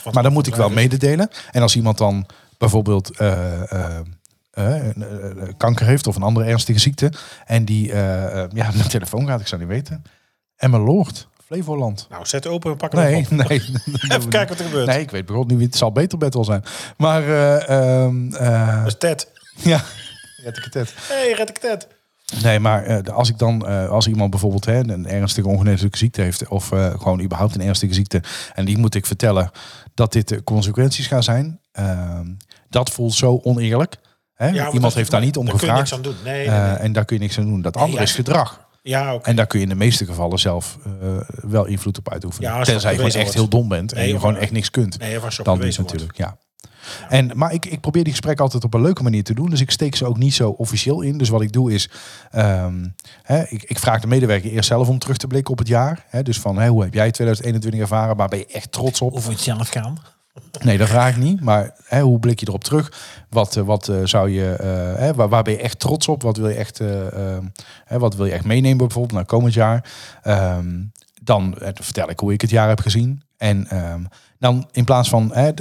Wat 0.06 0.14
Maar 0.14 0.24
dan 0.24 0.34
moet 0.34 0.48
ik 0.48 0.56
wel 0.56 0.70
mededelen. 0.70 1.30
En 1.52 1.62
als 1.62 1.76
iemand 1.76 1.98
dan 1.98 2.26
bijvoorbeeld 2.58 3.18
eh, 3.18 3.72
eh, 3.72 4.00
eh, 4.52 4.96
kanker 5.58 5.86
heeft 5.86 6.08
of 6.08 6.16
een 6.16 6.24
andere 6.24 6.46
ernstige 6.46 6.80
ziekte. 6.80 7.12
En 7.46 7.66
die 7.66 7.88
ja, 7.88 8.48
mijn 8.76 8.88
telefoon 8.88 9.28
gaat, 9.28 9.40
ik 9.42 9.48
zou 9.48 9.62
niet 9.62 9.70
weten. 9.70 10.04
Emmeloord, 10.56 11.28
Flevoland. 11.46 12.08
Nou, 12.10 12.26
zet 12.26 12.48
open 12.48 12.72
en 12.72 12.78
pak 12.78 12.92
hem 12.92 13.02
Nee, 13.02 13.22
op. 13.22 13.30
nee. 13.48 13.62
Even 14.16 14.30
kijken 14.30 14.48
wat 14.48 14.60
er 14.60 14.66
gebeurt. 14.66 14.88
Nee, 14.88 15.00
ik 15.00 15.12
weet 15.12 15.26
bijvoorbeeld 15.26 15.48
niet 15.48 15.58
wie 15.58 15.68
het 15.68 15.78
zal 15.78 15.92
beter 15.92 16.18
bed 16.18 16.34
wel 16.34 16.44
zijn. 16.44 16.64
Maar 16.98 17.24
eh, 17.24 17.70
ehm, 17.70 18.34
eh, 18.34 18.78
Dat 18.78 18.88
is 18.88 18.98
Ted. 18.98 19.32
ja, 19.56 19.84
red 20.44 20.58
ik 20.58 20.64
het 20.64 20.74
net. 20.74 20.94
Hé, 21.08 21.16
hey, 21.16 21.32
red 21.32 21.50
ik 21.50 21.58
Ted. 21.58 21.88
Nee, 22.44 22.60
maar 22.60 22.84
eh, 22.84 23.14
als 23.14 23.30
ik 23.30 23.38
dan, 23.38 23.68
eh, 23.68 23.90
als 23.90 24.08
iemand 24.08 24.30
bijvoorbeeld 24.30 24.66
hè, 24.66 24.78
een 24.78 25.08
ernstige 25.08 25.48
ongeneeslijke 25.48 25.98
ziekte 25.98 26.22
heeft, 26.22 26.48
of 26.48 26.72
eh, 26.72 26.90
gewoon 26.90 27.22
überhaupt 27.22 27.56
een 27.56 27.62
ernstige 27.62 27.94
ziekte, 27.94 28.22
en 28.54 28.66
die 28.66 28.78
moet 28.78 28.96
ik 28.96 29.06
vertellen 29.06 29.52
dat 29.94 30.12
dit 30.12 30.28
de 30.28 30.44
consequenties 30.44 31.08
gaan 31.08 31.24
zijn, 31.24 31.60
ehm, 31.72 32.28
dat 32.70 32.90
voelt 32.90 33.14
zo 33.14 33.40
oneerlijk. 33.44 33.96
Hè? 34.34 34.48
Ja, 34.48 34.72
iemand 34.72 34.94
heeft 34.94 35.12
daar 35.12 35.22
niet 35.22 35.38
om 35.38 35.46
daar 35.46 35.56
kun 35.56 35.68
je 35.68 35.74
gevraagd. 35.74 35.92
niks 35.92 36.08
aan 36.08 36.14
doen. 36.14 36.24
Nee, 36.24 36.48
nee, 36.48 36.60
nee. 36.60 36.76
en 36.76 36.94
daar 36.94 37.06
kun 37.06 37.16
je 37.16 37.22
niks 37.22 37.38
aan 37.38 37.46
doen. 37.46 37.62
Dat 37.62 37.78
andere 37.78 37.98
ja, 37.98 38.04
is 38.04 38.14
gedrag. 38.14 38.68
Ja. 38.82 39.20
En 39.22 39.36
daar 39.36 39.48
kun 39.48 39.60
je 39.60 39.66
in 39.66 39.72
de 39.72 39.78
meeste 39.78 40.06
gevallen 40.06 40.40
zelf 40.40 40.78
wel 41.42 41.66
invloed 41.66 41.98
op 41.98 42.12
uitoefenen. 42.12 42.50
Ja, 42.50 42.64
Tenzij 42.64 42.92
je 42.92 42.98
gewoon 42.98 43.12
echt 43.12 43.34
heel 43.34 43.48
dom 43.48 43.68
bent 43.68 43.94
en 43.94 44.08
je 44.08 44.14
gewoon 44.20 44.38
echt 44.38 44.52
niks 44.52 44.72
kunt. 44.72 45.00
Nee, 45.00 45.20
dan 45.44 45.60
wordt. 45.60 45.78
natuurlijk, 45.78 46.18
ja. 46.18 46.38
En, 47.10 47.32
maar 47.34 47.54
ik, 47.54 47.66
ik 47.66 47.82
probeer 47.82 48.04
die 48.04 48.12
gesprekken 48.12 48.44
altijd 48.44 48.64
op 48.64 48.74
een 48.74 48.82
leuke 48.82 49.04
manier 49.04 49.24
te 49.24 49.34
doen. 49.34 49.50
Dus 49.50 49.62
ik 49.62 49.72
steek 49.72 49.96
ze 49.96 50.06
ook 50.06 50.18
niet 50.18 50.34
zo 50.34 50.50
officieel 50.50 51.02
in. 51.02 51.18
Dus 51.18 51.30
wat 51.30 51.42
ik 51.42 51.52
doe 51.52 51.74
is, 51.74 51.90
ehm, 52.32 52.86
hè, 53.22 53.44
ik, 53.44 53.64
ik 53.64 53.80
vraag 53.80 54.02
de 54.02 54.08
medewerker 54.08 54.52
eerst 54.52 54.68
zelf 54.68 54.88
om 54.88 55.00
terug 55.00 55.18
te 55.18 55.28
blikken 55.28 55.52
op 55.52 55.60
het 55.60 55.68
jaar. 55.68 56.06
Hè, 56.08 56.24
dus 56.24 56.40
van, 56.40 56.66
hoe 56.66 56.84
heb 56.84 56.94
jij 56.94 57.12
2021 57.12 57.82
ervaren? 57.82 58.16
Waar 58.16 58.28
ben 58.28 58.40
je 58.40 58.46
echt 58.46 58.72
trots 58.72 59.02
op? 59.02 59.14
Of 59.14 59.28
het 59.28 59.40
zelf 59.40 59.70
gaan. 59.70 59.98
Nee, 60.64 60.78
dat 60.78 60.88
vraag 60.88 61.10
ik 61.10 61.18
niet. 61.18 61.42
Maar 61.42 61.76
hè, 61.84 62.02
hoe 62.02 62.20
blik 62.20 62.40
je 62.40 62.48
erop 62.48 62.64
terug? 62.64 62.92
Wat, 63.30 63.58
eh, 63.58 63.64
wat 63.64 63.88
eh, 63.88 63.98
zou 64.04 64.30
je, 64.30 64.52
eh, 64.52 65.00
hè, 65.00 65.14
waar, 65.14 65.30
waar 65.30 65.44
ben 65.44 65.54
je 65.54 65.60
echt 65.60 65.80
trots 65.80 66.08
op? 66.08 66.22
Wat 66.22 66.38
wil 66.38 66.50
je 66.50 66.56
echt, 66.56 66.80
eh, 66.80 67.36
ehm, 67.36 67.46
hè, 67.86 68.00
wat 68.00 68.16
wil 68.16 68.26
je 68.26 68.32
echt 68.32 68.46
meenemen 68.46 68.78
bijvoorbeeld 68.78 69.14
naar 69.14 69.26
komend 69.26 69.54
jaar? 69.54 69.92
Ehm, 70.22 70.84
dan 71.22 71.56
vertel 71.74 72.10
ik 72.10 72.20
hoe 72.20 72.34
ik 72.34 72.42
het 72.42 72.50
jaar 72.50 72.68
heb 72.68 72.80
gezien. 72.80 73.22
En 73.38 73.68
dan 74.40 74.70
in 74.72 74.84
plaats 74.84 75.10
van 75.10 75.32
hè, 75.34 75.52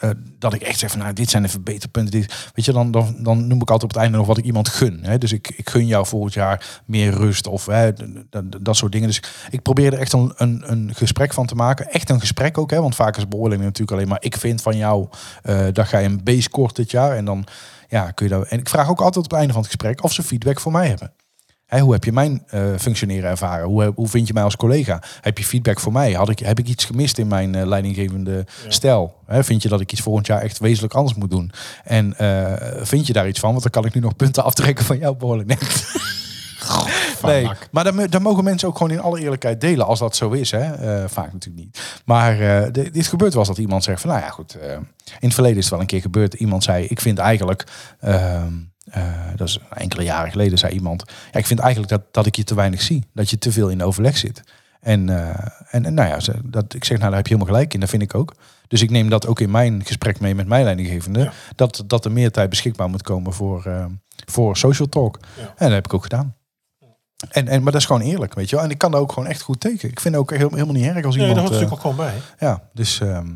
eh, 0.00 0.10
dat 0.38 0.54
ik 0.54 0.62
echt 0.62 0.78
zeg 0.78 0.90
van 0.90 1.00
nou, 1.00 1.12
dit 1.12 1.30
zijn 1.30 1.42
de 1.42 1.48
verbeterpunten. 1.48 2.20
Dit, 2.20 2.50
weet 2.54 2.64
je, 2.64 2.72
dan, 2.72 2.90
dan, 2.90 3.16
dan 3.18 3.46
noem 3.46 3.60
ik 3.60 3.70
altijd 3.70 3.82
op 3.82 3.88
het 3.88 3.98
einde 3.98 4.16
nog 4.16 4.26
wat 4.26 4.38
ik 4.38 4.44
iemand 4.44 4.68
gun. 4.68 4.98
Hè? 5.02 5.18
Dus 5.18 5.32
ik, 5.32 5.52
ik 5.56 5.70
gun 5.70 5.86
jou 5.86 6.06
volgend 6.06 6.34
jaar 6.34 6.80
meer 6.84 7.12
rust 7.12 7.46
of 7.46 7.66
hè, 7.66 7.92
dat 8.60 8.76
soort 8.76 8.92
dingen. 8.92 9.08
Dus 9.08 9.22
ik 9.50 9.62
probeer 9.62 9.92
er 9.92 9.98
echt 9.98 10.12
een, 10.12 10.32
een, 10.36 10.62
een 10.66 10.90
gesprek 10.94 11.32
van 11.32 11.46
te 11.46 11.54
maken. 11.54 11.90
Echt 11.90 12.10
een 12.10 12.20
gesprek 12.20 12.58
ook, 12.58 12.70
hè? 12.70 12.80
want 12.80 12.94
vaak 12.94 13.16
is 13.16 13.28
beoordeling 13.28 13.62
natuurlijk 13.62 13.92
alleen 13.92 14.08
maar 14.08 14.22
ik 14.22 14.36
vind 14.36 14.62
van 14.62 14.76
jou 14.76 15.08
eh, 15.42 15.66
dat 15.72 15.88
ga 15.88 15.98
je 15.98 16.08
een 16.08 16.22
B 16.22 16.30
scoort 16.42 16.76
dit 16.76 16.90
jaar. 16.90 17.16
En 17.16 17.24
dan 17.24 17.46
ja, 17.88 18.10
kun 18.10 18.26
je 18.26 18.32
dat. 18.32 18.48
En 18.48 18.58
ik 18.58 18.68
vraag 18.68 18.90
ook 18.90 19.00
altijd 19.00 19.24
op 19.24 19.30
het 19.30 19.38
einde 19.38 19.52
van 19.52 19.62
het 19.62 19.70
gesprek 19.70 20.04
of 20.04 20.12
ze 20.12 20.22
feedback 20.22 20.60
voor 20.60 20.72
mij 20.72 20.88
hebben. 20.88 21.12
Hè, 21.70 21.80
hoe 21.80 21.92
heb 21.92 22.04
je 22.04 22.12
mijn 22.12 22.42
eh, 22.46 22.62
functioneren 22.78 23.30
ervaren? 23.30 23.66
Hoe, 23.66 23.92
hoe 23.94 24.08
vind 24.08 24.26
je 24.26 24.32
mij 24.32 24.42
als 24.42 24.56
collega? 24.56 25.02
Heb 25.20 25.38
je 25.38 25.44
feedback 25.44 25.80
voor 25.80 25.92
mij? 25.92 26.12
Had 26.12 26.28
ik, 26.28 26.38
heb 26.38 26.58
ik 26.58 26.68
iets 26.68 26.84
gemist 26.84 27.18
in 27.18 27.28
mijn 27.28 27.54
eh, 27.54 27.66
leidinggevende 27.66 28.44
stijl? 28.68 29.14
Hè, 29.26 29.44
vind 29.44 29.62
je 29.62 29.68
dat 29.68 29.80
ik 29.80 29.92
iets 29.92 30.00
volgend 30.00 30.26
jaar 30.26 30.40
echt 30.42 30.58
wezenlijk 30.58 30.94
anders 30.94 31.16
moet 31.18 31.30
doen? 31.30 31.52
En 31.84 32.16
eh, 32.18 32.82
vind 32.82 33.06
je 33.06 33.12
daar 33.12 33.28
iets 33.28 33.40
van? 33.40 33.50
Want 33.50 33.62
dan 33.62 33.70
kan 33.72 33.84
ik 33.84 33.94
nu 33.94 34.00
nog 34.00 34.16
punten 34.16 34.44
aftrekken 34.44 34.84
van 34.84 34.98
jouw 34.98 35.14
behoorlijk. 35.14 35.48
Nee, 35.48 35.58
nee. 37.32 37.42
maar 37.70 37.84
dan, 37.84 37.94
mo- 37.94 38.06
dan 38.06 38.22
mogen 38.22 38.44
mensen 38.44 38.68
ook 38.68 38.76
gewoon 38.76 38.92
in 38.92 39.00
alle 39.00 39.20
eerlijkheid 39.20 39.60
delen 39.60 39.86
als 39.86 39.98
dat 39.98 40.16
zo 40.16 40.30
is. 40.30 40.50
Hè? 40.50 40.68
Vaak 41.08 41.32
natuurlijk 41.32 41.64
niet. 41.64 41.80
Maar 42.04 42.36
de- 42.72 42.90
dit 42.90 43.06
gebeurt 43.06 43.30
wel 43.32 43.40
eens 43.42 43.48
dat 43.56 43.58
iemand 43.64 43.84
zegt 43.84 44.00
van 44.00 44.10
nou 44.10 44.22
ja 44.22 44.28
goed. 44.30 44.56
in 44.60 44.86
het 45.20 45.34
verleden 45.34 45.56
is 45.58 45.62
het 45.64 45.72
wel 45.72 45.80
een 45.80 45.86
keer 45.86 46.00
gebeurd. 46.00 46.34
Iemand 46.34 46.64
zei 46.64 46.84
ik 46.84 47.00
vind 47.00 47.18
eigenlijk... 47.18 47.64
eh, 48.84 49.04
dat 49.36 49.48
is 49.48 49.58
enkele 49.70 50.02
jaren 50.02 50.30
geleden 50.30 50.58
zei 50.58 50.72
iemand. 50.72 51.04
Ja, 51.32 51.38
ik 51.38 51.46
vind 51.46 51.60
eigenlijk 51.60 51.92
dat, 51.92 52.02
dat 52.10 52.26
ik 52.26 52.36
je 52.36 52.44
te 52.44 52.54
weinig 52.54 52.82
zie. 52.82 53.04
Dat 53.14 53.30
je 53.30 53.38
te 53.38 53.52
veel 53.52 53.68
in 53.68 53.82
overleg 53.82 54.16
zit. 54.16 54.42
En, 54.80 55.08
eh, 55.08 55.28
en, 55.70 55.84
en 55.84 55.94
nou 55.94 56.08
ja, 56.08 56.34
dat, 56.44 56.74
ik 56.74 56.84
zeg 56.84 56.98
nou 56.98 57.08
daar 57.08 57.18
heb 57.18 57.26
je 57.26 57.34
helemaal 57.34 57.54
gelijk 57.54 57.74
in. 57.74 57.80
Dat 57.80 57.88
vind 57.88 58.02
ik 58.02 58.14
ook. 58.14 58.34
Dus 58.68 58.82
ik 58.82 58.90
neem 58.90 59.08
dat 59.08 59.26
ook 59.26 59.40
in 59.40 59.50
mijn 59.50 59.84
gesprek 59.84 60.20
mee 60.20 60.34
met 60.34 60.46
mijn 60.46 60.64
leidinggevende. 60.64 61.20
Ja. 61.20 61.32
Dat, 61.56 61.84
dat 61.86 62.04
er 62.04 62.12
meer 62.12 62.30
tijd 62.30 62.50
beschikbaar 62.50 62.88
moet 62.88 63.02
komen 63.02 63.32
voor, 63.32 63.64
eh, 63.64 63.84
voor 64.26 64.56
social 64.56 64.88
talk. 64.88 65.18
Ja. 65.36 65.42
En 65.42 65.66
dat 65.66 65.70
heb 65.70 65.84
ik 65.84 65.94
ook 65.94 66.02
gedaan. 66.02 66.34
En, 67.28 67.48
en, 67.48 67.62
maar 67.62 67.72
dat 67.72 67.80
is 67.80 67.86
gewoon 67.86 68.02
eerlijk, 68.02 68.34
weet 68.34 68.50
je 68.50 68.56
wel. 68.56 68.64
En 68.64 68.70
ik 68.70 68.78
kan 68.78 68.90
daar 68.90 69.00
ook 69.00 69.12
gewoon 69.12 69.28
echt 69.28 69.40
goed 69.40 69.60
tegen. 69.60 69.88
Ik 69.88 70.00
vind 70.00 70.14
het 70.14 70.22
ook 70.22 70.30
heel, 70.36 70.50
helemaal 70.50 70.74
niet 70.74 70.84
erg 70.84 71.04
als 71.04 71.16
Nee, 71.16 71.26
daar 71.26 71.36
iemand... 71.36 71.48
hoort 71.48 71.60
natuurlijk 71.60 71.72
ook 71.72 71.80
gewoon 71.80 71.96
bij. 71.96 72.14
ja, 72.38 72.62
dus, 72.72 73.00
ehm, 73.00 73.28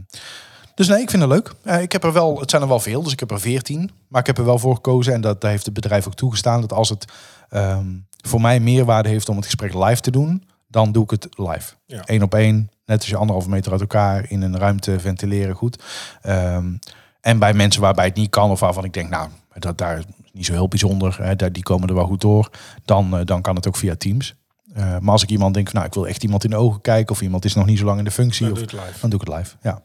dus 0.75 0.89
nee, 0.89 1.01
ik 1.01 1.11
vind 1.11 1.23
het 1.23 1.31
leuk. 1.31 1.53
Eh, 1.63 1.83
ik 1.83 1.93
heb 1.93 2.05
er 2.05 2.13
wel, 2.13 2.41
het 2.41 2.51
zijn 2.51 2.63
er 2.63 2.69
wel 2.69 2.81
veel, 2.81 3.03
dus 3.03 3.13
ik 3.13 3.21
heb 3.21 3.31
er 3.31 3.41
veertien. 3.41 3.91
Maar 4.09 4.21
ik 4.21 4.27
heb 4.27 4.39
er 4.39 4.45
wel 4.45 4.59
voor 4.59 4.75
gekozen 4.75 5.13
en 5.13 5.21
dat, 5.21 5.41
daar 5.41 5.51
heeft 5.51 5.65
het 5.65 5.75
bedrijf 5.75 6.07
ook 6.07 6.15
toegestaan. 6.15 6.61
Dat 6.61 6.73
als 6.73 6.89
het 6.89 7.05
ehm, 7.49 7.87
voor 8.27 8.41
mij 8.41 8.61
meerwaarde 8.61 9.09
heeft 9.09 9.29
om 9.29 9.37
het 9.37 9.45
gesprek 9.45 9.75
live 9.75 10.01
te 10.01 10.11
doen, 10.11 10.49
dan 10.69 10.93
doe 10.93 11.05
ik 11.05 11.11
het 11.11 11.27
live. 11.31 11.75
Ja. 11.87 12.03
Eén 12.05 12.23
op 12.23 12.35
één, 12.35 12.71
net 12.85 12.99
als 13.01 13.09
je 13.09 13.17
anderhalve 13.17 13.49
meter 13.51 13.73
uit 13.73 13.81
elkaar 13.81 14.31
in 14.31 14.43
een 14.43 14.59
ruimte 14.59 15.01
ventileren, 15.01 15.55
goed. 15.55 15.83
Ehm, 16.23 16.73
en 17.21 17.39
bij 17.39 17.55
mensen 17.55 17.81
waarbij 17.83 18.05
het 18.05 18.15
niet 18.17 18.31
kan 18.31 18.51
of 18.51 18.61
waarvan 18.61 18.85
ik 18.85 18.93
denk, 18.93 19.09
nou, 19.11 19.29
dat 19.59 19.79
daar 19.79 19.99
is 19.99 20.05
niet 20.33 20.47
zo 20.47 20.53
heel 20.53 20.69
bijzonder, 20.69 21.17
hè, 21.23 21.37
daar- 21.37 21.53
die 21.53 21.63
komen 21.63 21.89
er 21.89 21.95
wel 21.95 22.07
goed 22.07 22.21
door, 22.21 22.51
dan, 22.85 23.19
eh, 23.19 23.25
dan 23.25 23.43
kan 23.43 23.55
het 23.57 23.67
ook 23.69 23.77
via 23.77 23.95
Teams. 23.97 24.35
Eh, 24.75 24.99
maar 24.99 25.13
als 25.13 25.23
ik 25.23 25.31
iemand 25.31 25.55
denk, 25.55 25.73
nou, 25.73 25.87
ik 25.87 25.95
wil 25.95 26.07
echt 26.09 26.23
iemand 26.23 26.45
in 26.45 26.51
de 26.51 26.57
ogen 26.57 26.81
kijken 26.81 27.15
of 27.15 27.21
iemand 27.23 27.45
is 27.45 27.55
nog 27.55 27.67
niet 27.67 27.79
zo 27.79 27.85
lang 27.85 27.99
in 27.99 28.05
de 28.05 28.11
functie, 28.11 28.45
Dan 28.49 28.53
of, 28.55 28.59
doe 28.63 28.81
live. 28.81 29.01
dan 29.01 29.11
doe 29.11 29.21
ik 29.21 29.27
het 29.29 29.37
live. 29.37 29.57
Ja. 29.63 29.83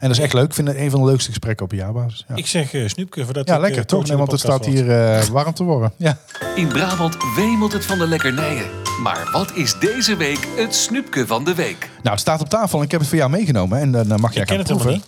En 0.00 0.08
dat 0.08 0.16
is 0.16 0.22
echt 0.24 0.32
leuk. 0.32 0.44
Ik 0.44 0.54
vind 0.54 0.68
het 0.68 0.76
een 0.76 0.90
van 0.90 1.00
de 1.00 1.06
leukste 1.06 1.28
gesprekken 1.28 1.64
op 1.64 1.72
jaarbasis. 1.72 2.24
Ja, 2.28 2.34
Ik 2.34 2.46
zeg 2.46 2.72
eh 2.74 2.88
Snoepke 2.88 3.24
voordat 3.24 3.48
ja 3.48 3.54
ik, 3.54 3.60
lekker 3.60 3.80
eh, 3.80 3.86
toch? 3.86 4.06
Nee, 4.06 4.16
want 4.16 4.30
het 4.30 4.40
staat 4.40 4.66
hier 4.66 4.90
eh, 5.14 5.24
warm 5.24 5.52
te 5.54 5.62
worden. 5.64 5.92
Ja. 5.96 6.18
In 6.54 6.68
Brabant 6.68 7.16
wemelt 7.36 7.72
het 7.72 7.84
van 7.84 7.98
de 7.98 8.06
lekkernijen. 8.06 8.66
Maar 9.02 9.28
wat 9.32 9.52
is 9.54 9.74
deze 9.80 10.16
week 10.16 10.46
het 10.56 10.74
snoepje 10.74 11.26
van 11.26 11.44
de 11.44 11.54
week? 11.54 11.78
Nou, 11.96 12.10
het 12.10 12.20
staat 12.20 12.40
op 12.40 12.48
tafel 12.48 12.78
en 12.78 12.84
ik 12.84 12.90
heb 12.90 13.00
het 13.00 13.08
voor 13.08 13.18
jou 13.18 13.30
meegenomen. 13.30 13.78
En 13.78 13.90
dan 13.92 14.20
mag 14.20 14.32
jij 14.32 14.42
Ik 14.42 14.48
ken 14.48 14.56
gaan 14.56 14.66
het 14.66 14.66
proeven. 14.66 14.92
niet. 14.92 15.04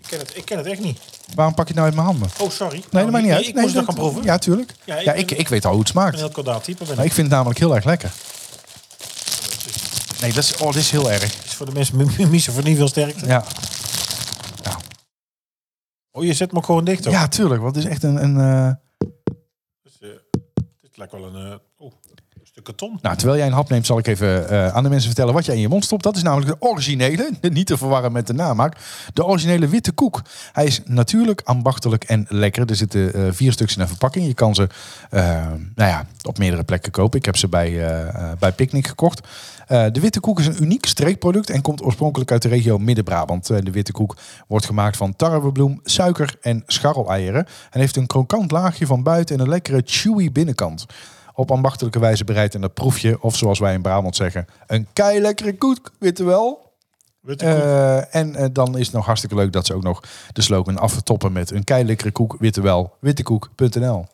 Ik 0.00 0.06
ken, 0.08 0.18
het, 0.18 0.32
ik 0.36 0.44
ken 0.44 0.56
het 0.58 0.66
echt 0.66 0.80
niet. 0.80 0.98
Waarom 1.34 1.54
pak 1.54 1.68
je 1.68 1.74
het 1.74 1.82
nou 1.82 1.86
uit 1.86 1.94
mijn 1.96 2.06
handen? 2.06 2.28
Oh, 2.40 2.50
sorry. 2.50 2.72
Nee, 2.74 2.84
Nou, 2.90 3.04
dat 3.04 3.12
maakt 3.12 3.24
niet 3.24 3.34
uit. 3.34 3.46
Ik 3.46 3.54
nee, 3.54 3.62
moest 3.62 3.74
dat- 3.74 3.84
gaan 3.84 3.94
proeven. 3.94 4.22
Ja, 4.22 4.38
tuurlijk. 4.38 4.72
Ja, 4.84 5.00
Ja, 5.00 5.12
ik 5.12 5.20
ik, 5.20 5.26
ben- 5.26 5.38
ik, 5.38 5.48
weet 5.48 5.64
al 5.64 5.70
hoe 5.70 5.80
het 5.80 5.88
Ik 5.88 5.94
ben 5.94 6.02
smaakt. 6.02 6.18
een 6.18 6.24
heel 6.24 6.34
kordaat 6.34 6.64
type. 6.64 6.84
Ben 6.84 6.94
Maar 6.96 7.04
ik. 7.04 7.10
ik 7.10 7.12
vind 7.16 7.26
het 7.26 7.36
namelijk 7.36 7.58
heel 7.60 7.74
erg 7.74 7.84
lekker. 7.84 8.10
Nee, 10.20 10.32
dat 10.32 10.42
is, 10.44 10.56
oh, 10.56 10.66
dit 10.72 10.82
is 10.82 10.90
heel 10.90 11.10
erg. 11.10 11.22
is 11.44 11.54
voor 11.54 11.66
de 11.66 11.72
mensen 11.72 11.96
met 11.96 12.30
misofonie 12.30 12.76
veel 12.76 12.88
sterkte. 12.88 13.26
Ja, 13.26 13.44
Oh, 16.12 16.24
je 16.24 16.32
zet 16.34 16.48
hem 16.48 16.58
ook 16.58 16.64
gewoon 16.64 16.84
dicht, 16.84 17.04
ja 17.04 17.28
tuurlijk. 17.28 17.62
Want 17.62 17.74
het 17.74 17.84
is 17.84 17.90
echt 17.90 18.02
een... 18.02 18.22
een 18.22 18.36
eh, 18.36 18.72
Dus, 19.82 19.98
eh, 20.00 20.08
dit 20.80 20.96
lijkt 20.96 21.12
wel 21.12 21.24
een... 21.34 21.52
eh, 21.52 21.58
oh, 21.76 21.92
Nou, 23.02 23.16
terwijl 23.16 23.38
jij 23.38 23.46
een 23.46 23.52
hap 23.52 23.68
neemt, 23.68 23.86
zal 23.86 23.98
ik 23.98 24.06
even 24.06 24.48
eh, 24.48 24.68
aan 24.68 24.82
de 24.82 24.88
mensen 24.88 25.08
vertellen 25.08 25.34
wat 25.34 25.44
jij 25.44 25.54
in 25.54 25.60
je 25.60 25.68
mond 25.68 25.84
stopt. 25.84 26.02
Dat 26.02 26.16
is 26.16 26.22
namelijk 26.22 26.50
de 26.50 26.66
originele, 26.68 27.30
niet 27.40 27.66
te 27.66 27.76
verwarren 27.76 28.12
met 28.12 28.26
de 28.26 28.32
namaak. 28.32 28.76
De 29.12 29.24
originele 29.24 29.68
witte 29.68 29.92
koek. 29.92 30.22
Hij 30.52 30.64
is 30.64 30.80
natuurlijk 30.84 31.40
ambachtelijk 31.44 32.04
en 32.04 32.26
lekker. 32.28 32.68
Er 32.68 32.76
zitten 32.76 33.14
eh, 33.14 33.22
vier 33.30 33.52
stuks 33.52 33.74
in 33.74 33.80
een 33.80 33.88
verpakking. 33.88 34.26
Je 34.26 34.34
kan 34.34 34.54
ze 34.54 34.68
eh, 35.10 35.22
nou 35.74 35.90
ja, 35.90 36.06
op 36.22 36.38
meerdere 36.38 36.64
plekken 36.64 36.92
kopen. 36.92 37.18
Ik 37.18 37.24
heb 37.24 37.36
ze 37.36 37.48
bij, 37.48 37.70
bij 38.38 38.52
Picnic 38.52 38.86
gekocht. 38.86 39.28
De 39.66 40.00
witte 40.00 40.20
koek 40.20 40.38
is 40.38 40.46
een 40.46 40.62
uniek 40.62 40.86
streekproduct 40.86 41.50
en 41.50 41.62
komt 41.62 41.82
oorspronkelijk 41.82 42.30
uit 42.30 42.42
de 42.42 42.48
regio 42.48 42.78
Midden-Brabant. 42.78 43.46
De 43.46 43.70
witte 43.70 43.92
koek 43.92 44.16
wordt 44.46 44.66
gemaakt 44.66 44.96
van 44.96 45.16
tarwebloem, 45.16 45.80
suiker 45.84 46.36
en 46.40 46.62
scharreleieren. 46.66 47.46
En 47.70 47.80
heeft 47.80 47.96
een 47.96 48.06
krokant 48.06 48.50
laagje 48.50 48.86
van 48.86 49.02
buiten 49.02 49.36
en 49.36 49.42
een 49.42 49.48
lekkere 49.48 49.82
chewy 49.84 50.32
binnenkant. 50.32 50.86
Op 51.34 51.50
ambachtelijke 51.50 51.98
wijze 51.98 52.24
bereid 52.24 52.54
en 52.54 52.60
dat 52.60 52.74
proef 52.74 52.98
je, 52.98 53.22
of 53.22 53.36
zoals 53.36 53.58
wij 53.58 53.74
in 53.74 53.82
Brabant 53.82 54.16
zeggen, 54.16 54.46
een 54.66 54.86
kei 54.92 55.20
lekkere 55.20 55.56
koek, 55.56 55.90
weet 55.98 56.18
je 56.18 56.24
wel. 56.24 56.72
Witte 57.20 57.44
koek. 57.44 57.54
Eh, 57.54 58.14
en 58.14 58.36
eh, 58.36 58.46
dan 58.52 58.78
is 58.78 58.86
het 58.86 58.94
nog 58.94 59.06
hartstikke 59.06 59.36
leuk 59.36 59.52
dat 59.52 59.66
ze 59.66 59.74
ook 59.74 59.82
nog 59.82 60.02
de 60.32 60.42
slogan 60.42 60.78
aftoppen 60.78 61.32
met 61.32 61.50
een 61.50 61.64
kei 61.64 61.84
lekkere 61.84 62.10
koek, 62.10 62.36
witte 62.38 62.60
wel, 62.60 62.96
wittekoek.nl. 63.00 64.06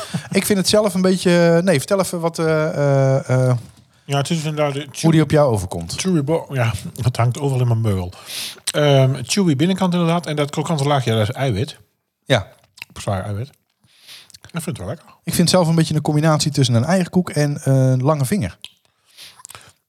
Ik 0.38 0.46
vind 0.46 0.58
het 0.58 0.68
zelf 0.68 0.94
een 0.94 1.00
beetje... 1.00 1.60
Nee, 1.64 1.78
vertel 1.78 2.00
even 2.00 2.20
wat, 2.20 2.38
eh, 2.38 2.68
eh, 2.68 3.28
eh, 3.28 3.56
ja, 4.04 4.16
het 4.16 4.30
is 4.30 4.44
inderdaad... 4.44 4.74
de 4.74 4.88
hoe 5.00 5.12
die 5.12 5.22
op 5.22 5.30
jou 5.30 5.52
overkomt. 5.52 5.94
Chewy 5.96 6.22
ja, 6.48 6.72
het 7.02 7.16
hangt 7.16 7.38
overal 7.38 7.60
in 7.60 7.68
mijn 7.68 7.82
beugel. 7.82 8.12
Ehm 8.70 9.22
chewy 9.22 9.56
binnenkant 9.56 9.92
inderdaad. 9.92 10.26
En 10.26 10.36
dat 10.36 10.50
krokante 10.50 10.84
laagje, 10.84 11.10
dat 11.10 11.28
is 11.28 11.30
eiwit. 11.30 11.78
Ja, 12.24 12.48
Zwaar 13.00 13.24
eiwit. 13.24 13.50
Ik 14.52 14.62
vind 14.62 14.66
het 14.66 14.78
wel 14.78 14.86
lekker. 14.86 15.06
ik 15.24 15.34
vind 15.34 15.50
zelf 15.50 15.68
een 15.68 15.74
beetje 15.74 15.94
een 15.94 16.02
combinatie 16.02 16.50
tussen 16.50 16.74
een 16.74 16.84
eierkoek 16.84 17.30
en 17.30 17.60
een 17.70 18.02
lange 18.02 18.24
vinger. 18.24 18.58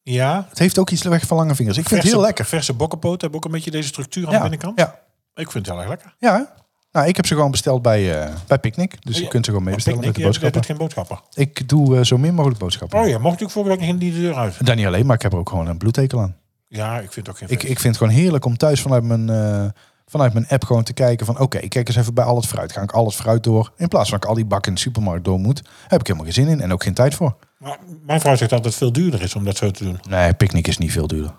Ja. 0.04 0.46
Het 0.50 0.60
heeft 0.60 0.78
ook 0.80 0.90
iets 0.90 1.04
weg 1.04 1.26
van 1.26 1.38
lange 1.38 1.56
vingers. 1.56 1.78
Ik 1.78 1.88
vind 1.88 2.02
het 2.04 2.12
heel 2.12 2.22
lekker. 2.22 2.46
Verse 2.46 2.74
bokkenpoot 2.74 3.22
hebben 3.22 3.40
ook 3.40 3.46
een 3.46 3.52
beetje 3.52 3.72
deze 3.72 3.88
structuur 3.88 4.26
aan 4.26 4.32
Ja, 4.32 4.38
de 4.38 4.50
binnenkant. 4.50 4.80
ja, 4.80 5.00
Ik 5.36 5.52
vind 5.52 5.66
het 5.66 5.76
heel 5.76 5.80
erg 5.84 5.90
lekker. 5.90 6.16
ja. 6.20 6.54
Nou, 6.92 7.08
ik 7.08 7.16
heb 7.16 7.26
ze 7.26 7.34
gewoon 7.36 7.52
besteld 7.52 7.82
bij, 7.82 8.22
eh, 8.24 8.34
bij 8.48 8.60
Picnic. 8.60 9.06
Dus 9.06 9.18
je 9.18 9.28
kunt 9.28 9.46
ze 9.46 9.52
gewoon 9.52 9.66
mee 9.66 9.76
bestellen 9.76 10.00
met 10.00 10.16
de 10.16 10.22
boodschappen. 10.22 10.52
doet 10.54 10.66
geen 10.66 10.78
boodschappen. 10.78 11.20
Ik 11.34 11.70
doe 11.70 11.98
eh, 11.98 12.04
zo 12.04 12.18
min 12.18 12.34
mogelijk 12.34 12.60
boodschappen. 12.60 13.00
Oh 13.00 13.08
ja, 13.08 13.18
mocht 13.18 13.42
ik 13.42 13.50
vorige 13.50 13.78
week 13.78 13.88
in 13.90 13.98
die 13.98 14.14
deur 14.14 14.36
uit? 14.36 14.66
Daar 14.66 14.76
niet 14.76 14.86
alleen, 14.86 15.06
maar 15.06 15.16
ik 15.16 15.22
heb 15.22 15.32
er 15.34 15.38
ook 15.38 15.50
gewoon 15.50 15.68
een 15.68 15.78
bloedtekel 15.78 16.20
aan. 16.20 16.36
Ja, 16.68 16.94
ik 17.00 17.12
vind 17.12 17.16
het 17.28 17.30
ook 17.30 17.38
geen 17.38 17.50
Ik, 17.50 17.64
ik 17.64 17.80
vind 17.80 17.84
het 17.84 17.98
gewoon 17.98 18.14
heerlijk 18.22 18.46
om 18.46 18.58
thuis 18.58 18.82
vanuit 18.82 19.04
mijn, 19.04 19.30
eh, 19.30 19.66
vanuit 20.06 20.34
mijn 20.34 20.48
app 20.48 20.64
gewoon 20.64 20.84
te 20.84 20.94
kijken 20.94 21.26
van... 21.26 21.40
oké, 21.40 21.58
ik 21.58 21.70
kijk 21.70 21.88
eens 21.88 21.98
even 21.98 22.14
bij 22.14 22.24
al 22.24 22.36
het 22.36 22.46
fruit. 22.46 22.72
Ga 22.72 22.82
ik 22.82 22.92
al 22.92 23.06
het 23.06 23.16
fruit 23.16 23.44
door? 23.44 23.72
In 23.78 23.88
plaats 23.88 24.10
van 24.10 24.18
ik 24.18 24.26
al 24.26 24.34
die 24.34 24.46
bakken 24.46 24.70
in 24.70 24.76
de 24.76 24.82
supermarkt 24.82 25.26
door 25.26 25.40
moet... 25.40 25.62
heb 25.88 26.00
ik 26.00 26.08
helemaal 26.08 26.26
geen 26.26 26.44
zin 26.44 26.48
in 26.48 26.62
en 26.62 26.74
ook 26.74 26.84
geen 26.84 26.94
tijd 26.94 27.16
voor. 27.16 27.36
Maar 27.58 27.78
mijn 28.06 28.20
vrouw 28.20 28.36
zegt 28.36 28.50
dat 28.50 28.66
het 28.66 28.76
veel 28.76 28.92
duurder 28.92 29.22
is 29.22 29.36
om 29.36 29.44
dat 29.44 29.58
zo 29.58 29.72
te 29.72 29.84
doen. 29.84 30.00
Nee, 30.10 30.34
picknick 30.34 30.68
is 30.68 30.78
niet 30.78 30.92
veel 30.92 31.08
duurder. 31.08 31.34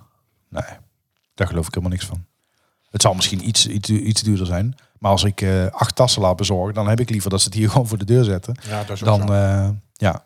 Nee, 0.49 0.79
daar 1.35 1.47
geloof 1.47 1.67
ik 1.67 1.75
helemaal 1.75 1.97
niks 1.97 2.07
van. 2.07 2.25
Het 2.91 3.03
zal 3.03 3.15
misschien 3.15 3.49
iets, 3.49 3.67
iets, 3.67 3.89
iets 3.89 4.23
duurder 4.23 4.47
zijn. 4.47 4.75
Maar 4.99 5.11
als 5.11 5.25
ik 5.25 5.41
eh, 5.41 5.67
acht 5.67 5.97
tassen 5.97 6.23
laat 6.23 6.37
bezorgen... 6.37 6.75
dan 6.75 6.89
heb 6.89 7.01
ik 7.01 7.11
liever 7.11 7.31
dat 7.31 7.41
ze 7.41 7.47
het 7.47 7.55
hier 7.55 7.71
gewoon 7.71 7.87
voor 7.87 7.99
de 7.99 8.05
deur 8.05 8.25
zetten. 8.25 8.57
Ja, 8.69 8.85
dat 8.85 8.91
is 8.91 9.05
ook 9.05 9.19
Dan, 9.19 9.35
eh, 9.35 9.69
ja... 9.93 10.25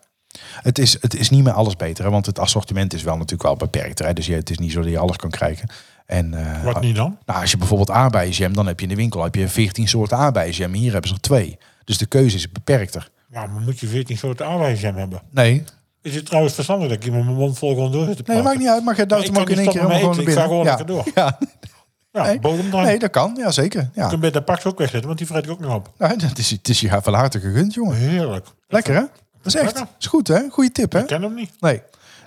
Het 0.61 0.79
is, 0.79 0.97
het 1.01 1.15
is 1.15 1.29
niet 1.29 1.43
meer 1.43 1.53
alles 1.53 1.75
beter, 1.75 2.03
hè, 2.03 2.09
want 2.11 2.25
het 2.25 2.39
assortiment 2.39 2.93
is 2.93 3.03
wel 3.03 3.13
natuurlijk 3.15 3.43
wel 3.43 3.55
beperkt. 3.55 3.99
Hè? 3.99 4.13
Dus 4.13 4.25
je, 4.25 4.33
het 4.35 4.49
is 4.49 4.57
niet 4.57 4.71
zo 4.71 4.81
dat 4.81 4.89
je 4.91 4.97
alles 4.97 5.15
kan 5.17 5.29
krijgen. 5.29 5.69
En, 6.05 6.33
eh, 6.33 6.63
Wat 6.63 6.81
niet 6.81 6.95
dan? 6.95 7.17
Nou, 7.25 7.41
als 7.41 7.51
je 7.51 7.57
bijvoorbeeld 7.57 7.91
aardbeienjam, 7.91 8.53
dan 8.53 8.67
heb 8.67 8.79
je 8.79 8.83
in 8.85 8.91
de 8.91 8.95
winkel 8.97 9.23
heb 9.23 9.35
je 9.35 9.47
14 9.47 9.87
soorten 9.87 10.17
aardbeienjam. 10.17 10.73
Hier 10.73 10.91
hebben 10.91 11.09
ze 11.09 11.15
er 11.15 11.21
twee. 11.21 11.57
Dus 11.83 11.97
de 11.97 12.05
keuze 12.05 12.35
is 12.35 12.51
beperkter. 12.51 13.09
Ja, 13.31 13.45
maar 13.45 13.61
moet 13.61 13.79
je 13.79 13.87
14 13.87 14.17
soorten 14.17 14.45
aanwijzingen 14.45 14.95
hebben. 14.95 15.21
Nee, 15.31 15.63
Is 16.01 16.15
het 16.15 16.25
trouwens 16.25 16.53
verstandig 16.53 16.89
dat 16.89 17.03
ik 17.03 17.11
met 17.11 17.23
mijn 17.23 17.35
mond 17.35 17.57
vol 17.57 17.69
gewoon 17.73 17.91
door 17.91 18.05
zit 18.05 18.15
te 18.17 18.23
nee 18.25 18.25
praten? 18.25 18.43
maakt 18.43 18.57
niet 18.57 18.67
uit. 18.67 18.83
Maar 18.83 18.95
je 18.97 19.39
ook 19.39 19.49
in 19.49 19.57
één 19.57 19.67
keer 19.69 19.81
helemaal 19.81 19.99
gewoon. 19.99 20.19
Ik 20.19 20.29
ga 20.29 20.41
gewoon 20.41 20.65
ja. 20.65 21.37
Ja, 22.11 22.23
Nee. 22.23 22.39
bodem 22.39 22.69
dan. 22.69 22.83
Nee, 22.83 22.99
dat 22.99 23.09
kan. 23.09 23.35
Ja, 23.37 23.51
zeker. 23.51 23.89
Je 23.93 24.01
Ja. 24.01 24.07
kunt 24.07 24.21
bij 24.21 24.31
de 24.31 24.41
pak 24.41 24.65
ook 24.65 24.77
wegzetten, 24.77 25.07
want 25.07 25.17
die 25.17 25.27
vreet 25.27 25.45
ik 25.45 25.51
ook 25.51 25.59
nog 25.59 25.75
op. 25.75 25.93
Nou, 25.97 26.17
dat 26.17 26.37
is, 26.37 26.49
het 26.49 26.69
is 26.69 26.79
je 26.79 26.97
van 27.01 27.13
harte 27.13 27.39
gegund, 27.39 27.73
jongen. 27.73 27.95
Heerlijk. 27.95 28.47
Lekker, 28.67 28.95
hè? 28.95 29.03
Dat 29.53 29.61
is 29.63 29.71
echt. 29.73 29.85
Is 29.99 30.05
goed, 30.05 30.27
hè? 30.27 30.49
Goeie 30.49 30.71
tip, 30.71 30.91
hè? 30.91 30.99
Ik 30.99 31.07
ken 31.07 31.21
hem 31.21 31.33
niet. 31.33 31.51
Nee. 31.59 31.81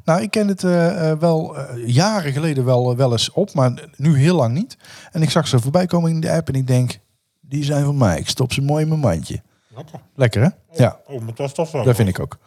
Nou, 0.04 0.22
ik 0.22 0.30
ken 0.30 0.48
het 0.48 0.64
eh, 0.64 1.10
eh, 1.10 1.18
wel 1.18 1.56
eh, 1.58 1.88
jaren 1.88 2.32
geleden 2.32 2.64
wel, 2.64 2.96
wel 2.96 3.12
eens 3.12 3.30
op, 3.30 3.54
maar 3.54 3.88
nu 3.96 4.16
heel 4.16 4.36
lang 4.36 4.54
niet. 4.54 4.76
En 5.12 5.22
ik 5.22 5.30
zag 5.30 5.48
ze 5.48 5.60
voorbij 5.60 5.86
komen 5.86 6.10
in 6.10 6.20
de 6.20 6.32
app 6.32 6.48
en 6.48 6.54
ik 6.54 6.66
denk, 6.66 6.98
die 7.40 7.64
zijn 7.64 7.84
van 7.84 7.96
mij. 7.96 8.18
Ik 8.18 8.28
stop 8.28 8.52
ze 8.52 8.62
mooi 8.62 8.82
in 8.82 8.88
mijn 8.88 9.00
mandje. 9.00 9.42
Lekker. 9.74 10.00
Lekker, 10.14 10.42
hè? 10.42 10.48
Ja, 10.82 11.00
Oh, 11.06 11.20
maar 11.22 11.34
dat 11.34 11.50
stofzuiger. 11.50 11.84
dat 11.84 11.96
vind 11.96 12.08
ik 12.08 12.20
ook. 12.20 12.38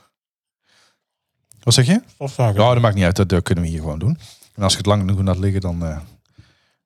Wat 1.63 1.73
zeg 1.73 1.85
je? 1.85 2.01
Stofzuiger. 2.13 2.61
Ja, 2.61 2.73
dat 2.73 2.81
maakt 2.81 2.95
niet 2.95 3.03
uit. 3.03 3.15
Dat, 3.15 3.29
dat 3.29 3.43
kunnen 3.43 3.63
we 3.63 3.69
hier 3.69 3.79
gewoon 3.79 3.99
doen. 3.99 4.19
En 4.55 4.63
als 4.63 4.71
ik 4.71 4.77
het 4.77 4.87
lang 4.87 5.01
genoeg 5.01 5.21
laat 5.25 5.37
liggen, 5.37 5.61
dan 5.61 5.85
eh, 5.85 5.97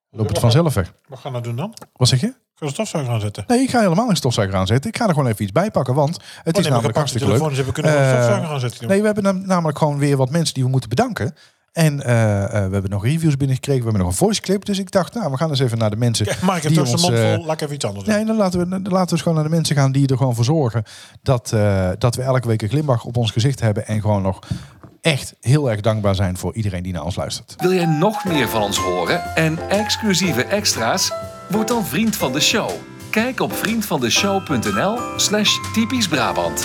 loopt 0.10 0.30
het 0.30 0.40
vanzelf 0.40 0.74
weg. 0.74 0.94
Wat 1.08 1.20
gaan 1.20 1.34
we 1.34 1.42
doen 1.42 1.56
dan? 1.56 1.74
Wat 1.94 2.08
zeg 2.08 2.22
je? 2.22 2.34
Kun 2.60 2.68
je 2.68 2.74
stofzuiger 2.74 3.14
aanzetten? 3.14 3.44
Nee, 3.48 3.60
ik 3.60 3.70
ga 3.70 3.80
helemaal 3.80 4.08
geen 4.08 4.16
stofzuiger 4.16 4.58
aanzetten. 4.58 4.90
Ik 4.90 4.98
ga 4.98 5.04
er 5.08 5.14
gewoon 5.14 5.28
even 5.30 5.44
iets 5.44 5.52
bij 5.52 5.72
pakken, 5.72 5.94
want 5.94 6.18
het 6.44 6.58
is 6.58 6.68
namelijk 6.68 6.96
hartstikke 6.98 7.28
leuk. 7.28 7.36
telefoon, 7.38 7.58
dus 7.58 7.66
we 7.66 7.72
kunnen 7.72 7.92
we 7.92 7.98
een 7.98 8.04
Eh, 8.06 8.12
stofzuiger 8.14 8.50
aanzetten. 8.50 8.88
Nee, 8.88 9.00
we 9.00 9.06
hebben 9.06 9.24
nam- 9.24 9.46
namelijk 9.46 9.78
gewoon 9.78 9.98
weer 9.98 10.18
wat 10.18 10.30
mensen 10.30 10.54
die 10.54 10.64
we 10.64 10.70
moeten 10.70 10.90
bedanken. 10.90 11.36
En 11.74 12.04
eh, 12.04 12.44
eh, 12.44 12.50
we 12.52 12.56
hebben 12.74 12.90
nog 12.90 13.04
reviews 13.04 13.38
binnengekregen. 13.38 13.82
We 13.82 13.88
hebben 13.88 14.02
nog 14.04 14.12
een 14.12 14.18
voice 14.26 14.42
clip. 14.42 14.66
Dus 14.66 14.80
ik 14.80 14.92
dacht, 14.92 15.14
nou, 15.14 15.32
we 15.32 15.38
gaan 15.38 15.50
eens 15.50 15.60
even 15.60 15.78
naar 15.78 15.90
de 15.90 15.96
mensen. 15.96 16.26
Kijk, 16.26 16.42
Mark 16.42 16.62
die 16.62 16.72
toch 16.78 16.88
zijn 16.88 16.98
ons, 17.00 17.10
mond 17.10 17.18
eh, 17.24 17.34
vol. 17.34 17.46
Laat 17.46 17.54
ik 17.56 17.62
even 17.62 17.76
iets 17.76 17.86
anders 17.86 18.06
doen. 18.06 18.16
Nee, 18.16 18.26
dan 18.26 18.36
laten, 18.36 18.60
we, 18.60 18.68
dan 18.70 18.82
laten 18.82 19.06
we 19.06 19.12
eens 19.12 19.22
gewoon 19.22 19.38
naar 19.38 19.44
de 19.50 19.56
mensen 19.56 19.76
gaan 19.76 19.92
die 19.92 20.08
er 20.08 20.18
gewoon 20.18 20.36
voor 20.36 20.44
zorgen. 20.46 20.84
Dat, 21.22 21.52
eh, 21.54 21.90
dat 21.98 22.16
we 22.16 22.22
elke 22.22 22.48
week 22.48 22.62
een 22.62 22.70
glimlach 22.70 23.04
op 23.04 23.18
ons 23.18 23.32
gezicht 23.32 23.60
hebben. 23.60 23.88
En 23.88 24.02
gewoon 24.02 24.22
nog 24.22 24.40
echt 25.02 25.34
heel 25.42 25.70
erg 25.72 25.82
dankbaar 25.82 26.16
zijn 26.16 26.38
voor 26.38 26.56
iedereen 26.56 26.84
die 26.84 26.94
naar 26.94 27.04
ons 27.04 27.16
luistert. 27.16 27.56
Wil 27.58 27.74
jij 27.74 27.86
nog 27.86 28.24
meer 28.26 28.50
van 28.50 28.62
ons 28.62 28.78
horen 28.78 29.36
en 29.36 29.70
exclusieve 29.70 30.44
extra's? 30.44 31.12
Word 31.50 31.68
dan 31.68 31.86
vriend 31.86 32.16
van 32.16 32.34
de 32.34 32.40
show. 32.40 32.70
Kijk 33.10 33.40
op 33.40 33.54
vriendvandeshow.nl 33.54 35.00
slash 35.16 35.58
typisch 35.74 36.08
Brabant. 36.08 36.60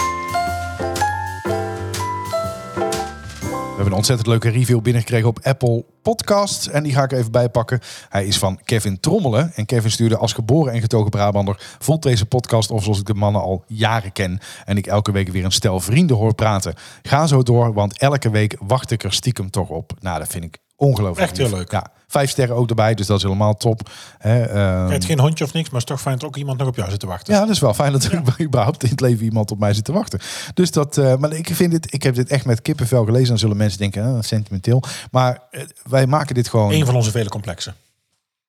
We 3.45 3.81
hebben 3.81 3.87
een 3.87 3.93
ontzettend 3.93 4.29
leuke 4.29 4.49
review 4.49 4.81
binnengekregen 4.81 5.29
op 5.29 5.39
Apple 5.43 5.85
Podcasts. 6.03 6.69
En 6.69 6.83
die 6.83 6.93
ga 6.93 7.03
ik 7.03 7.13
even 7.13 7.33
bijpakken. 7.33 7.81
Hij 8.09 8.27
is 8.27 8.39
van 8.39 8.61
Kevin 8.65 9.01
Trommelen. 9.01 9.53
En 9.55 9.67
Kevin 9.67 9.91
stuurde 9.91 10.17
als 10.17 10.33
geboren 10.33 10.73
en 10.73 10.81
getogen 10.81 11.11
Brabander... 11.11 11.77
voelt 11.79 12.03
deze 12.03 12.27
podcast 12.27 12.71
of 12.71 12.83
zoals 12.83 12.99
ik 12.99 13.07
de 13.07 13.15
mannen 13.15 13.43
al 13.43 13.65
jaren 13.67 14.13
ken... 14.13 14.39
en 14.65 14.77
ik 14.77 14.87
elke 14.87 15.13
week 15.13 15.29
weer 15.29 15.45
een 15.45 15.53
stel 15.53 15.81
vrienden 15.81 16.17
hoor 16.17 16.35
praten. 16.35 16.75
Ga 17.03 17.27
zo 17.27 17.43
door, 17.43 17.73
want 17.73 17.99
elke 17.99 18.31
week 18.31 18.57
wacht 18.67 18.91
ik 18.91 19.05
er 19.05 19.13
stiekem 19.13 19.51
toch 19.51 19.69
op. 19.69 19.93
Nou, 20.01 20.19
dat 20.19 20.29
vind 20.29 20.45
ik 20.45 20.64
ongelooflijk 20.77 21.29
Echt 21.29 21.37
heel 21.37 21.47
lief. 21.47 21.57
leuk. 21.57 21.71
Ja, 21.71 21.87
vijf 22.07 22.31
sterren 22.31 22.57
ook 22.57 22.69
erbij, 22.69 22.95
dus 22.95 23.07
dat 23.07 23.17
is 23.17 23.23
helemaal 23.23 23.57
top. 23.57 23.91
Hè, 24.19 24.43
ehm, 24.43 25.01
geen 25.03 25.21
hondje 25.21 25.45
of 25.45 25.53
niks, 25.53 25.71
maar 25.71 25.81
het 25.81 25.91
is 25.91 25.95
toch 25.97 26.05
fijn 26.05 26.19
dat 26.19 26.29
ook 26.29 26.37
iemand 26.37 26.59
nog 26.59 26.69
op 26.69 26.77
jou 26.77 26.91
zit 26.91 27.01
te 27.01 27.07
wachten. 27.07 27.35
ja, 27.35 27.41
dat 27.41 27.49
is 27.49 27.59
wel 27.59 27.75
fijn 27.75 27.93
dat 27.93 28.05
er 28.05 28.23
überhaupt 28.41 28.83
in 28.83 28.89
het 28.91 29.01
leven 29.01 29.25
iemand 29.25 29.51
op 29.51 29.59
mij 29.59 29.75
zit 29.75 29.85
te 29.85 29.93
wachten. 29.93 30.21
Dus 30.55 30.71
dat, 30.71 30.99
eh, 30.99 31.17
maar 31.17 31.33
ik 31.33 31.49
vind 31.53 31.71
dit, 31.71 31.95
ik 31.95 32.03
heb 32.03 32.15
dit 32.15 32.29
echt 32.29 32.45
met 32.45 32.63
kippenvel 32.63 33.05
gelezen. 33.05 33.29
Dan 33.29 33.39
zullen 33.39 33.57
mensen 33.57 33.79
denken, 33.79 34.25
sentimenteel. 34.25 34.83
Maar 35.11 35.39
eh, 35.51 35.63
wij 35.85 36.07
maken 36.07 36.35
dit 36.35 36.49
gewoon. 36.49 36.73
Een 36.73 36.87
van 36.87 36.95
onze 36.95 37.11
vele 37.11 37.29
complexen. 37.29 37.75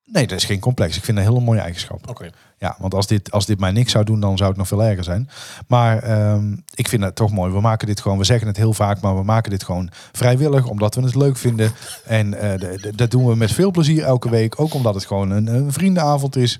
Nee, 0.05 0.27
dat 0.27 0.37
is 0.37 0.45
geen 0.45 0.59
complex. 0.59 0.97
Ik 0.97 1.03
vind 1.03 1.17
dat 1.17 1.25
een 1.25 1.31
hele 1.31 1.45
mooie 1.45 1.59
eigenschap. 1.59 2.09
Oké. 2.09 2.29
Ja, 2.57 2.75
want 2.79 2.93
als 2.93 3.07
dit, 3.07 3.31
als 3.31 3.45
dit 3.45 3.59
mij 3.59 3.71
niks 3.71 3.91
zou 3.91 4.05
doen, 4.05 4.19
dan 4.19 4.37
zou 4.37 4.49
het 4.49 4.57
nog 4.57 4.67
veel 4.67 4.83
erger 4.83 5.03
zijn. 5.03 5.29
Maar 5.67 6.03
ehm, 6.03 6.55
ik 6.75 6.87
vind 6.87 7.03
het 7.03 7.15
toch 7.15 7.31
mooi. 7.31 7.51
We 7.51 7.61
maken 7.61 7.87
dit 7.87 8.01
gewoon, 8.01 8.17
we 8.17 8.23
zeggen 8.23 8.47
het 8.47 8.57
heel 8.57 8.73
vaak, 8.73 9.01
maar 9.01 9.15
we 9.15 9.23
maken 9.23 9.51
dit 9.51 9.63
gewoon 9.63 9.89
vrijwillig, 10.11 10.67
omdat 10.67 10.95
we 10.95 11.01
het 11.01 11.15
leuk 11.15 11.37
vinden. 11.37 11.71
En 12.05 12.33
eh, 12.33 12.91
dat 12.95 13.11
doen 13.11 13.25
we 13.25 13.35
met 13.35 13.51
veel 13.51 13.71
plezier 13.71 14.03
elke 14.03 14.29
week. 14.29 14.59
Ook 14.59 14.73
omdat 14.73 14.93
het 14.93 15.05
gewoon 15.05 15.31
een, 15.31 15.47
een 15.47 15.73
vriendenavond 15.73 16.35
is. 16.35 16.59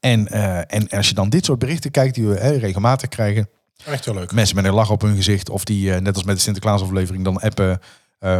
En, 0.00 0.28
eh, 0.28 0.74
en 0.74 0.88
als 0.88 1.08
je 1.08 1.14
dan 1.14 1.28
dit 1.28 1.44
soort 1.44 1.58
berichten 1.58 1.90
kijkt, 1.90 2.14
die 2.14 2.26
we 2.26 2.38
hè, 2.38 2.50
regelmatig 2.50 3.08
krijgen. 3.08 3.48
Echt 3.84 4.04
heel 4.04 4.14
leuk. 4.14 4.32
Mensen 4.32 4.56
met 4.56 4.64
een 4.64 4.74
lach 4.74 4.90
op 4.90 5.00
hun 5.00 5.16
gezicht. 5.16 5.50
Of 5.50 5.64
die, 5.64 5.94
eh, 5.94 6.00
net 6.00 6.14
als 6.14 6.24
met 6.24 6.36
de 6.36 6.42
Sinterklaasaflevering, 6.42 7.24
dan 7.24 7.40
appen. 7.40 7.80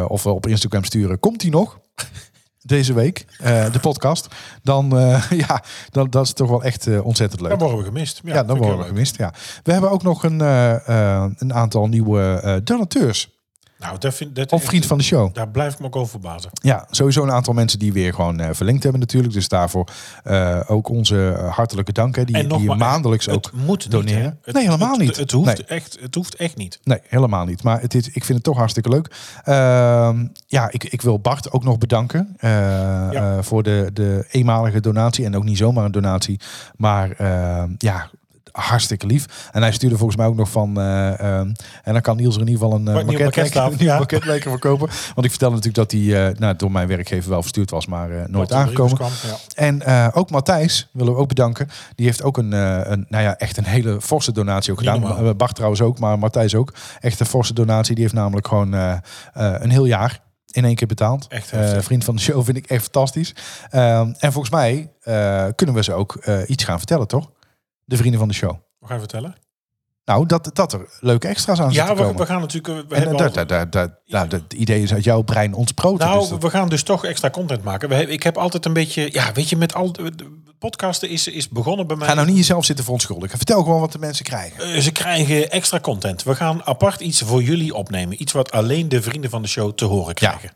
of 0.09 0.27
op 0.27 0.47
Instagram 0.47 0.85
sturen. 0.85 1.21
Komt 1.21 1.41
die 1.41 1.51
nog? 1.51 1.79
Deze 2.63 2.93
week, 2.93 3.27
eh, 3.39 3.73
de 3.73 3.79
podcast. 3.81 4.29
Dan, 4.63 4.99
eh, 4.99 5.31
ja, 5.47 5.63
dan, 5.91 6.11
dat 6.11 6.25
is 6.25 6.33
toch 6.33 6.49
wel 6.49 6.63
echt 6.63 6.87
eh, 6.87 7.07
ontzettend 7.07 7.41
leuk. 7.41 7.51
Dan 7.51 7.59
worden 7.59 7.79
we 7.79 7.85
gemist. 7.85 8.21
Ja, 8.25 8.35
Ja, 8.35 8.43
dan 8.43 8.59
worden 8.59 8.79
we 8.79 8.85
gemist. 8.85 9.17
Ja. 9.17 9.33
We 9.63 9.73
hebben 9.73 9.91
ook 9.91 10.03
nog 10.03 10.25
een, 10.25 10.41
een 10.41 11.55
aantal 11.55 11.87
nieuwe 11.89 12.61
donateurs. 12.65 13.42
Nou, 13.83 13.99
dat 13.99 14.15
vind, 14.15 14.37
dat 14.37 14.53
Of 14.53 14.65
vriend 14.65 14.87
van 14.87 14.99
de 14.99 15.05
show. 15.05 15.35
Daar 15.35 15.49
blijf 15.49 15.73
ik 15.73 15.79
me 15.79 15.87
ook 15.87 15.97
over 15.97 16.11
verbazen. 16.11 16.51
Ja, 16.53 16.87
sowieso 16.91 17.23
een 17.23 17.31
aantal 17.31 17.55
mensen 17.55 17.79
die 17.79 17.93
weer 17.93 18.15
gewoon 18.15 18.41
eh, 18.41 18.49
verlengd 18.53 18.83
hebben 18.83 19.01
natuurlijk. 19.01 19.33
Dus 19.33 19.49
daarvoor 19.49 19.89
eh, 20.25 20.61
ook 20.67 20.89
onze 20.89 21.33
eh, 21.39 21.55
hartelijke 21.57 21.93
dank. 21.93 22.17
Hè, 22.17 22.25
die, 22.25 22.37
En 22.37 22.49
die 22.49 22.75
maandelijks 22.75 23.29
ook 23.29 23.45
het 23.45 23.65
moet 23.67 23.91
doneren. 23.91 24.23
Niet, 24.23 24.35
het, 24.43 24.55
nee, 24.55 24.65
helemaal 24.65 24.97
niet. 24.97 25.17
Het, 25.17 25.31
hoeft 25.31 25.47
Nee. 25.47 25.65
echt, 25.65 25.99
het 26.01 26.15
hoeft 26.15 26.35
echt 26.35 26.57
niet. 26.57 26.81
Nee, 26.85 26.99
helemaal 27.03 27.45
niet. 27.45 27.63
Maar 27.63 27.81
het 27.81 27.95
is, 27.95 28.07
ik 28.07 28.25
vind 28.25 28.29
het 28.29 28.43
toch 28.43 28.57
hartstikke 28.57 28.89
leuk. 28.89 29.11
Ehm, 29.45 30.27
ja, 30.47 30.69
ik, 30.71 30.85
ik 30.85 31.03
wil 31.03 31.19
Bart 31.19 31.53
ook 31.53 31.65
nog 31.65 31.79
bedanken 31.79 32.37
voor 33.41 33.63
de, 33.63 33.91
de 33.93 34.27
eenmalige 34.31 34.81
donatie. 34.81 35.25
En 35.25 35.37
ook 35.37 35.45
niet 35.45 35.59
zomaar 35.59 35.85
een 35.85 35.93
donatie. 35.93 36.41
Maar 36.77 37.11
ehm, 37.11 37.71
ja, 37.79 38.11
hartstikke 38.53 39.07
lief. 39.07 39.49
En 39.53 39.63
hij 39.63 39.73
stuurde 39.73 39.97
volgens 39.97 40.17
mij 40.17 40.27
ook 40.27 40.37
nog 40.37 40.51
van... 40.51 40.81
eh, 40.81 41.21
ehm, 41.21 41.53
en 41.83 41.93
dan 41.93 42.01
kan 42.01 42.17
Niels 42.17 42.35
er 42.35 42.41
in 42.41 42.49
ieder 42.49 42.63
geval 42.63 42.79
een 42.79 42.89
uh, 42.89 42.95
maquette 42.95 44.41
verkopen. 44.59 44.89
Want 45.15 45.25
ik 45.25 45.31
vertelde 45.31 45.55
natuurlijk 45.55 45.91
dat 45.91 46.01
hij 46.01 46.29
eh, 46.29 46.39
nou, 46.39 46.57
door 46.57 46.71
mijn 46.71 46.89
werkgever 46.89 47.31
wel 47.31 47.41
verstuurd 47.41 47.71
was, 47.71 47.87
maar 47.87 48.31
nooit 48.31 48.53
aangekomen. 48.53 48.97
kwam. 48.97 49.11
En 49.55 49.85
ook 50.13 50.31
Matthijs 50.31 50.89
willen 50.93 51.13
we 51.13 51.19
ook 51.19 51.29
bedanken. 51.29 51.69
Die 51.95 52.07
heeft 52.07 52.23
ook 52.23 52.37
een, 52.37 52.53
een 52.93 53.07
nou 53.09 53.25
ja, 53.25 53.37
echt 53.37 53.57
een 53.57 53.65
hele 53.65 54.01
forse 54.01 54.33
donatie 54.33 54.73
ook 54.73 54.79
gedaan. 54.79 55.01
normaal. 55.01 55.35
Bart 55.35 55.55
trouwens 55.55 55.81
ook, 55.81 55.99
maar 55.99 56.19
Matthijs 56.19 56.55
ook. 56.55 56.75
Echt 57.01 57.21
een 57.21 57.27
forse 57.27 57.55
donatie. 57.55 57.95
Die 57.95 58.05
heeft 58.05 58.17
namelijk 58.17 58.49
gewoon 58.49 58.73
een 59.33 59.71
heel 59.71 59.85
jaar 59.85 60.21
in 60.51 60.65
één 60.65 60.75
keer 60.75 60.87
betaald. 60.87 61.27
Echt 61.29 61.51
heftig. 61.51 61.85
vriend 61.85 62.05
van 62.05 62.17
de 62.17 62.23
show 62.23 62.45
vind 62.45 62.57
ik 62.57 62.67
echt 62.67 62.83
fantastisch. 62.83 63.35
Ehm, 63.71 64.13
en 64.19 64.33
volgens 64.33 64.51
mij 64.51 64.91
eh, 65.03 65.47
kunnen 65.55 65.75
we 65.75 65.83
ze 65.83 65.93
ook 65.93 66.25
iets 66.47 66.65
gaan 66.65 66.79
vertellen, 66.79 67.07
toch? 67.07 67.31
De 67.85 67.97
vrienden 67.97 68.19
van 68.19 68.29
de 68.29 68.35
show. 68.35 68.51
Wat 68.79 68.89
ga 68.89 68.95
je 68.95 69.01
vertellen? 69.01 69.35
Nou, 70.05 70.27
dat, 70.27 70.51
dat 70.53 70.73
er 70.73 70.89
leuke 71.01 71.29
extra's 71.29 71.61
aan 71.61 71.73
Ja, 71.73 71.87
komen. 71.87 72.17
we 72.17 72.27
gaan 72.27 72.41
natuurlijk... 72.41 72.89
We 72.89 72.95
en 72.95 73.17
dat, 73.17 73.35
dat, 73.49 73.73
dat, 73.73 73.91
nou, 74.07 74.29
dat 74.29 74.53
idee 74.53 74.83
is 74.83 74.93
uit 74.93 75.05
jouw 75.05 75.23
brein 75.23 75.55
ontsproten. 75.55 76.07
Nou, 76.07 76.21
dus 76.21 76.29
dat- 76.29 76.43
we 76.43 76.51
gaan 76.51 76.69
dus 76.69 76.83
toch 76.83 77.05
extra 77.05 77.31
content 77.31 77.63
maken. 77.63 77.89
We, 77.89 78.07
ik 78.07 78.23
heb 78.23 78.37
altijd 78.39 78.65
een 78.67 78.73
beetje... 78.73 79.09
Ja, 79.13 79.33
weet 79.33 79.49
je, 79.49 79.57
met 79.57 79.75
al... 79.75 79.95
Podcasten 80.59 81.09
is, 81.09 81.29
is 81.29 81.49
begonnen 81.49 81.87
bij 81.87 81.97
mij... 81.97 82.09
Ga 82.09 82.15
nou 82.15 82.27
niet 82.27 82.37
jezelf 82.37 82.65
zitten 82.65 82.85
verontschuldigen. 82.85 83.37
Vertel 83.37 83.63
gewoon 83.63 83.81
wat 83.81 83.93
de 83.93 83.99
mensen 83.99 84.25
krijgen. 84.25 84.75
Eh, 84.75 84.81
Ze 84.81 84.93
krijgen 84.93 85.51
extra 85.51 85.81
content. 85.81 86.23
We 86.23 86.35
gaan 86.35 86.63
apart 86.65 87.01
iets 87.01 87.21
voor 87.23 87.43
jullie 87.43 87.75
opnemen. 87.75 88.23
Iets 88.23 88.33
wat 88.33 88.51
alleen 88.51 88.89
de 88.89 89.03
vrienden 89.03 89.31
van 89.31 89.43
de 89.43 89.49
show 89.49 89.73
te 89.73 89.85
horen 89.85 90.15
krijgen. 90.15 90.51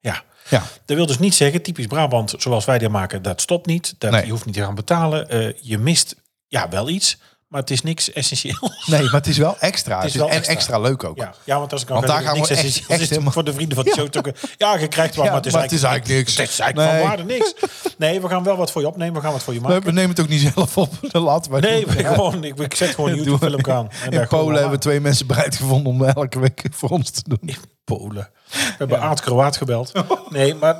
Ja. 0.00 0.22
Ja. 0.48 0.62
Dat 0.84 0.96
wil 0.96 1.06
dus 1.06 1.18
niet 1.18 1.34
zeggen, 1.34 1.62
typisch 1.62 1.86
Brabant, 1.86 2.34
zoals 2.38 2.64
wij 2.64 2.78
die 2.78 2.88
maken, 2.88 3.22
dat 3.22 3.40
stopt 3.40 3.66
niet. 3.66 3.94
Dat, 3.98 4.10
Nee. 4.10 4.24
Je 4.24 4.30
hoeft 4.30 4.44
niet 4.44 4.54
te 4.54 4.60
gaan 4.60 4.74
betalen. 4.74 5.28
Eh, 5.28 5.52
je 5.60 5.78
mist 5.78 6.16
ja, 6.54 6.68
wel 6.68 6.88
iets, 6.88 7.18
maar 7.48 7.60
het 7.60 7.70
is 7.70 7.82
niks 7.82 8.12
essentieel. 8.12 8.58
Nee, 8.86 9.02
maar 9.02 9.12
het 9.12 9.26
is 9.26 9.38
wel 9.38 9.56
extra. 9.58 9.96
Het 9.96 10.04
is 10.06 10.14
wel 10.14 10.28
en 10.28 10.34
extra. 10.34 10.52
extra 10.54 10.78
leuk 10.78 11.04
ook. 11.04 11.16
Ja, 11.16 11.34
ja 11.44 11.58
want 11.58 11.72
als 11.72 11.82
ik 11.82 11.88
Want 11.88 12.06
daar 12.06 12.22
gaan 12.22 12.32
we 12.32 12.38
niks 12.38 12.50
echt- 12.50 12.86
echt 12.88 13.08
helemaal- 13.10 13.32
voor 13.32 13.44
de 13.44 13.52
vrienden 13.52 13.76
van 13.76 13.84
de 13.84 13.92
show. 13.96 14.08
toch- 14.08 14.32
Ja, 14.56 14.76
je 14.76 14.88
krijgt 14.88 15.14
wel, 15.14 15.24
Ja, 15.24 15.30
maar 15.30 15.38
het 15.40 15.46
is, 15.48 15.52
maar 15.52 15.62
het 15.62 15.72
is 15.72 15.82
eigenlijk, 15.82 16.18
niks. 16.18 16.36
Het 16.36 16.48
is 16.48 16.58
eigenlijk 16.58 16.90
Nee. 16.92 17.00
van 17.00 17.08
waarde 17.08 17.24
niks. 17.24 17.54
Nee, 17.98 18.20
we 18.20 18.28
gaan 18.28 18.42
wel 18.42 18.56
wat 18.56 18.70
voor 18.70 18.80
je 18.80 18.86
opnemen. 18.86 19.14
We 19.14 19.20
gaan 19.20 19.32
wat 19.32 19.42
voor 19.42 19.54
je 19.54 19.60
maken. 19.60 19.82
we 19.84 19.92
nemen 19.92 20.10
het 20.10 20.20
ook 20.20 20.28
niet 20.28 20.50
zelf 20.54 20.76
op. 20.78 20.92
De 21.12 21.18
lat. 21.20 21.48
Maar 21.48 21.60
Nee, 21.60 21.86
we 21.86 22.04
gewoon, 22.04 22.44
ik, 22.44 22.58
ik 22.58 22.74
zet 22.74 22.94
gewoon 22.94 23.10
een 23.10 23.16
YouTube 23.16 23.46
film 23.46 23.76
aan. 23.76 23.88
En 24.04 24.10
In 24.12 24.26
Polen 24.28 24.54
hebben 24.54 24.72
we 24.72 24.78
twee 24.78 25.00
mensen 25.00 25.26
bereid 25.26 25.56
gevonden 25.56 25.92
om 25.92 26.04
elke 26.04 26.38
week 26.40 26.62
voor 26.70 26.88
ons 26.88 27.10
te 27.10 27.22
doen. 27.24 27.56
Polen. 27.84 28.30
We 28.50 28.74
hebben 28.78 29.00
Aard 29.00 29.20
Kroaat 29.20 29.56
gebeld. 29.56 29.92
Nee, 30.30 30.54
maar 30.54 30.76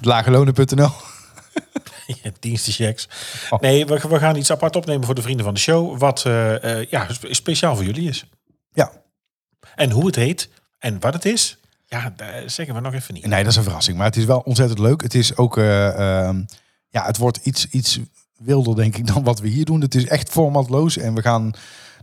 Lagelonen.nl. 0.00 0.90
dienstenchecks. 2.40 3.08
Oh. 3.50 3.60
Nee, 3.60 3.86
we, 3.86 4.00
we 4.08 4.18
gaan 4.18 4.36
iets 4.36 4.50
apart 4.50 4.76
opnemen 4.76 5.04
voor 5.04 5.14
de 5.14 5.22
vrienden 5.22 5.44
van 5.44 5.54
de 5.54 5.60
show. 5.60 5.98
Wat 5.98 6.24
eh, 6.26 6.80
eh, 6.80 6.90
ja, 6.90 7.12
spe- 7.12 7.34
speciaal 7.34 7.76
voor 7.76 7.84
jullie 7.84 8.08
is. 8.08 8.24
Ja. 8.72 8.92
En 9.74 9.90
hoe 9.90 10.06
het 10.06 10.16
heet 10.16 10.48
en 10.78 11.00
wat 11.00 11.14
het 11.14 11.24
is, 11.24 11.58
ja, 11.86 12.14
zeggen 12.46 12.74
we 12.74 12.80
nog 12.80 12.94
even 12.94 13.14
niet. 13.14 13.26
Nee, 13.26 13.42
dat 13.42 13.52
is 13.52 13.58
een 13.58 13.62
verrassing. 13.62 13.96
Maar 13.96 14.06
het 14.06 14.16
is 14.16 14.24
wel 14.24 14.38
ontzettend 14.38 14.78
leuk. 14.78 15.02
Het 15.02 15.14
is 15.14 15.36
ook... 15.36 15.58
eh, 15.58 15.88
ehm, 16.26 16.42
ja, 16.88 17.04
het 17.04 17.16
wordt 17.16 17.36
iets, 17.42 17.66
iets 17.68 17.98
wilder, 18.38 18.76
denk 18.76 18.96
ik, 18.96 19.06
dan 19.06 19.22
wat 19.22 19.40
we 19.40 19.48
hier 19.48 19.64
doen. 19.64 19.80
Het 19.80 19.94
is 19.94 20.06
echt 20.06 20.28
formatloos. 20.30 20.96
En 20.96 21.14
we 21.14 21.22
gaan... 21.22 21.52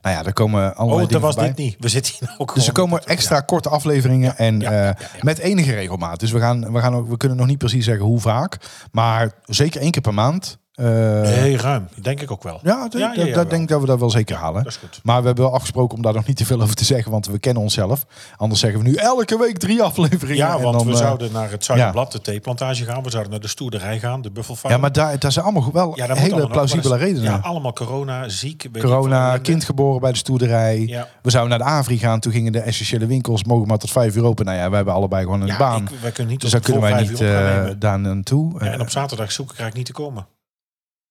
Nou 0.01 0.15
ja, 0.15 0.25
er 0.25 0.33
komen 0.33 0.75
allerlei 0.75 1.05
Oh, 1.05 1.11
dat 1.11 1.21
was 1.21 1.33
voorbij. 1.33 1.53
dit 1.53 1.65
niet. 1.65 1.75
We 1.79 1.89
zitten 1.89 2.13
hier 2.19 2.35
ook 2.37 2.55
Dus 2.55 2.67
er 2.67 2.73
komen 2.73 3.03
extra 3.03 3.39
korte 3.39 3.69
afleveringen 3.69 4.37
en 4.37 4.59
ja, 4.59 4.93
eh, 4.95 5.05
met 5.21 5.37
enige 5.37 5.73
regelmaat. 5.73 6.19
Dus 6.19 6.31
we, 6.31 6.39
gaan, 6.39 6.73
we, 6.73 6.79
gaan 6.79 6.95
ook, 6.95 7.07
we 7.07 7.17
kunnen 7.17 7.37
nog 7.37 7.47
niet 7.47 7.57
precies 7.57 7.85
zeggen 7.85 8.05
hoe 8.05 8.19
vaak. 8.19 8.57
Maar 8.91 9.31
zeker 9.45 9.81
één 9.81 9.91
keer 9.91 10.01
per 10.01 10.13
maand. 10.13 10.57
Eh, 10.79 10.85
Nee, 11.21 11.57
ruim. 11.57 11.87
Denk 12.01 12.21
ik 12.21 12.31
ook 12.31 12.43
wel. 12.43 12.59
Ja, 12.63 12.87
d- 12.87 12.93
Ja, 12.93 12.99
ja, 12.99 13.11
d- 13.11 13.15
ja, 13.15 13.25
dat 13.25 13.35
wel. 13.35 13.47
denk 13.47 13.61
ik 13.61 13.67
dat 13.67 13.79
we 13.81 13.85
dat 13.87 13.99
wel 13.99 14.09
zeker 14.09 14.35
halen. 14.35 14.63
Dat 14.63 14.71
is 14.71 14.77
goed. 14.77 14.99
Maar 15.03 15.19
we 15.19 15.25
hebben 15.25 15.43
wel 15.45 15.53
afgesproken 15.53 15.95
om 15.97 16.01
daar 16.03 16.13
nog 16.13 16.25
niet 16.27 16.37
te 16.37 16.45
veel 16.45 16.61
over 16.61 16.75
te 16.75 16.85
zeggen, 16.85 17.11
want 17.11 17.27
we 17.27 17.39
kennen 17.39 17.63
onszelf. 17.63 18.05
Anders 18.37 18.59
zeggen 18.59 18.79
we 18.83 18.87
nu 18.89 18.95
elke 18.95 19.37
week 19.37 19.57
drie 19.57 19.81
afleveringen. 19.83 20.35
Ja, 20.35 20.59
want 20.59 20.77
dan, 20.77 20.85
we 20.87 20.91
eh, 20.93 20.97
zouden 20.97 21.31
naar 21.31 21.51
het 21.51 21.65
Zuiderblad, 21.65 22.11
de 22.11 22.21
theeplantage 22.21 22.83
gaan. 22.85 23.03
We 23.03 23.09
zouden 23.09 23.31
naar 23.31 23.41
de 23.41 23.47
stoerderij 23.47 23.99
gaan, 23.99 24.21
de 24.21 24.31
buffelfarm. 24.31 24.73
Ja, 24.73 24.79
maar 24.79 24.91
daar, 24.91 25.19
daar 25.19 25.31
zijn 25.31 25.45
allemaal 25.45 25.71
wel 25.71 25.93
hele 25.97 26.47
plausibele 26.47 26.97
redenen. 26.97 27.23
Ja, 27.23 27.39
allemaal 27.41 27.73
corona, 27.73 28.29
ziek. 28.29 28.63
ik 28.63 28.81
Corona, 28.81 29.37
kind 29.37 29.63
geboren 29.63 30.01
bij 30.01 30.11
de 30.11 30.17
stoerderij. 30.17 31.05
We 31.21 31.29
zouden 31.31 31.57
naar 31.57 31.67
de 31.67 31.73
Avri 31.73 31.97
gaan. 31.97 32.19
Toen 32.19 32.31
gingen 32.31 32.51
de 32.51 32.59
essentiële 32.59 33.05
winkels 33.05 33.43
mogen 33.43 33.67
maar 33.67 33.77
tot 33.77 33.91
vijf 33.91 34.15
uur 34.15 34.23
open. 34.23 34.45
Nou 34.45 34.57
ja, 34.57 34.67
wij 34.67 34.75
hebben 34.75 34.93
allebei 34.93 35.23
gewoon 35.23 35.41
een 35.41 35.47
Ja, 35.47 35.57
baan. 35.57 35.81
ik- 35.81 35.89
wij 36.01 36.11
kunnen 36.11 36.31
niet 36.31 36.41
dus 36.41 36.51
tot 36.51 36.63
dan 36.65 36.71
kunnen 36.73 36.89
wij 36.89 36.99
vijf 37.05 37.11
niet 37.11 37.21
uur 37.21 37.27
op 37.27 37.33
gaan 37.55 37.67
eh, 37.67 37.75
daar 37.79 37.99
naartoe. 37.99 38.59
En 38.59 38.73
Eh, 38.73 38.79
op 38.79 38.89
zaterdag 38.89 39.31
zoeken 39.31 39.55
krijg 39.55 39.69
ik 39.69 39.75
niet 39.77 39.85
te 39.85 39.91
komen. 39.91 40.25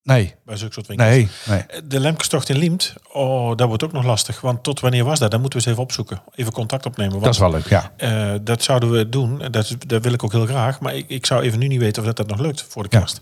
Nee, 0.09 0.35
Bij 0.45 0.57
zulke 0.57 0.75
soort 0.75 0.87
winkels. 0.87 1.09
nee, 1.09 1.29
nee. 1.47 1.83
De 1.85 2.01
Lemkerstocht 2.01 2.49
in 2.49 2.57
Liemt, 2.59 2.95
oh, 3.13 3.57
dat 3.57 3.69
wordt 3.69 3.83
ook 3.85 3.93
nog 3.93 4.05
lastig. 4.05 4.41
Want 4.41 4.63
tot 4.63 4.81
wanneer 4.81 5.05
was 5.05 5.19
dat? 5.19 5.31
Dan 5.31 5.41
moeten 5.41 5.59
we 5.59 5.65
eens 5.65 5.75
even 5.75 5.87
opzoeken. 5.89 6.23
Even 6.35 6.53
contact 6.53 6.87
opnemen. 6.87 7.13
Want, 7.13 7.25
Dat 7.25 7.35
is 7.35 7.41
wel 7.41 7.51
leuk, 7.51 7.69
ja. 7.69 7.93
eh, 7.97 8.35
dat 8.43 8.63
zouden 8.63 8.91
we 8.91 9.09
doen. 9.09 9.43
Dat, 9.51 9.77
dat 9.87 10.03
wil 10.03 10.13
ik 10.13 10.25
ook 10.25 10.33
heel 10.33 10.47
graag. 10.47 10.81
Maar 10.81 10.95
ik, 10.95 11.09
ik 11.09 11.27
zou 11.27 11.43
even 11.43 11.59
nu 11.59 11.67
niet 11.67 11.81
weten 11.81 12.03
of 12.03 12.07
dat, 12.09 12.17
dat 12.17 12.27
nog 12.27 12.39
lukt 12.39 12.65
voor 12.69 12.83
de 12.83 12.89
kerst. 12.89 13.21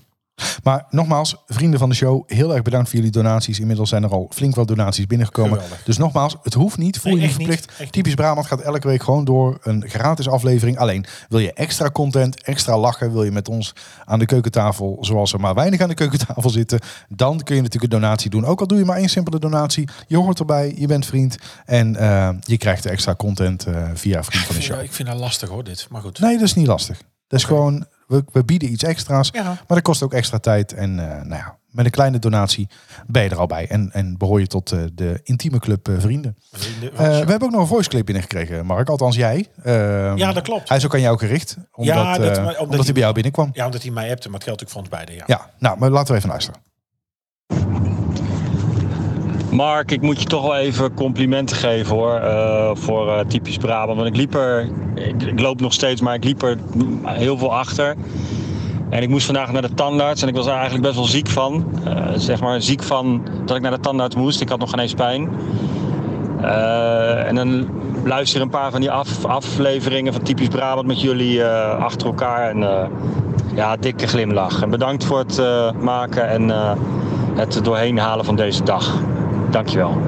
Maar 0.62 0.84
nogmaals, 0.90 1.36
vrienden 1.46 1.78
van 1.78 1.88
de 1.88 1.94
show, 1.94 2.22
heel 2.26 2.52
erg 2.54 2.62
bedankt 2.62 2.88
voor 2.88 2.96
jullie 2.98 3.12
donaties. 3.12 3.60
Inmiddels 3.60 3.88
zijn 3.88 4.02
er 4.02 4.10
al 4.10 4.30
flink 4.34 4.54
wat 4.54 4.68
donaties 4.68 5.06
binnengekomen. 5.06 5.52
Geweldig. 5.52 5.82
Dus 5.84 5.96
nogmaals, 5.96 6.36
het 6.42 6.54
hoeft 6.54 6.78
niet, 6.78 6.98
voel 6.98 7.12
je 7.12 7.18
Nee, 7.18 7.26
niet 7.26 7.36
verplicht. 7.36 7.72
niet. 7.80 7.92
Typisch 7.92 8.14
Brabant 8.14 8.46
gaat 8.46 8.60
elke 8.60 8.86
week 8.88 9.02
gewoon 9.02 9.24
door 9.24 9.58
een 9.62 9.84
gratis 9.88 10.28
aflevering. 10.28 10.78
Alleen, 10.78 11.04
wil 11.28 11.38
je 11.38 11.52
extra 11.52 11.90
content, 11.90 12.42
extra 12.42 12.78
lachen, 12.78 13.12
wil 13.12 13.24
je 13.24 13.30
met 13.30 13.48
ons 13.48 13.72
aan 14.04 14.18
de 14.18 14.26
keukentafel, 14.26 14.98
zoals 15.00 15.32
er 15.32 15.40
maar 15.40 15.54
weinig 15.54 15.80
aan 15.80 15.88
de 15.88 15.94
keukentafel 15.94 16.50
zitten, 16.50 16.80
dan 17.08 17.42
kun 17.42 17.56
je 17.56 17.62
natuurlijk 17.62 17.92
een 17.92 18.00
donatie 18.00 18.30
doen. 18.30 18.44
Ook 18.44 18.60
al 18.60 18.66
doe 18.66 18.78
je 18.78 18.84
maar 18.84 18.96
één 18.96 19.08
simpele 19.08 19.38
donatie, 19.38 19.88
je 20.06 20.16
hoort 20.16 20.38
erbij, 20.38 20.74
je 20.78 20.86
bent 20.86 21.06
vriend 21.06 21.36
en 21.64 21.96
eh, 21.96 22.28
je 22.40 22.56
krijgt 22.58 22.82
de 22.82 22.88
extra 22.90 23.14
content 23.14 23.66
eh, 23.66 23.84
via 23.94 24.24
Vriend 24.24 24.44
van 24.44 24.54
de 24.54 24.62
Show. 24.62 24.82
ik 24.82 24.92
vind 24.92 25.08
dat 25.08 25.18
lastig 25.18 25.48
hoor, 25.48 25.64
dit. 25.64 25.86
Maar 25.90 26.00
goed. 26.00 26.18
Nee, 26.18 26.34
dat 26.34 26.42
is 26.46 26.54
niet 26.54 26.66
lastig. 26.66 27.00
Dat 27.28 27.38
is 27.38 27.44
gewoon, 27.44 27.86
we, 28.06 28.24
we 28.32 28.44
bieden 28.44 28.72
iets 28.72 28.82
extra's. 28.82 29.28
Ja. 29.32 29.42
Maar 29.42 29.64
dat 29.66 29.82
kost 29.82 30.02
ook 30.02 30.12
extra 30.12 30.38
tijd. 30.38 30.72
En 30.72 30.98
eh, 30.98 31.06
nou 31.22 31.34
ja, 31.34 31.56
met 31.70 31.84
een 31.84 31.90
kleine 31.90 32.18
donatie 32.18 32.68
ben 33.06 33.22
je 33.22 33.28
er 33.28 33.36
al 33.38 33.46
bij. 33.46 33.66
En, 33.68 33.90
en 33.92 34.16
behoor 34.18 34.40
je 34.40 34.46
tot 34.46 34.72
eh, 34.72 34.80
de 34.92 35.20
intieme 35.22 35.58
club 35.58 35.88
eh, 35.88 35.94
vrienden. 35.98 36.36
De 36.80 36.90
we 36.96 37.02
hebben 37.02 37.42
ook 37.42 37.50
nog 37.50 37.60
een 37.60 37.66
voice 37.66 37.88
clip 37.88 38.04
binnengekregen, 38.04 38.66
Mark. 38.66 38.88
Althans 38.88 39.16
jij. 39.16 39.46
Ehm, 39.62 40.16
Ja, 40.16 40.32
dat 40.32 40.42
klopt. 40.42 40.68
Hij 40.68 40.76
is 40.78 40.84
ook 40.84 40.94
aan 40.94 41.00
jou 41.00 41.18
gericht. 41.18 41.56
Omdat, 41.72 41.94
Ja, 41.94 42.18
dat- 42.18 42.38
omdat, 42.38 42.58
omdat 42.58 42.84
hij 42.84 42.92
bij 42.92 43.02
jou 43.02 43.14
binnenkwam. 43.14 43.46
Ja. 43.46 43.52
Ja, 43.54 43.64
omdat 43.64 43.82
hij 43.82 43.90
mij 43.90 44.08
hebt, 44.08 44.24
maar 44.24 44.34
het 44.34 44.44
geldt 44.44 44.62
ook 44.62 44.68
voor 44.70 44.80
ons 44.80 44.88
beiden. 44.88 45.14
Ja. 45.26 45.50
nou, 45.58 45.78
maar 45.78 45.90
laten 45.90 46.12
we 46.12 46.18
even 46.18 46.28
luisteren. 46.30 46.60
Mark, 49.56 49.90
ik 49.90 50.00
moet 50.02 50.20
je 50.20 50.28
toch 50.28 50.42
wel 50.42 50.56
even 50.56 50.94
complimenten 50.94 51.56
geven 51.56 51.96
hoor. 51.96 52.14
eh, 52.14 52.70
voor 52.74 53.08
eh, 53.08 53.24
typisch 53.26 53.56
Brabant. 53.56 53.96
Want 53.96 54.08
ik 54.08 54.16
liep 54.16 54.34
er, 54.34 54.68
ik, 54.94 55.40
loop 55.40 55.60
nog 55.60 55.72
steeds, 55.72 56.00
maar 56.00 56.14
ik 56.14 56.24
liep 56.24 56.42
er 56.42 56.58
heel 57.04 57.38
veel 57.38 57.54
achter. 57.54 57.94
En 58.90 59.02
ik 59.02 59.08
moest 59.08 59.26
vandaag 59.26 59.52
naar 59.52 59.62
de 59.62 59.74
tandarts 59.74 60.22
en 60.22 60.28
ik 60.28 60.34
was 60.34 60.46
er 60.46 60.52
eigenlijk 60.52 60.82
best 60.82 60.94
wel 60.94 61.04
ziek 61.04 61.28
van. 61.28 61.66
Eh, 61.84 61.96
zeg 62.16 62.40
maar 62.40 62.62
ziek 62.62 62.82
van 62.82 63.22
dat 63.44 63.56
ik 63.56 63.62
naar 63.62 63.70
de 63.70 63.80
tandarts 63.80 64.14
moest. 64.14 64.40
Ik 64.40 64.48
had 64.48 64.58
nog 64.58 64.70
geen 64.70 64.78
eens 64.78 64.94
pijn. 64.94 65.28
En 67.26 67.34
dan 67.34 67.68
luister 68.04 68.40
een 68.40 68.48
paar 68.48 68.70
van 68.70 68.80
die 68.80 68.90
af, 68.90 69.24
afleveringen 69.24 70.12
van 70.12 70.22
typisch 70.22 70.48
Brabant 70.48 70.86
met 70.86 71.00
jullie 71.00 71.44
achter 71.44 72.06
elkaar. 72.06 72.50
En 72.50 72.88
ja, 73.54 73.76
dikke 73.76 74.06
glimlach. 74.06 74.62
En 74.62 74.70
bedankt 74.70 75.04
voor 75.04 75.18
het 75.18 75.42
maken 75.80 76.28
en 76.28 76.50
het 77.36 77.60
doorheen 77.64 77.98
halen 77.98 78.24
van 78.24 78.36
deze 78.36 78.62
dag. 78.62 78.98
Dankjewel. 79.50 80.00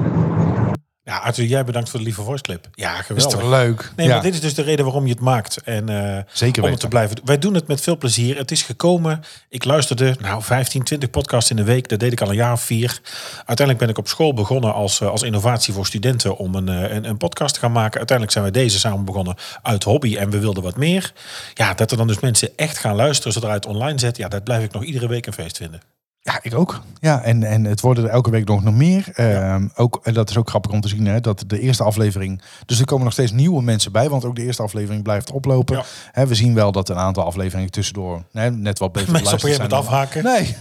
Ja, 1.09 1.17
Arthur, 1.17 1.45
jij 1.45 1.63
bedankt 1.63 1.89
voor 1.89 1.99
de 1.99 2.05
lieve 2.05 2.21
voice 2.21 2.43
clip. 2.43 2.67
Ja, 2.73 2.99
Is 2.99 3.05
geweldig. 3.05 3.39
toch 3.39 3.49
leuk? 3.49 3.91
Nee, 3.95 4.07
ja, 4.07 4.13
maar 4.13 4.23
dit 4.23 4.33
is 4.33 4.41
dus 4.41 4.53
de 4.53 4.61
reden 4.61 4.85
waarom 4.85 5.05
je 5.05 5.11
het 5.11 5.21
maakt. 5.21 5.57
En 5.63 5.89
eh, 5.89 6.23
Zeker 6.31 6.63
om 6.63 6.69
het 6.69 6.79
te 6.79 6.87
blijven 6.87 7.15
doen. 7.15 7.25
Wij 7.25 7.37
doen 7.37 7.53
het 7.53 7.67
met 7.67 7.81
veel 7.81 7.97
plezier. 7.97 8.37
Het 8.37 8.51
is 8.51 8.61
gekomen. 8.61 9.23
Ik 9.49 9.65
luisterde 9.65 10.15
nou 10.19 10.41
15, 10.43 10.83
20 10.83 11.09
podcasts 11.09 11.49
in 11.49 11.55
de 11.55 11.63
week. 11.63 11.87
Dat 11.87 11.99
deed 11.99 12.11
ik 12.11 12.21
al 12.21 12.29
een 12.29 12.35
jaar 12.35 12.51
of 12.51 12.61
vier. 12.61 12.99
Uiteindelijk 13.35 13.77
ben 13.77 13.89
ik 13.89 13.97
op 13.97 14.07
school 14.07 14.33
begonnen 14.33 14.73
als, 14.73 15.01
eh, 15.01 15.09
als 15.09 15.23
innovatie 15.23 15.73
voor 15.73 15.85
studenten 15.85 16.37
om 16.37 16.55
een, 16.55 16.69
eh, 16.69 16.95
een, 16.95 17.05
een 17.05 17.17
podcast 17.17 17.53
te 17.53 17.59
gaan 17.59 17.71
maken. 17.71 17.97
Uiteindelijk 17.97 18.37
zijn 18.37 18.45
we 18.51 18.59
deze 18.59 18.79
samen 18.79 19.05
begonnen 19.05 19.35
uit 19.61 19.83
hobby 19.83 20.15
en 20.17 20.29
we 20.29 20.39
wilden 20.39 20.63
wat 20.63 20.77
meer. 20.77 21.13
Ja, 21.53 21.73
dat 21.73 21.91
er 21.91 21.97
dan 21.97 22.07
dus 22.07 22.19
mensen 22.19 22.49
echt 22.55 22.77
gaan 22.77 22.95
luisteren 22.95 23.33
zodra 23.33 23.49
je 23.49 23.55
het 23.55 23.65
online 23.65 23.99
zet. 23.99 24.17
Ja, 24.17 24.27
dat 24.27 24.43
blijf 24.43 24.63
ik 24.63 24.71
nog 24.71 24.83
iedere 24.83 25.07
week 25.07 25.25
een 25.25 25.33
feest 25.33 25.57
vinden. 25.57 25.81
Ja, 26.29 26.39
ik 26.41 26.55
ook. 26.55 26.81
Ja, 27.01 27.21
en, 27.21 27.43
en 27.43 27.63
het 27.63 27.81
worden 27.81 28.03
er 28.03 28.09
elke 28.09 28.29
week 28.29 28.47
nog, 28.47 28.63
nog 28.63 28.73
meer. 28.73 29.09
Ehm, 29.13 29.67
ook, 29.75 29.99
en 30.03 30.13
dat 30.13 30.29
is 30.29 30.37
ook 30.37 30.49
grappig 30.49 30.71
om 30.71 30.81
te 30.81 30.87
zien, 30.87 31.05
hè, 31.05 31.19
dat 31.19 31.43
de 31.47 31.59
eerste 31.59 31.83
aflevering... 31.83 32.41
Dus 32.65 32.79
er 32.79 32.85
komen 32.85 33.03
nog 33.03 33.13
steeds 33.13 33.31
nieuwe 33.31 33.61
mensen 33.61 33.91
bij, 33.91 34.09
want 34.09 34.25
ook 34.25 34.35
de 34.35 34.43
eerste 34.43 34.61
aflevering 34.61 35.03
blijft 35.03 35.31
oplopen. 35.31 35.75
Ja. 35.75 35.83
Hè, 36.11 36.27
we 36.27 36.35
zien 36.35 36.53
wel 36.53 36.71
dat 36.71 36.89
een 36.89 36.97
aantal 36.97 37.23
afleveringen 37.23 37.71
tussendoor 37.71 38.23
hè, 38.31 38.51
net 38.51 38.79
wat 38.79 38.91
beter 38.91 39.11
Mensen 39.11 39.33
op 39.33 39.43
een 39.43 39.49
gegeven 39.49 39.77
afhaken. 39.77 40.23
Nee, 40.23 40.55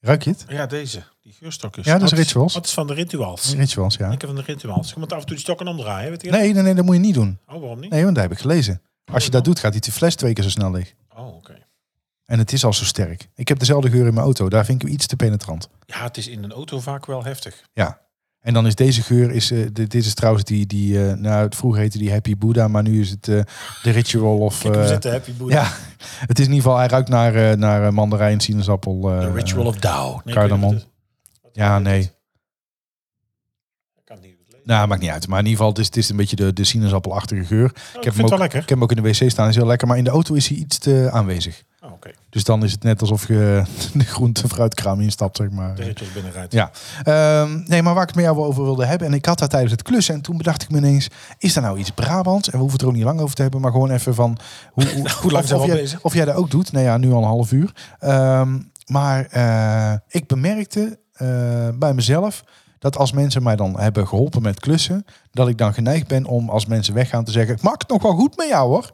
Ruik 0.00 0.22
je 0.22 0.30
het? 0.30 0.44
Ja, 0.48 0.66
deze. 0.66 1.02
Die 1.28 1.36
geurstokjes. 1.36 1.86
Ja, 1.86 1.98
dat 1.98 2.12
is 2.12 2.18
rituals. 2.18 2.54
Wat 2.54 2.66
is 2.66 2.72
van 2.72 2.86
de 2.86 2.94
rituals? 2.94 3.54
Rituals, 3.54 3.96
ja. 3.96 4.10
Ik 4.10 4.20
heb 4.20 4.30
van 4.30 4.38
de 4.38 4.44
rituals. 4.46 4.88
Je 4.88 4.94
moet 4.98 5.12
af 5.12 5.20
en 5.20 5.26
toe 5.26 5.34
die 5.34 5.44
stokken 5.44 5.66
omdraaien. 5.66 6.10
Weet 6.10 6.22
je? 6.22 6.30
Nee, 6.30 6.52
nee, 6.52 6.62
nee, 6.62 6.74
dat 6.74 6.84
moet 6.84 6.94
je 6.94 7.00
niet 7.00 7.14
doen. 7.14 7.38
Oh, 7.46 7.60
waarom 7.60 7.80
niet? 7.80 7.90
Nee, 7.90 8.02
want 8.02 8.14
dat 8.14 8.24
heb 8.24 8.32
ik 8.32 8.38
gelezen. 8.38 8.82
Als 9.12 9.24
je 9.24 9.30
dat 9.30 9.44
doet, 9.44 9.58
gaat 9.58 9.82
die 9.82 9.92
fles 9.92 10.14
twee 10.14 10.32
keer 10.32 10.44
zo 10.44 10.50
snel 10.50 10.70
leeg. 10.70 10.94
Oh, 11.16 11.34
oké. 11.34 11.66
En 12.24 12.38
het 12.38 12.52
is 12.52 12.64
al 12.64 12.72
zo 12.72 12.84
sterk. 12.84 13.28
Ik 13.34 13.48
heb 13.48 13.58
dezelfde 13.58 13.90
geur 13.90 14.06
in 14.06 14.14
mijn 14.14 14.24
auto. 14.24 14.48
Daar 14.48 14.64
vind 14.64 14.80
ik 14.80 14.86
hem 14.86 14.96
iets 14.96 15.06
te 15.06 15.16
penetrant. 15.16 15.68
Ja, 15.86 16.02
het 16.02 16.16
is 16.16 16.28
in 16.28 16.44
een 16.44 16.52
auto 16.52 16.80
vaak 16.80 17.06
wel 17.06 17.24
heftig. 17.24 17.62
Ja. 17.72 18.00
En 18.40 18.54
dan 18.54 18.66
is 18.66 18.74
deze 18.74 19.02
geur, 19.02 19.30
is, 19.30 19.50
eh, 19.50 19.58
dit, 19.72 19.90
dit 19.90 20.04
is 20.04 20.14
trouwens 20.14 20.44
die, 20.44 20.66
die 20.66 21.08
eh, 21.08 21.16
nou 21.16 21.44
het 21.44 21.56
vroeger 21.56 21.80
heette 21.80 21.98
die 21.98 22.10
Happy 22.10 22.36
Buddha, 22.36 22.68
maar 22.68 22.82
nu 22.82 23.00
is 23.00 23.10
het 23.10 23.28
eh, 23.28 23.40
de 23.82 23.90
Ritual 23.90 24.38
of... 24.38 24.64
Eh, 24.64 24.86
zitten 24.86 25.10
Happy 25.10 25.32
Buddha. 25.32 25.60
ja, 25.60 25.72
het 26.30 26.38
is 26.38 26.46
in 26.46 26.52
ieder 26.52 26.64
geval, 26.64 26.76
hij 26.78 26.86
ruikt 26.86 27.08
naar, 27.08 27.58
naar 27.58 27.94
mandarijn, 27.94 28.40
sinaasappel. 28.40 29.00
The 29.00 29.32
Ritual 29.32 29.66
of 29.66 29.76
Tao. 29.76 30.20
Nee, 30.24 30.34
cardamom. 30.34 30.80
Wat. 31.48 31.64
Ja, 31.64 31.78
nee. 31.78 32.00
Ik 32.00 32.10
kan 34.04 34.16
het 34.16 34.24
niet 34.26 34.36
lezen. 34.46 34.62
Nou, 34.64 34.88
maakt 34.88 35.00
niet 35.00 35.10
uit. 35.10 35.28
Maar 35.28 35.38
in 35.38 35.44
ieder 35.44 35.58
geval, 35.58 35.72
het 35.72 35.80
is, 35.80 35.86
het 35.86 35.96
is 35.96 36.08
een 36.08 36.16
beetje 36.16 36.36
de, 36.36 36.52
de 36.52 36.64
sinaasappelachtige 36.64 37.44
geur. 37.44 37.64
Oh, 37.64 37.70
ik, 37.70 38.04
heb 38.04 38.04
hem 38.04 38.12
het 38.12 38.22
ook, 38.22 38.28
wel 38.28 38.38
lekker. 38.38 38.60
ik 38.60 38.68
heb 38.68 38.78
hem 38.78 38.82
ook 38.82 38.90
in 38.96 39.02
de 39.02 39.08
wc 39.08 39.30
staan, 39.30 39.48
is 39.48 39.54
heel 39.56 39.66
lekker. 39.66 39.88
Maar 39.88 39.96
in 39.96 40.04
de 40.04 40.10
auto 40.10 40.34
is 40.34 40.48
hij 40.48 40.56
iets 40.56 40.78
te 40.78 41.08
aanwezig. 41.12 41.62
Oh, 41.80 41.92
oké. 41.92 42.10
Dus 42.30 42.44
dan 42.44 42.64
is 42.64 42.72
het 42.72 42.82
net 42.82 43.00
alsof 43.00 43.28
je 43.28 43.62
de 43.94 44.04
groente- 44.04 44.42
en 44.42 44.48
fruitkraam 44.48 45.00
instapt, 45.00 45.36
zeg 45.36 45.50
maar. 45.50 45.74
De 45.74 45.82
rituals 45.82 46.12
binnenrijdt. 46.12 46.52
Ja. 46.52 46.70
Ehm, 47.02 47.60
nee, 47.64 47.82
maar 47.82 47.94
waar 47.94 48.02
ik 48.02 48.08
het 48.08 48.16
met 48.16 48.24
jou 48.24 48.38
over 48.38 48.62
wilde 48.62 48.84
hebben. 48.84 49.06
En 49.06 49.14
ik 49.14 49.24
had 49.24 49.38
daar 49.38 49.48
tijdens 49.48 49.72
het 49.72 49.82
klussen. 49.82 50.14
En 50.14 50.20
toen 50.20 50.36
bedacht 50.36 50.62
ik 50.62 50.70
me 50.70 50.78
ineens. 50.78 51.08
Is 51.38 51.56
er 51.56 51.62
nou 51.62 51.78
iets 51.78 51.90
Brabants? 51.90 52.46
En 52.48 52.52
we 52.52 52.58
hoeven 52.58 52.76
het 52.76 52.82
er 52.82 52.88
ook 52.88 52.96
niet 52.96 53.04
lang 53.04 53.20
over 53.20 53.34
te 53.34 53.42
hebben. 53.42 53.60
Maar 53.60 53.72
gewoon 53.72 53.90
even 53.90 54.14
van. 54.14 54.38
Hoe, 54.72 54.84
hoe, 54.94 55.10
Hoe 55.10 55.30
lang 55.30 55.42
of, 55.42 55.48
zijn 55.48 55.58
we 55.60 55.64
of 55.64 55.70
al 55.70 55.74
jij, 55.74 55.82
bezig? 55.82 56.00
of 56.00 56.14
jij 56.14 56.24
dat 56.24 56.34
ook 56.34 56.50
doet. 56.50 56.72
Nou 56.72 56.84
ja, 56.84 56.96
nu 56.96 57.12
al 57.12 57.18
een 57.18 57.24
half 57.28 57.52
uur. 57.52 57.72
Ehm, 57.98 58.58
maar 58.86 59.26
eh, 59.26 59.98
ik 60.08 60.26
bemerkte 60.26 60.98
eh, 61.18 61.68
bij 61.74 61.94
mezelf. 61.94 62.44
Dat 62.78 62.96
als 62.96 63.12
mensen 63.12 63.42
mij 63.42 63.56
dan 63.56 63.80
hebben 63.80 64.08
geholpen 64.08 64.42
met 64.42 64.60
klussen. 64.60 65.04
Dat 65.30 65.48
ik 65.48 65.58
dan 65.58 65.74
geneigd 65.74 66.06
ben 66.06 66.24
om 66.26 66.50
als 66.50 66.66
mensen 66.66 66.94
weggaan 66.94 67.24
te 67.24 67.30
zeggen. 67.32 67.54
Ik 67.54 67.62
maak 67.62 67.80
het 67.80 67.88
nog 67.90 68.02
wel 68.02 68.12
goed 68.14 68.36
met 68.36 68.48
jou 68.48 68.68
hoor. 68.68 68.90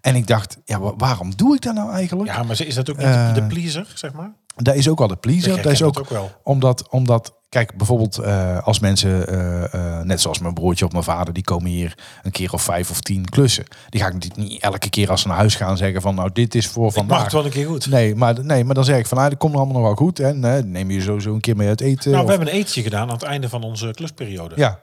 En 0.00 0.14
ik 0.14 0.26
dacht, 0.26 0.58
ja, 0.64 0.78
wa- 0.80 0.94
waarom 0.96 1.36
doe 1.36 1.54
ik 1.54 1.60
dat 1.62 1.74
nou 1.74 1.92
eigenlijk? 1.92 2.30
Ja, 2.30 2.42
maar 2.42 2.60
is 2.60 2.74
dat 2.74 2.90
ook 2.90 2.96
niet 2.96 3.06
Eh, 3.06 3.34
de 3.34 3.42
pleaser, 3.42 3.92
zeg 3.94 4.12
maar? 4.12 4.32
Dat 4.56 4.74
is 4.74 4.88
ook 4.88 5.00
al 5.00 5.08
de 5.08 5.16
pleaser. 5.16 5.62
Dat 5.62 5.72
is 5.72 5.82
ook 5.82 6.08
wel. 6.08 6.30
omdat, 6.42 6.88
omdat 6.88 7.34
kijk, 7.50 7.76
bijvoorbeeld 7.76 8.18
eh, 8.18 8.58
als 8.66 8.78
mensen, 8.78 9.28
eh, 9.28 9.74
eh, 9.74 10.04
net 10.04 10.20
zoals 10.20 10.38
mijn 10.38 10.54
broertje 10.54 10.84
of 10.84 10.92
mijn 10.92 11.04
vader, 11.04 11.34
die 11.34 11.42
komen 11.44 11.70
hier 11.70 11.98
een 12.22 12.30
keer 12.30 12.52
of 12.52 12.62
vijf 12.62 12.90
of 12.90 13.00
tien 13.00 13.24
klussen. 13.28 13.64
Die 13.88 14.00
ga 14.00 14.06
ik 14.08 14.36
niet 14.36 14.60
elke 14.62 14.90
keer 14.90 15.10
als 15.10 15.20
ze 15.20 15.28
naar 15.28 15.36
huis 15.36 15.54
gaan 15.54 15.76
zeggen 15.76 16.00
van, 16.00 16.14
nou, 16.14 16.30
dit 16.32 16.54
is 16.54 16.66
voor 16.68 16.92
vandaag. 16.92 17.22
het 17.22 17.32
wel 17.32 17.44
een 17.44 17.50
keer 17.50 17.66
goed. 17.66 17.86
Nee, 17.86 18.14
maar, 18.14 18.44
nee, 18.44 18.64
maar 18.64 18.74
dan 18.74 18.84
zeg 18.84 18.98
ik 18.98 19.06
van, 19.06 19.18
ah, 19.18 19.28
dat 19.28 19.38
komt 19.38 19.54
allemaal 19.54 19.74
nog 19.74 19.82
wel 19.82 19.94
goed. 19.94 20.18
En 20.18 20.40
neem 20.70 20.90
je 20.90 21.00
sowieso 21.00 21.34
een 21.34 21.40
keer 21.40 21.56
mee 21.56 21.68
uit 21.68 21.80
eten. 21.80 22.10
Nou, 22.10 22.22
of- 22.22 22.30
we 22.30 22.36
hebben 22.36 22.54
een 22.54 22.60
eetje 22.60 22.82
gedaan 22.82 23.08
aan 23.08 23.14
het 23.14 23.22
einde 23.22 23.48
van 23.48 23.62
onze 23.62 23.90
klusperiode. 23.94 24.54
ja. 24.56 24.80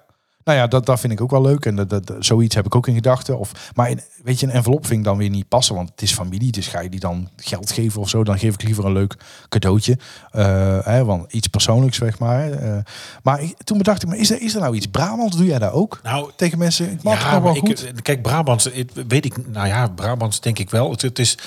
Nou 0.47 0.59
ja, 0.59 0.67
dat, 0.67 0.85
dat 0.85 0.99
vind 0.99 1.13
ik 1.13 1.21
ook 1.21 1.31
wel 1.31 1.41
leuk. 1.41 1.65
En 1.65 1.75
dat, 1.75 1.89
dat, 1.89 2.11
zoiets 2.19 2.55
heb 2.55 2.65
ik 2.65 2.75
ook 2.75 2.87
in 2.87 2.93
gedachten. 2.93 3.39
Of, 3.39 3.51
maar 3.75 3.89
in, 3.89 3.99
weet 4.23 4.39
je, 4.39 4.45
een 4.45 4.51
envelop 4.51 4.85
vind 4.85 4.99
ik 4.99 5.05
dan 5.05 5.17
weer 5.17 5.29
niet 5.29 5.47
passen. 5.47 5.75
Want 5.75 5.89
het 5.89 6.01
is 6.01 6.13
familie. 6.13 6.51
Dus 6.51 6.67
ga 6.67 6.79
je 6.81 6.89
die 6.89 6.99
dan 6.99 7.29
geld 7.35 7.71
geven 7.71 8.01
of 8.01 8.09
zo. 8.09 8.23
Dan 8.23 8.39
geef 8.39 8.53
ik 8.53 8.63
liever 8.63 8.85
een 8.85 8.91
leuk 8.93 9.15
cadeautje. 9.49 9.97
Eh, 10.31 10.77
hè, 10.85 11.05
want 11.05 11.33
iets 11.33 11.47
persoonlijks, 11.47 11.97
zeg 11.97 12.19
maar. 12.19 12.51
Eh, 12.51 12.77
maar 13.23 13.41
ik- 13.41 13.55
toen 13.63 13.77
bedacht 13.77 14.03
ik 14.03 14.09
me, 14.09 14.17
is 14.17 14.31
er, 14.31 14.41
is 14.41 14.53
er 14.55 14.61
nou 14.61 14.75
iets 14.75 14.85
Brabants? 14.87 15.35
Doe 15.37 15.45
jij 15.45 15.59
dat 15.59 15.71
ook? 15.71 15.99
Nou, 16.03 16.31
Tegen 16.35 16.57
mensen, 16.57 16.85
ik 16.85 16.91
het 16.91 17.01
ja, 17.03 17.09
nog 17.09 17.29
wel 17.29 17.41
maar 17.41 17.55
goed. 17.55 17.85
ik, 17.87 18.03
kijk, 18.03 18.21
Brabants, 18.21 18.63
het- 18.73 18.91
weet 19.07 19.25
ik, 19.25 19.47
nou 19.51 19.67
ja, 19.67 19.87
Brabants 19.87 20.39
denk 20.39 20.59
ik 20.59 20.69
wel. 20.69 20.91
Het, 20.91 21.01
het 21.01 21.19
is 21.19 21.37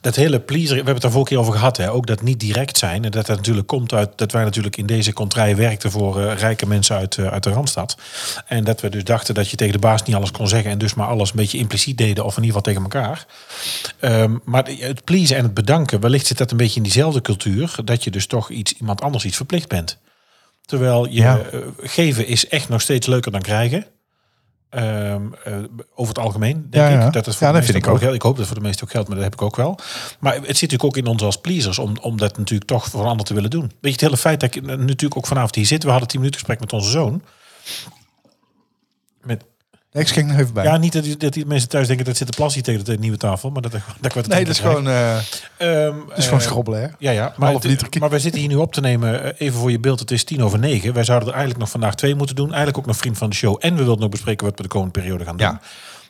dat 0.00 0.14
hele 0.16 0.40
pleaser, 0.40 0.68
we 0.70 0.74
hebben 0.76 0.94
het 0.94 1.04
er 1.04 1.10
vorige 1.10 1.28
keer 1.30 1.38
over 1.38 1.52
gehad, 1.52 1.76
hè, 1.76 1.90
ook 1.92 2.06
dat 2.06 2.22
niet 2.22 2.40
direct 2.40 2.78
zijn. 2.78 3.04
En 3.04 3.10
dat 3.10 3.26
dat 3.26 3.36
natuurlijk 3.36 3.66
komt 3.66 3.92
uit 3.92 4.10
dat 4.16 4.32
wij 4.32 4.44
natuurlijk 4.44 4.76
in 4.76 4.86
deze 4.86 5.12
contraille 5.12 5.54
werkten 5.54 5.90
voor 5.90 6.20
eh, 6.22 6.34
rijke 6.38 6.66
mensen 6.66 6.96
uit, 6.96 7.16
eh, 7.16 7.26
uit 7.26 7.42
de 7.42 7.50
Randstad. 7.50 7.96
En 8.48 8.64
dat 8.64 8.80
we 8.80 8.88
dus 8.88 9.04
dachten 9.04 9.34
dat 9.34 9.50
je 9.50 9.56
tegen 9.56 9.72
de 9.72 9.78
baas 9.78 10.02
niet 10.02 10.16
alles 10.16 10.30
kon 10.30 10.48
zeggen 10.48 10.70
en 10.70 10.78
dus 10.78 10.94
maar 10.94 11.06
alles 11.06 11.30
een 11.30 11.36
beetje 11.36 11.58
impliciet 11.58 11.98
deden, 11.98 12.24
of 12.24 12.36
in 12.36 12.42
ieder 12.44 12.56
geval 12.56 12.74
tegen 12.74 12.82
elkaar. 12.82 13.26
Ehm, 14.00 14.36
maar 14.44 14.68
het 14.78 15.04
pleasen 15.04 15.36
en 15.36 15.42
het 15.42 15.54
bedanken, 15.54 16.00
wellicht 16.00 16.26
zit 16.26 16.38
dat 16.38 16.50
een 16.50 16.56
beetje 16.56 16.76
in 16.76 16.82
diezelfde 16.82 17.20
cultuur, 17.20 17.74
dat 17.84 18.04
je 18.04 18.10
dus 18.10 18.26
toch 18.26 18.50
iets, 18.50 18.72
iemand 18.72 19.00
anders 19.00 19.24
iets 19.24 19.36
verplicht 19.36 19.68
bent. 19.68 19.98
Terwijl 20.64 21.06
je 21.06 21.12
Ja. 21.12 21.38
eh, 21.38 21.58
geven 21.80 22.26
is 22.26 22.48
echt 22.48 22.68
nog 22.68 22.80
steeds 22.80 23.06
leuker 23.06 23.32
dan 23.32 23.42
krijgen. 23.42 23.86
Ehm, 24.70 25.22
eh, 25.44 25.54
over 25.94 26.14
het 26.14 26.24
algemeen, 26.24 26.66
denk 26.70 26.88
Ja, 26.88 26.98
ja. 27.00 27.06
ik. 27.06 27.12
Dat 27.12 27.26
het 27.26 27.36
voor 27.36 27.46
Ja, 27.46 27.52
de 27.52 27.58
dat 27.58 27.68
vind 27.70 27.84
ik 27.84 27.90
ook. 27.90 27.98
geldt. 27.98 28.14
Ik 28.14 28.22
hoop 28.22 28.30
dat 28.36 28.40
het 28.40 28.48
voor 28.48 28.56
de 28.62 28.66
meesten 28.66 28.84
ook 28.84 28.90
geldt, 28.90 29.08
maar 29.08 29.16
dat 29.16 29.24
heb 29.26 29.34
ik 29.34 29.42
ook 29.42 29.56
wel. 29.56 29.78
Maar 30.20 30.34
het 30.34 30.42
zit 30.42 30.46
natuurlijk 30.70 30.84
ook 30.84 30.96
in 30.96 31.06
ons 31.06 31.22
als 31.22 31.36
pleasers 31.40 31.78
om, 31.78 31.96
om 32.00 32.16
dat 32.16 32.36
natuurlijk 32.38 32.70
toch 32.70 32.86
voor 32.88 33.00
een 33.00 33.06
ander 33.06 33.26
te 33.26 33.34
willen 33.34 33.50
doen. 33.50 33.62
Weet 33.62 33.72
je, 33.80 33.90
het 33.90 34.00
hele 34.00 34.16
feit 34.16 34.40
dat 34.40 34.54
ik 34.54 34.62
natuurlijk 34.66 35.16
ook 35.16 35.26
vanavond 35.26 35.54
hier 35.54 35.66
zit. 35.66 35.82
We 35.82 35.90
hadden 35.90 36.08
tien 36.08 36.18
minuten 36.20 36.40
gesprek 36.40 36.60
met 36.60 36.72
onze 36.72 36.90
zoon. 36.90 37.22
Nee, 39.92 40.02
ik 40.02 40.08
schenk 40.08 40.28
nog 40.28 40.38
even 40.38 40.54
bij. 40.54 40.64
ja, 40.64 40.76
niet 40.76 40.92
dat, 40.92 41.02
die- 41.02 41.16
dat 41.16 41.32
die 41.32 41.46
mensen 41.46 41.68
thuis 41.68 41.86
denken 41.86 42.04
dat 42.04 42.16
zit 42.16 42.26
de 42.30 42.36
plasje 42.36 42.60
tegen 42.60 42.84
de 42.84 42.98
nieuwe 42.98 43.16
tafel, 43.16 43.50
maar 43.50 43.62
dat, 43.62 43.72
dat 43.72 43.80
ik 44.00 44.12
wat 44.12 44.26
nee, 44.26 44.44
dat 44.44 44.54
is 44.54 44.60
gewoon, 44.60 44.88
eh 44.88 45.16
Ehm, 45.56 45.94
dat 46.08 46.18
is 46.18 46.24
gewoon 46.24 46.40
eh, 46.40 46.46
schrobbelen, 46.46 46.80
hè? 46.80 46.86
ja, 46.98 47.10
ja. 47.10 47.34
Maar, 47.36 47.48
Half 47.50 47.62
het- 47.62 47.70
liter. 47.70 48.00
maar 48.00 48.10
wij 48.10 48.18
zitten 48.18 48.40
hier 48.40 48.50
nu 48.50 48.54
op 48.56 48.72
te 48.72 48.80
nemen, 48.80 49.22
eh, 49.22 49.46
even 49.46 49.58
voor 49.60 49.70
je 49.70 49.78
beeld, 49.80 50.00
het 50.00 50.10
is 50.10 50.24
tien 50.24 50.42
over 50.42 50.58
negen. 50.58 50.92
Wij 50.92 51.04
zouden 51.04 51.28
er 51.28 51.34
eigenlijk 51.34 51.62
nog 51.64 51.70
vandaag 51.72 51.94
twee 51.94 52.14
moeten 52.14 52.36
doen. 52.36 52.46
Eigenlijk 52.48 52.78
ook 52.78 52.86
nog 52.86 52.96
vriend 52.96 53.18
van 53.18 53.30
de 53.30 53.36
show. 53.36 53.56
En 53.60 53.76
we 53.76 53.82
wilden 53.82 54.00
nog 54.00 54.10
bespreken 54.10 54.46
wat 54.46 54.56
we 54.56 54.62
de 54.62 54.68
komende 54.68 54.92
periode 55.00 55.24
gaan 55.24 55.36
doen. 55.36 55.46
Ja. 55.46 55.60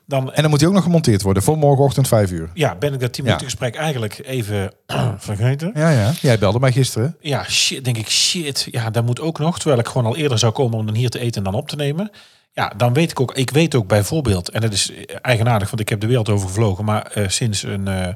Dan 0.07 0.33
En 0.33 0.41
dan 0.43 0.51
moet 0.51 0.61
hij 0.61 0.69
ook 0.69 0.75
nog 0.75 0.83
gemonteerd 0.85 1.23
worden 1.23 1.43
voor 1.43 1.59
morgenochtend 1.59 2.09
vijf 2.09 2.31
uur. 2.31 2.51
ja, 2.55 2.75
ben 2.75 2.93
ik 2.95 3.01
dat 3.01 3.13
tien 3.13 3.25
Ja. 3.25 3.31
minuten 3.31 3.47
gesprek 3.51 3.75
eigenlijk 3.77 4.21
even 4.25 4.73
vergeten. 5.19 5.71
Ja, 5.75 5.91
ja. 5.91 6.13
Jij 6.21 6.39
belde 6.39 6.59
mij 6.61 6.73
gisteren. 6.73 7.17
Ja, 7.21 7.45
shit, 7.49 7.85
denk 7.85 7.97
ik, 7.97 8.09
shit. 8.11 8.69
Ja, 8.71 8.91
dat 8.91 9.05
moet 9.05 9.21
ook 9.21 9.39
nog. 9.39 9.59
Terwijl 9.59 9.81
ik 9.81 9.87
gewoon 9.87 10.07
al 10.07 10.17
eerder 10.17 10.39
zou 10.39 10.53
komen 10.53 10.79
om 10.79 10.87
dan 10.87 10.95
hier 10.95 11.11
te 11.11 11.19
eten 11.19 11.45
en 11.45 11.51
dan 11.51 11.61
op 11.61 11.69
te 11.69 11.77
nemen. 11.77 12.11
Ja, 12.59 12.73
dan 12.77 12.93
weet 12.93 13.11
ik 13.11 13.21
ook, 13.21 13.35
ik 13.35 13.51
weet 13.51 13.75
ook 13.75 13.87
bijvoorbeeld, 13.87 14.49
en 14.51 14.61
dat 14.61 14.73
is 14.73 14.93
eigenaardig, 15.23 15.69
want 15.69 15.81
ik 15.81 15.89
heb 15.89 16.01
de 16.01 16.07
wereld 16.07 16.29
over 16.29 16.49
gevlogen, 16.49 16.85
maar 16.85 17.03
eh, 17.03 17.29
sinds 17.29 17.63
een 17.63 17.89
eh, 17.89 18.15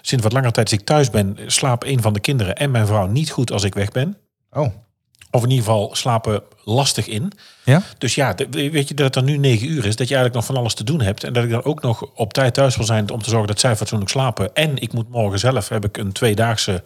sinds 0.00 0.24
wat 0.24 0.32
langer 0.32 0.52
tijd 0.52 0.70
als 0.70 0.78
ik 0.80 0.86
thuis 0.86 1.10
ben, 1.10 1.38
slaap 1.46 1.84
een 1.84 2.02
van 2.02 2.12
de 2.12 2.20
kinderen 2.20 2.56
en 2.56 2.70
mijn 2.70 2.86
vrouw 2.86 3.06
niet 3.06 3.30
goed 3.30 3.52
als 3.52 3.64
ik 3.64 3.74
weg 3.74 3.90
ben. 3.90 4.16
Oh, 4.52 4.66
Of 5.30 5.42
in 5.42 5.50
ieder 5.50 5.64
geval 5.64 5.94
slapen 5.94 6.42
lastig 6.64 7.06
in. 7.06 7.32
ja? 7.64 7.82
Dus 7.98 8.14
ja, 8.14 8.34
weet 8.50 8.88
je 8.88 8.94
dat 8.94 9.06
het 9.06 9.16
er 9.16 9.22
nu 9.22 9.36
negen 9.36 9.68
uur 9.68 9.84
is, 9.86 9.96
dat 9.96 10.08
je 10.08 10.14
eigenlijk 10.14 10.34
nog 10.34 10.44
van 10.44 10.56
alles 10.56 10.74
te 10.74 10.84
doen 10.84 11.00
hebt. 11.00 11.24
En 11.24 11.32
dat 11.32 11.44
ik 11.44 11.50
dan 11.50 11.64
ook 11.64 11.82
nog 11.82 12.02
op 12.14 12.32
tijd 12.32 12.54
thuis 12.54 12.76
wil 12.76 12.86
zijn 12.86 13.10
om 13.10 13.22
te 13.22 13.30
zorgen 13.30 13.48
dat 13.48 13.60
zij 13.60 13.76
fatsoenlijk 13.76 14.10
slapen. 14.10 14.54
En 14.54 14.76
ik 14.76 14.92
moet 14.92 15.10
morgen 15.10 15.38
zelf, 15.38 15.68
heb 15.68 15.84
ik 15.84 15.96
een 15.96 16.12
tweedaagse, 16.12 16.82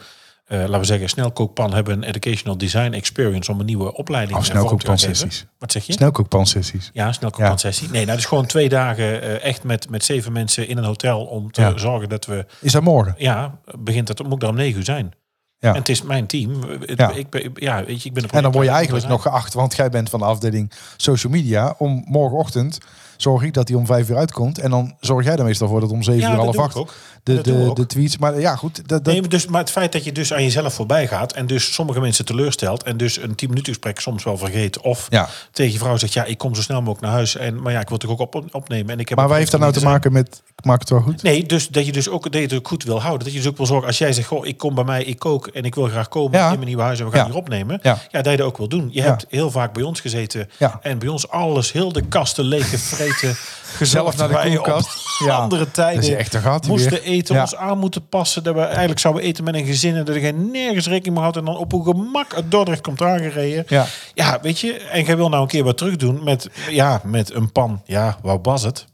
eh, 0.49 0.59
laten 0.59 0.79
we 0.79 0.85
zeggen, 0.85 1.09
snelkookpan 1.09 1.75
hebben, 1.75 1.95
een 1.97 2.03
educational 2.03 2.59
design 2.59 2.93
experience 2.93 3.53
om 3.53 3.61
een 3.61 3.67
nieuwe 3.67 3.95
opleiding 3.95 4.39
Oh, 4.39 4.43
eh, 4.45 4.49
te 4.49 4.53
gaan 4.53 4.61
snelkookpansessies. 4.61 5.35
geven. 5.35 5.51
Wat 5.59 5.73
zeg 5.73 5.87
je? 5.87 5.93
Snelkookpansessies. 5.93 6.91
Ja, 6.93 7.13
snelkookpansessie. 7.13 7.89
Nee, 7.91 8.05
nou, 8.05 8.17
dus 8.17 8.27
gewoon 8.27 8.47
twee 8.47 8.69
dagen 8.69 9.23
eh, 9.23 9.45
echt 9.45 9.63
met, 9.65 9.91
met 9.91 10.05
zeven 10.05 10.33
mensen 10.33 10.69
in 10.69 10.79
een 10.79 10.85
hotel 10.85 11.25
om 11.25 11.53
te 11.53 11.61
Ja. 11.61 11.79
zorgen 11.79 12.09
dat 12.09 12.27
we, 12.27 12.47
Is 12.61 12.73
dat 12.73 12.83
morgen? 12.83 13.15
ja, 13.19 13.59
begint 13.79 14.07
dat, 14.07 14.29
moet 14.29 14.41
daar 14.41 14.51
om 14.51 14.57
negen 14.57 14.79
uur 14.79 14.85
zijn. 14.85 15.13
Ja. 15.61 15.69
En 15.73 15.79
het 15.79 15.89
is 15.89 16.03
mijn 16.03 16.27
team. 16.27 16.65
Ja. 16.87 17.11
Ik 17.13 17.31
ben, 17.31 17.51
ja, 17.55 17.85
weet 17.85 18.03
je, 18.03 18.09
ik 18.09 18.15
ben 18.15 18.25
een 18.25 18.31
En 18.31 18.43
dan 18.43 18.53
word 18.53 18.65
je 18.67 18.71
eigenlijk 18.73 19.07
nog 19.09 19.23
geacht, 19.23 19.55
want 19.55 19.77
jij 19.77 19.89
bent 19.91 20.11
van 20.11 20.19
de 20.19 20.25
afdeling 20.25 20.73
social 20.97 21.33
media. 21.33 21.75
Om 21.79 22.05
morgenochtend 22.09 22.79
zorg 23.17 23.43
ik 23.43 23.55
dat 23.55 23.69
hij 23.69 23.77
om 23.77 23.87
vijf 23.87 24.09
uur 24.09 24.17
uitkomt. 24.17 24.59
En 24.59 24.71
dan 24.71 24.97
zorg 25.01 25.25
jij 25.25 25.37
er 25.37 25.45
meestal 25.45 25.69
voor 25.69 25.81
dat 25.81 25.91
om 25.91 26.03
zeven 26.03 26.21
Ja, 26.21 26.31
uur 26.31 26.37
half 26.37 26.59
acht 26.59 26.77
ook. 26.77 26.95
De, 27.35 27.73
de, 27.75 27.87
tweets. 27.87 28.19
Maar 28.19 28.41
ja, 28.41 28.57
goed. 28.57 28.77
Dat, 28.77 28.89
dat, 28.89 29.03
Nee, 29.05 29.21
maar, 29.21 29.29
dus, 29.31 29.47
maar 29.47 29.61
het 29.61 29.71
feit 29.71 29.93
dat 29.93 30.05
je 30.05 30.13
dus 30.13 30.33
aan 30.33 30.43
jezelf 30.43 30.75
voorbij 30.75 31.07
gaat 31.09 31.33
en 31.33 31.47
dus 31.47 31.73
sommige 31.75 32.01
mensen 32.01 32.25
teleurstelt 32.25 32.83
en 32.83 32.97
dus 32.97 33.17
een 33.23 33.35
10 33.35 33.49
minuten 33.49 33.73
gesprek 33.73 34.01
soms 34.01 34.25
wel 34.25 34.37
vergeet 34.39 34.81
of 34.81 35.07
Ja. 35.11 35.29
tegen 35.53 35.73
je 35.73 35.79
vrouw 35.79 35.97
zegt 35.97 36.13
ja 36.13 36.25
ik 36.25 36.39
kom 36.39 36.55
zo 36.55 36.63
snel 36.63 36.79
mogelijk 36.79 37.01
naar 37.03 37.13
huis 37.13 37.37
en 37.37 37.63
maar 37.63 37.73
ja 37.73 37.81
ik 37.81 37.89
wil 37.89 37.99
toch 37.99 38.11
ook 38.11 38.21
op, 38.21 38.45
opnemen 38.53 38.91
en 38.93 38.99
ik 39.01 39.09
heb 39.09 39.19
maar 39.19 39.29
waar 39.29 39.39
heeft 39.39 39.51
dat 39.51 39.61
nou 39.61 39.73
te 39.73 39.85
maken 39.85 40.13
met, 40.13 40.43
ik 40.57 40.65
maak 40.65 40.81
het 40.81 40.91
wel 40.91 41.01
goed? 41.01 41.23
Nee, 41.23 41.47
dus 41.47 41.69
dat 41.69 41.87
je 41.87 41.93
dus 41.93 42.09
ook 42.09 42.23
dat 42.23 42.35
je 42.35 42.41
het 42.41 42.53
ook 42.55 42.69
goed 42.69 42.85
wil 42.85 43.01
houden. 43.01 43.25
Dat 43.25 43.33
je 43.33 43.41
dus 43.41 43.49
ook 43.49 43.57
wil 43.57 43.67
zorgen 43.67 43.87
als 43.87 43.99
jij 43.99 44.13
zegt 44.13 44.29
goh 44.29 44.47
ik 44.47 44.57
kom 44.59 44.75
bij 44.75 44.85
mij 44.85 45.05
ik 45.05 45.19
kook 45.19 45.47
en 45.47 45.63
ik 45.65 45.75
wil 45.75 45.85
graag 45.87 46.09
komen 46.09 46.39
Ja. 46.39 46.47
in 46.47 46.55
mijn 46.55 46.67
nieuwe 46.67 46.83
huis 46.83 46.99
en 46.99 47.05
we 47.05 47.11
gaan 47.11 47.21
Ja. 47.21 47.27
hier 47.27 47.37
opnemen. 47.37 47.79
Ja. 47.83 47.99
Dat 48.11 48.25
je 48.25 48.37
dat 48.37 48.41
ook 48.47 48.57
wil 48.57 48.69
doen. 48.69 48.89
Je 48.93 49.03
hebt 49.03 49.27
heel 49.29 49.51
vaak 49.51 49.73
bij 49.73 49.83
ons 49.83 50.01
gezeten 50.01 50.51
Ja. 50.59 50.79
en 50.83 50.99
bij 50.99 51.09
ons 51.09 51.29
alles 51.29 51.73
heel 51.73 51.93
de 51.93 52.03
kasten 52.03 52.45
leeg 52.45 52.71
gevreten. 52.71 53.37
Zelf 53.81 54.17
naar 54.17 54.29
de 54.29 54.49
koelkast. 54.51 54.87
Op 55.21 55.27
Ja. 55.27 55.35
andere 55.37 55.71
tijden 55.71 56.01
Dat 56.01 56.11
is 56.11 56.17
echt 56.17 56.35
een 56.35 56.41
gat 56.43 56.67
moesten 56.67 57.05
eten, 57.19 57.35
Ja. 57.35 57.41
ons 57.41 57.57
aan 57.57 57.79
moeten 57.79 58.09
passen. 58.09 58.43
Dat 58.43 58.55
we 58.55 58.61
eigenlijk 58.61 58.99
zouden 58.99 59.23
eten 59.23 59.45
met 59.45 59.55
een 59.55 59.65
gezin 59.67 59.95
en 59.97 60.05
dat 60.05 60.15
er 60.15 60.21
geen 60.21 60.51
nergens 60.51 60.87
rekening 60.87 61.13
mee 61.15 61.23
houdt. 61.23 61.37
En 61.37 61.45
dan 61.45 61.57
op 61.57 61.73
een 61.73 61.83
gemak 61.85 62.35
uit 62.35 62.51
Dordrecht 62.51 62.81
komt 62.81 63.03
aangereden. 63.03 63.65
Ja. 63.69 63.87
ja, 64.15 64.39
weet 64.43 64.61
je. 64.61 64.73
En 64.79 65.05
jij 65.05 65.17
wil 65.17 65.29
nou 65.29 65.43
een 65.43 65.49
keer 65.49 65.65
wat 65.65 65.77
terug 65.79 65.97
doen 65.97 66.25
met, 66.25 66.49
ja, 66.71 67.01
met 67.05 67.35
een 67.35 67.53
pan. 67.53 67.83
Ja, 67.85 68.19
waar 68.23 68.39
was 68.43 68.63
het? 68.63 68.87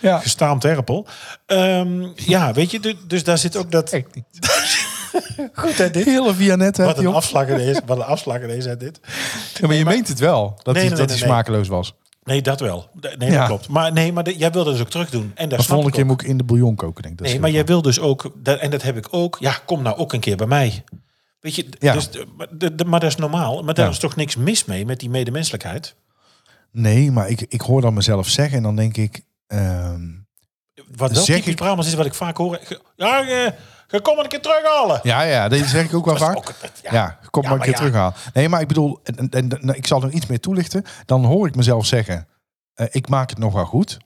Ja. 0.00 0.18
Gestaamd 0.18 0.64
erpel. 0.64 1.06
Ehm, 1.46 2.06
ja, 2.14 2.52
weet 2.52 2.70
je, 2.70 2.80
du- 2.80 2.96
dus 3.06 3.24
daar 3.24 3.38
zit 3.38 3.56
ook 3.56 3.70
dat... 3.70 3.90
Echt 3.92 4.14
niet. 4.14 4.24
Goed, 5.52 5.78
hè, 5.78 5.90
dit? 5.90 6.04
Hele 6.04 6.34
Vianet, 6.34 6.76
hè, 6.76 6.84
Wat 6.84 6.98
een 6.98 7.06
afslag 7.06 7.46
in 7.46 7.56
deze, 7.56 7.82
wat 7.86 7.96
een 7.96 8.04
afslag 8.04 8.40
in 8.40 8.48
deze, 8.48 8.68
hè, 8.68 8.76
dit. 8.76 9.00
Ja, 9.60 9.66
maar 9.66 9.76
je 9.76 9.84
meent 9.84 10.08
het 10.08 10.18
wel, 10.18 10.54
dat 10.62 10.74
Nee, 10.74 10.84
hij, 10.84 10.92
nee, 10.92 10.98
dat 10.98 11.08
nee, 11.08 11.16
hij 11.18 11.26
nee. 11.26 11.34
smakeloos 11.34 11.68
was. 11.68 11.94
Nee, 12.24 12.42
dat 12.42 12.60
wel. 12.60 12.90
Nee, 13.18 13.30
Ja. 13.30 13.38
dat 13.38 13.46
klopt. 13.46 13.68
Maar 13.68 13.92
nee, 13.92 14.12
maar 14.12 14.24
de- 14.24 14.36
jij 14.36 14.50
wilde 14.50 14.70
dus 14.70 14.80
ook 14.80 14.90
terug 14.90 15.10
doen. 15.10 15.32
En 15.34 15.48
daar 15.48 15.58
De 15.58 15.64
volgende 15.64 15.92
keer 15.92 16.06
moet 16.06 16.22
ik 16.22 16.28
in 16.28 16.36
de 16.36 16.44
bouillon 16.44 16.74
koken, 16.74 17.02
denk 17.02 17.14
ik. 17.14 17.20
Dat 17.20 17.28
Nee, 17.32 17.40
maar 17.40 17.50
jij 17.50 17.64
wil 17.64 17.82
dus 17.82 18.00
ook, 18.00 18.32
dat, 18.36 18.58
en 18.58 18.70
dat 18.70 18.82
heb 18.82 18.96
ik 18.96 19.06
ook. 19.10 19.36
Ja, 19.40 19.52
kom 19.66 19.82
nou 19.82 19.96
ook 19.96 20.12
een 20.12 20.20
keer 20.20 20.36
bij 20.36 20.46
mij. 20.46 20.84
Weet 21.40 21.54
je, 21.54 21.66
Ja. 21.78 21.92
dus, 21.92 22.10
de- 22.10 22.26
maar, 22.36 22.46
de, 22.50 22.74
de- 22.74 22.84
maar 22.84 23.00
dat 23.00 23.08
is 23.10 23.16
normaal. 23.16 23.62
Maar 23.62 23.74
daar 23.74 23.84
Ja. 23.86 23.90
is 23.90 23.98
toch 23.98 24.16
niks 24.16 24.36
mis 24.36 24.64
mee 24.64 24.84
met 24.86 25.00
die 25.00 25.10
medemenselijkheid. 25.10 25.94
Nee, 26.72 27.10
maar 27.10 27.28
ik, 27.28 27.40
ik 27.48 27.60
hoor 27.60 27.80
dat 27.80 27.92
mezelf 27.92 28.28
zeggen 28.28 28.56
en 28.56 28.62
dan 28.62 28.76
denk 28.76 28.96
ik... 28.96 29.20
ehm, 29.46 30.00
Wat 30.96 31.12
wel 31.12 31.22
Zeg 31.24 31.36
typisch 31.36 31.50
ik- 31.52 31.56
Brabants 31.58 31.86
is 31.88 31.94
wat 31.94 32.06
ik 32.06 32.14
vaak 32.14 32.36
hoor. 32.36 32.58
Ge- 32.62 32.80
Ja, 32.96 33.24
komt 34.00 34.14
maar 34.16 34.24
een 34.24 34.30
keer 34.30 34.40
terughalen. 34.40 35.00
ja, 35.02 35.22
ja, 35.22 35.48
dat 35.48 35.58
zeg 35.58 35.84
ik 35.84 35.94
ook 35.94 36.04
wel 36.04 36.16
vaak. 36.16 36.36
ook 36.36 36.48
het- 36.60 36.80
ja, 36.82 36.92
ja. 36.92 37.18
kom 37.30 37.42
Ja, 37.42 37.48
maar 37.48 37.58
een 37.58 37.64
keer 37.64 37.72
ja. 37.72 37.78
terughalen. 37.78 38.14
Nee, 38.32 38.48
maar 38.48 38.60
ik 38.60 38.68
bedoel, 38.68 39.00
en, 39.04 39.28
en, 39.30 39.48
en- 39.60 39.76
ik 39.76 39.86
zal 39.86 39.98
er 40.00 40.04
nog 40.06 40.14
iets 40.14 40.26
meer 40.26 40.40
toelichten. 40.40 40.84
Dan 41.04 41.24
hoor 41.24 41.46
ik 41.46 41.54
mezelf 41.54 41.86
zeggen, 41.86 42.26
eh, 42.74 42.86
ik 42.90 43.08
maak 43.08 43.30
het 43.30 43.38
nog 43.38 43.52
wel 43.52 43.64
goed. 43.64 43.98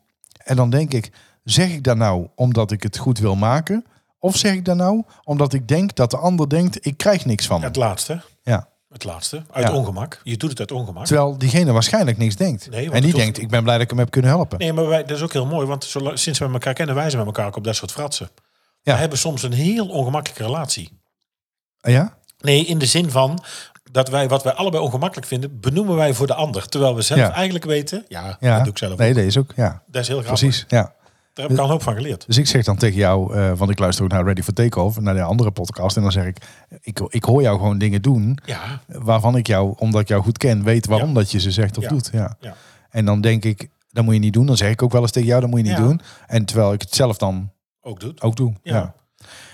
En 0.45 0.57
dan 0.57 0.71
denk 0.71 0.93
ik, 0.93 1.11
zeg 1.45 1.69
ik 1.71 1.85
dat 1.85 1.97
nou 1.97 2.29
omdat 2.35 2.71
ik 2.71 2.83
het 2.83 2.97
goed 2.99 3.19
wil 3.19 3.35
maken? 3.37 3.85
Of 4.19 4.37
zeg 4.37 4.53
ik 4.53 4.65
dat 4.65 4.77
nou 4.77 5.03
omdat 5.25 5.53
ik 5.53 5.69
denk 5.69 5.95
dat 5.95 6.11
de 6.11 6.17
ander 6.17 6.49
denkt, 6.49 6.87
ik 6.87 6.97
krijg 6.97 7.25
niks 7.25 7.47
van 7.47 7.57
hem? 7.57 7.67
Het 7.67 7.77
laatste. 7.77 8.21
Ja. 8.43 8.69
Het 8.89 9.05
laatste. 9.05 9.43
Uit 9.51 9.67
Ja. 9.69 9.75
ongemak. 9.75 10.21
Je 10.23 10.37
doet 10.37 10.51
het 10.51 10.59
uit 10.61 10.73
ongemak. 10.73 11.07
Terwijl 11.07 11.39
diegene 11.39 11.73
waarschijnlijk 11.73 12.19
niks 12.19 12.37
denkt. 12.37 12.71
Nee, 12.71 12.91
en 12.91 13.03
die 13.03 13.15
denkt, 13.15 13.39
ik 13.39 13.49
ben 13.49 13.63
blij 13.63 13.75
dat 13.75 13.83
ik 13.85 13.91
hem 13.91 13.99
heb 13.99 14.11
kunnen 14.11 14.31
helpen. 14.31 14.59
Nee, 14.59 14.73
maar 14.73 14.87
wij, 14.87 15.05
dat 15.05 15.17
is 15.17 15.23
ook 15.23 15.33
heel 15.33 15.47
mooi. 15.47 15.67
Want 15.67 15.95
sinds 16.15 16.39
we 16.39 16.45
elkaar 16.53 16.75
kennen, 16.75 16.95
wijzen 16.95 17.19
we 17.21 17.25
elkaar 17.27 17.47
ook 17.47 17.57
op 17.57 17.65
dat 17.65 17.77
soort 17.77 17.93
fratsen. 17.93 18.29
Ja. 18.87 18.93
We 18.93 18.99
hebben 19.01 19.19
soms 19.19 19.43
een 19.43 19.53
heel 19.53 19.89
ongemakkelijke 19.89 20.43
relatie. 20.45 20.99
Ah, 21.81 21.93
Ja? 21.93 22.17
Nee, 22.41 22.65
in 22.65 22.79
de 22.79 22.87
zin 22.87 23.11
van 23.11 23.43
dat 23.91 24.09
wij 24.09 24.29
wat 24.29 24.43
wij 24.43 24.53
allebei 24.53 24.83
ongemakkelijk 24.83 25.27
vinden, 25.27 25.61
benoemen 25.61 25.97
wij 25.97 26.15
voor 26.15 26.27
de 26.27 26.35
ander. 26.35 26.69
Terwijl 26.69 26.95
we 26.95 27.03
zelf 27.03 27.21
Ja. 27.21 27.33
eigenlijk 27.33 27.65
weten, 27.65 28.05
ja, 28.09 28.37
Ja. 28.41 28.55
dat 28.55 28.65
doe 28.65 28.73
ik 28.73 28.79
zelf 28.79 28.99
Nee, 28.99 29.09
ook. 29.11 29.15
dat 29.17 29.25
is 29.25 29.39
ook, 29.39 29.53
ja. 29.57 29.83
Dat 29.87 30.03
is 30.03 30.09
heel 30.09 30.21
grappig. 30.23 30.41
Precies, 30.41 30.65
ja. 30.69 30.95
Daar 31.33 31.45
heb 31.45 31.51
ik 31.55 31.59
al 31.59 31.65
een 31.65 31.71
hoop 31.71 31.83
van 31.83 31.95
geleerd. 31.95 32.27
Dus 32.27 32.37
ik 32.39 32.47
zeg 32.47 32.65
dan 32.65 32.77
tegen 32.77 32.97
jou, 32.97 33.35
eh, 33.35 33.53
want 33.57 33.71
ik 33.71 33.79
luister 33.79 34.05
ook 34.05 34.11
naar 34.11 34.25
Ready 34.25 34.43
for 34.43 34.53
Takeoff, 34.53 35.01
naar 35.01 35.15
de 35.15 35.23
andere 35.23 35.51
podcast. 35.51 35.97
En 35.97 36.03
dan 36.03 36.13
zeg 36.13 36.25
ik, 36.25 36.39
ik, 36.81 37.01
ik 37.09 37.25
hoor 37.25 37.43
jou 37.43 37.59
gewoon 37.59 37.79
dingen 37.79 38.03
doen 38.03 38.39
Ja, 38.45 38.81
waarvan 38.87 39.37
ik 39.37 39.47
jou, 39.47 39.75
omdat 39.79 40.01
ik 40.01 40.09
jou 40.09 40.23
goed 40.23 40.39
ken, 40.39 40.63
weet 40.65 40.87
waarom 40.87 41.09
Ja. 41.09 41.15
dat 41.15 41.31
je 41.31 41.41
ze 41.41 41.51
zegt 41.51 41.77
of 41.77 41.83
Ja. 41.83 41.89
doet. 41.89 42.11
Ja. 42.13 42.37
Ja. 42.41 42.55
En 42.91 43.05
dan 43.05 43.21
denk 43.21 43.45
ik, 43.45 43.69
dat 43.91 44.05
moet 44.05 44.15
je 44.15 44.21
niet 44.21 44.33
doen. 44.33 44.47
Dan 44.47 44.57
zeg 44.57 44.71
ik 44.71 44.83
ook 44.83 44.93
wel 44.93 45.03
eens 45.03 45.11
tegen 45.11 45.29
jou, 45.29 45.41
dat 45.41 45.51
moet 45.51 45.59
je 45.61 45.67
niet 45.67 45.77
doen. 45.77 46.01
En 46.27 46.45
terwijl 46.45 46.73
ik 46.73 46.81
het 46.81 46.95
zelf 46.95 47.17
dan 47.17 47.51
ook 47.87 48.01
doet. 48.01 48.23
ook 48.23 48.37
doe. 48.37 48.53
Ja. 48.63 48.75
Ja. 48.75 48.95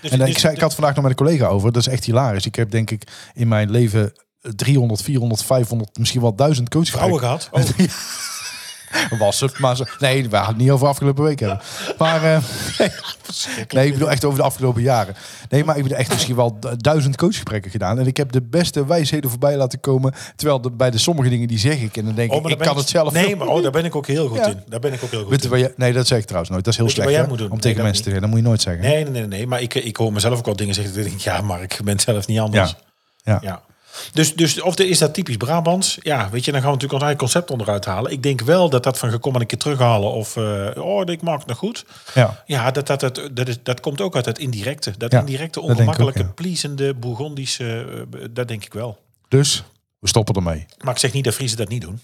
Dus, 0.01 0.11
En 0.11 0.17
dan, 0.17 0.27
dus- 0.27 0.35
ik, 0.35 0.41
zei, 0.41 0.53
ik 0.53 0.61
had 0.61 0.73
vandaag 0.73 0.95
nog 0.95 1.03
met 1.03 1.11
een 1.11 1.25
collega 1.25 1.47
over, 1.47 1.71
dat 1.71 1.81
is 1.81 1.93
echt 1.93 2.03
hilarisch. 2.03 2.45
Ik 2.45 2.55
heb 2.55 2.71
denk 2.71 2.91
ik 2.91 3.03
in 3.33 3.47
mijn 3.47 3.71
leven 3.71 4.13
300, 4.55 5.01
400, 5.01 5.43
500, 5.43 5.97
misschien 5.97 6.21
wel 6.21 6.35
1000 6.35 6.69
coachvrouwen 6.69 7.19
vrouwen 7.19 7.41
gehad. 7.49 7.79
Oh, 7.79 7.87
was 9.19 9.39
het, 9.39 9.59
maar 9.59 9.75
ze, 9.75 9.85
nee, 9.99 10.29
we 10.29 10.35
gaan 10.35 10.47
het 10.47 10.57
niet 10.57 10.71
over 10.71 10.87
afgelopen 10.87 11.23
week 11.23 11.39
hebben. 11.39 11.59
Maar 11.97 12.23
eh, 12.23 12.37
nee, 12.79 12.89
nee, 13.69 13.85
ik 13.87 13.93
bedoel 13.93 14.09
echt 14.09 14.25
over 14.25 14.37
de 14.39 14.43
afgelopen 14.45 14.81
jaren. 14.81 15.15
Nee, 15.49 15.63
maar 15.63 15.77
ik 15.77 15.83
heb 15.87 15.97
echt 15.97 16.09
misschien 16.11 16.35
wel 16.35 16.59
du- 16.59 16.75
duizend 16.77 17.17
coachgesprekken 17.17 17.71
gedaan. 17.71 17.99
En 17.99 18.07
ik 18.07 18.17
heb 18.17 18.31
de 18.31 18.41
beste 18.41 18.85
wijsheden 18.85 19.29
voorbij 19.29 19.57
laten 19.57 19.79
komen. 19.79 20.13
Terwijl 20.35 20.61
de, 20.61 20.71
bij 20.71 20.91
de 20.91 20.97
sommige 20.97 21.29
dingen 21.29 21.47
die 21.47 21.59
zeg 21.59 21.79
ik. 21.81 21.97
En 21.97 22.05
dan 22.05 22.15
denk 22.15 22.31
oh, 22.31 22.37
ik, 22.43 22.47
ik 22.47 22.57
kan 22.57 22.77
het 22.77 22.89
zelf 22.89 23.13
Nee, 23.13 23.35
maar 23.35 23.47
oh, 23.47 23.61
daar 23.61 23.71
ben 23.71 23.85
ik 23.85 23.95
ook 23.95 24.07
heel 24.07 24.27
goed 24.27 24.37
Ja. 24.37 24.47
in. 24.47 24.63
Daar 24.67 24.79
ben 24.79 24.93
ik 24.93 25.03
ook 25.03 25.11
heel 25.11 25.21
goed 25.21 25.29
Weet 25.29 25.43
je 25.43 25.49
in. 25.49 25.57
jij- 25.59 25.73
nee, 25.75 25.93
dat 25.93 26.07
zeg 26.07 26.17
ik 26.17 26.23
trouwens 26.25 26.51
nooit. 26.51 26.63
Dat 26.63 26.73
is 26.73 26.79
heel 26.79 26.87
je 26.89 26.93
slecht 26.93 27.39
hè, 27.39 27.45
om 27.49 27.59
tegen 27.59 27.83
mensen 27.83 28.03
te 28.03 28.09
zeggen. 28.09 28.21
Dat 28.21 28.29
moet 28.29 28.39
je 28.39 28.45
nooit 28.45 28.61
zeggen. 28.61 28.83
Nee, 28.83 29.03
nee, 29.03 29.11
nee, 29.11 29.27
nee. 29.27 29.47
Maar 29.47 29.61
ik, 29.61 29.73
ik 29.73 29.95
hoor 29.95 30.13
mezelf 30.13 30.37
ook 30.37 30.45
wel 30.45 30.55
dingen 30.55 30.73
zeggen. 30.75 30.97
Ik 30.99 31.03
denk, 31.05 31.19
ja, 31.19 31.41
maar 31.41 31.61
ik 31.61 31.79
ben 31.83 31.99
zelf 31.99 32.27
niet 32.27 32.39
anders. 32.39 32.75
Ja. 33.23 33.37
Ja. 33.41 33.61
Dus, 34.11 34.35
dus 34.35 34.61
of 34.61 34.75
de, 34.75 34.87
is 34.87 34.97
dat 34.97 35.13
typisch 35.13 35.37
Brabants? 35.37 35.97
Ja, 36.01 36.29
weet 36.29 36.45
je, 36.45 36.51
dan 36.51 36.61
gaan 36.61 36.69
we 36.69 36.75
natuurlijk 36.75 36.93
ons 36.93 37.01
eigen 37.01 37.19
concept 37.19 37.51
onderuit 37.51 37.85
halen. 37.85 38.11
Ik 38.11 38.23
denk 38.23 38.41
wel 38.41 38.69
dat 38.69 38.83
dat 38.83 38.97
van 38.97 39.09
gekom 39.11 39.35
en 39.35 39.41
een 39.41 39.47
keer 39.47 39.57
terughalen 39.57 40.11
of 40.11 40.37
eh, 40.37 40.69
oh, 40.75 41.01
ik 41.05 41.21
maak 41.21 41.37
het 41.39 41.47
nog 41.47 41.57
goed. 41.57 41.85
Ja. 42.13 42.43
Ja, 42.45 42.71
dat, 42.71 42.87
dat, 42.87 42.99
dat, 42.99 43.29
dat, 43.31 43.47
is, 43.47 43.57
dat 43.63 43.79
komt 43.79 44.01
ook 44.01 44.15
uit 44.15 44.25
het 44.25 44.39
indirecte. 44.39 44.93
Dat 44.97 45.11
Ja, 45.11 45.19
indirecte, 45.19 45.61
ook, 45.61 45.69
ongemakkelijke, 45.69 46.19
ja. 46.19 46.25
pleasende, 46.25 46.93
Bourgondische, 46.93 48.05
eh, 48.11 48.25
dat 48.31 48.47
denk 48.47 48.65
ik 48.65 48.73
wel. 48.73 48.99
Dus 49.27 49.63
we 49.99 50.07
stoppen 50.07 50.35
ermee. 50.35 50.65
Maar 50.83 50.93
ik 50.93 50.99
zeg 50.99 51.13
niet 51.13 51.23
dat 51.23 51.33
Friese 51.33 51.55
dat 51.55 51.69
niet 51.69 51.81
doen. 51.81 51.99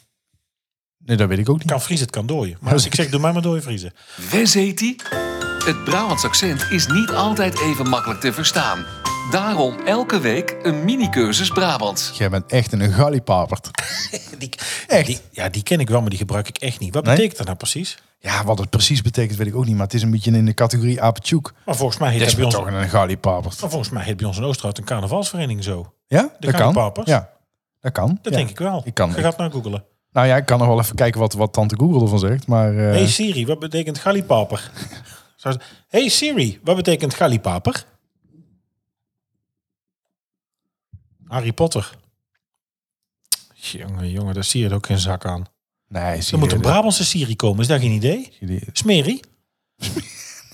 Nee, 1.05 1.17
dat 1.17 1.27
weet 1.27 1.39
ik 1.39 1.49
ook 1.49 1.57
niet. 1.57 1.67
Kan 1.67 1.81
Fries 1.81 1.99
het 1.99 2.09
kan 2.09 2.25
dooien. 2.25 2.57
Maar 2.59 2.73
als 2.73 2.85
ik 2.85 2.95
zeg, 2.95 3.09
doe 3.09 3.19
mij 3.19 3.31
maar 3.31 3.41
dooien 3.41 3.63
Friese. 3.63 3.91
Wes 4.31 4.53
heet 4.53 4.77
die? 4.77 4.95
Het 5.65 5.83
Brabants 5.83 6.23
accent 6.23 6.65
is 6.69 6.87
niet 6.87 7.09
altijd 7.09 7.59
even 7.59 7.89
makkelijk 7.89 8.19
te 8.19 8.33
verstaan. 8.33 8.85
Daarom 9.31 9.75
elke 9.85 10.19
week 10.19 10.55
een 10.63 10.83
mini-cursus 10.85 11.49
Brabants. 11.49 12.11
Jij 12.17 12.29
bent 12.29 12.51
echt 12.51 12.71
een 12.71 12.91
gallipapert. 12.91 13.69
Die, 14.39 14.49
Echt? 14.87 15.05
Die, 15.05 15.19
ja, 15.31 15.49
die 15.49 15.63
ken 15.63 15.79
ik 15.79 15.89
wel, 15.89 15.99
maar 16.01 16.09
die 16.09 16.19
gebruik 16.19 16.47
ik 16.47 16.57
echt 16.57 16.79
niet. 16.79 16.93
Wat 16.93 17.03
Nee? 17.03 17.13
betekent 17.15 17.37
dat 17.37 17.45
nou 17.45 17.57
precies? 17.57 17.97
Ja, 18.19 18.43
wat 18.43 18.59
het 18.59 18.69
precies 18.69 19.01
betekent 19.01 19.37
weet 19.37 19.47
ik 19.47 19.55
ook 19.55 19.65
niet. 19.65 19.75
Maar 19.75 19.85
het 19.85 19.93
is 19.93 20.01
een 20.01 20.11
beetje 20.11 20.31
in 20.31 20.45
de 20.45 20.53
categorie 20.53 21.01
apertjoek. 21.01 21.53
Maar 21.65 21.75
volgens 21.75 21.99
mij 21.99 22.11
heet 22.11 22.19
Dat 22.25 22.35
bij 22.35 22.43
ons... 22.45 22.53
toch 22.53 22.65
een 22.67 22.89
gallipapert. 22.89 23.61
Maar 23.61 23.69
volgens 23.69 23.89
mij 23.91 24.03
heet 24.03 24.17
bij 24.17 24.25
ons 24.25 24.37
in 24.37 24.43
Oosterhout 24.43 24.77
een 24.77 24.83
carnavalsvereniging 24.83 25.63
zo. 25.63 25.93
Ja, 26.07 26.29
dat 26.39 26.51
kan. 26.55 27.01
Ja, 27.03 27.29
dat 27.79 27.91
kan. 27.91 28.19
Dat 28.21 28.31
Ja. 28.33 28.37
denk 28.39 28.49
ik 28.49 28.57
wel. 28.59 28.81
Ik 28.85 28.93
kan- 28.93 29.09
Je 29.15 29.21
gaat 29.21 29.37
naar 29.37 29.51
googelen. 29.51 29.83
Nou 30.11 30.27
ja, 30.27 30.35
ik 30.37 30.45
kan 30.45 30.57
nog 30.59 30.67
wel 30.67 30.79
even 30.79 30.95
kijken 30.95 31.19
wat, 31.19 31.33
wat 31.33 31.53
tante 31.53 31.75
Google 31.79 32.01
ervan 32.01 32.19
zegt. 32.19 32.47
Maar 32.47 32.71
eh, 32.77 32.77
Hey 32.91 33.07
Siri, 33.07 33.45
wat 33.45 33.59
betekent 33.59 33.97
gallipaper? 33.97 34.71
Hey 35.87 36.07
Siri, 36.09 36.59
wat 36.63 36.75
betekent 36.75 37.13
gallipaper? 37.13 37.83
Harry 41.29 41.53
Potter. 41.53 41.97
Jongen, 43.53 44.09
jongen, 44.11 44.33
daar 44.33 44.43
zie 44.43 44.61
je 44.61 44.67
er 44.69 44.73
ook 44.75 44.85
geen 44.85 44.99
zak 44.99 45.25
aan. 45.25 45.45
nee, 45.87 46.21
zie 46.21 46.33
Er 46.33 46.39
moet 46.39 46.51
een 46.51 46.61
Brabantse 46.61 47.05
Siri 47.05 47.35
komen, 47.35 47.61
is 47.61 47.67
dat 47.67 47.79
geen 47.79 47.91
idee? 47.91 48.33
Smerie? 48.73 49.19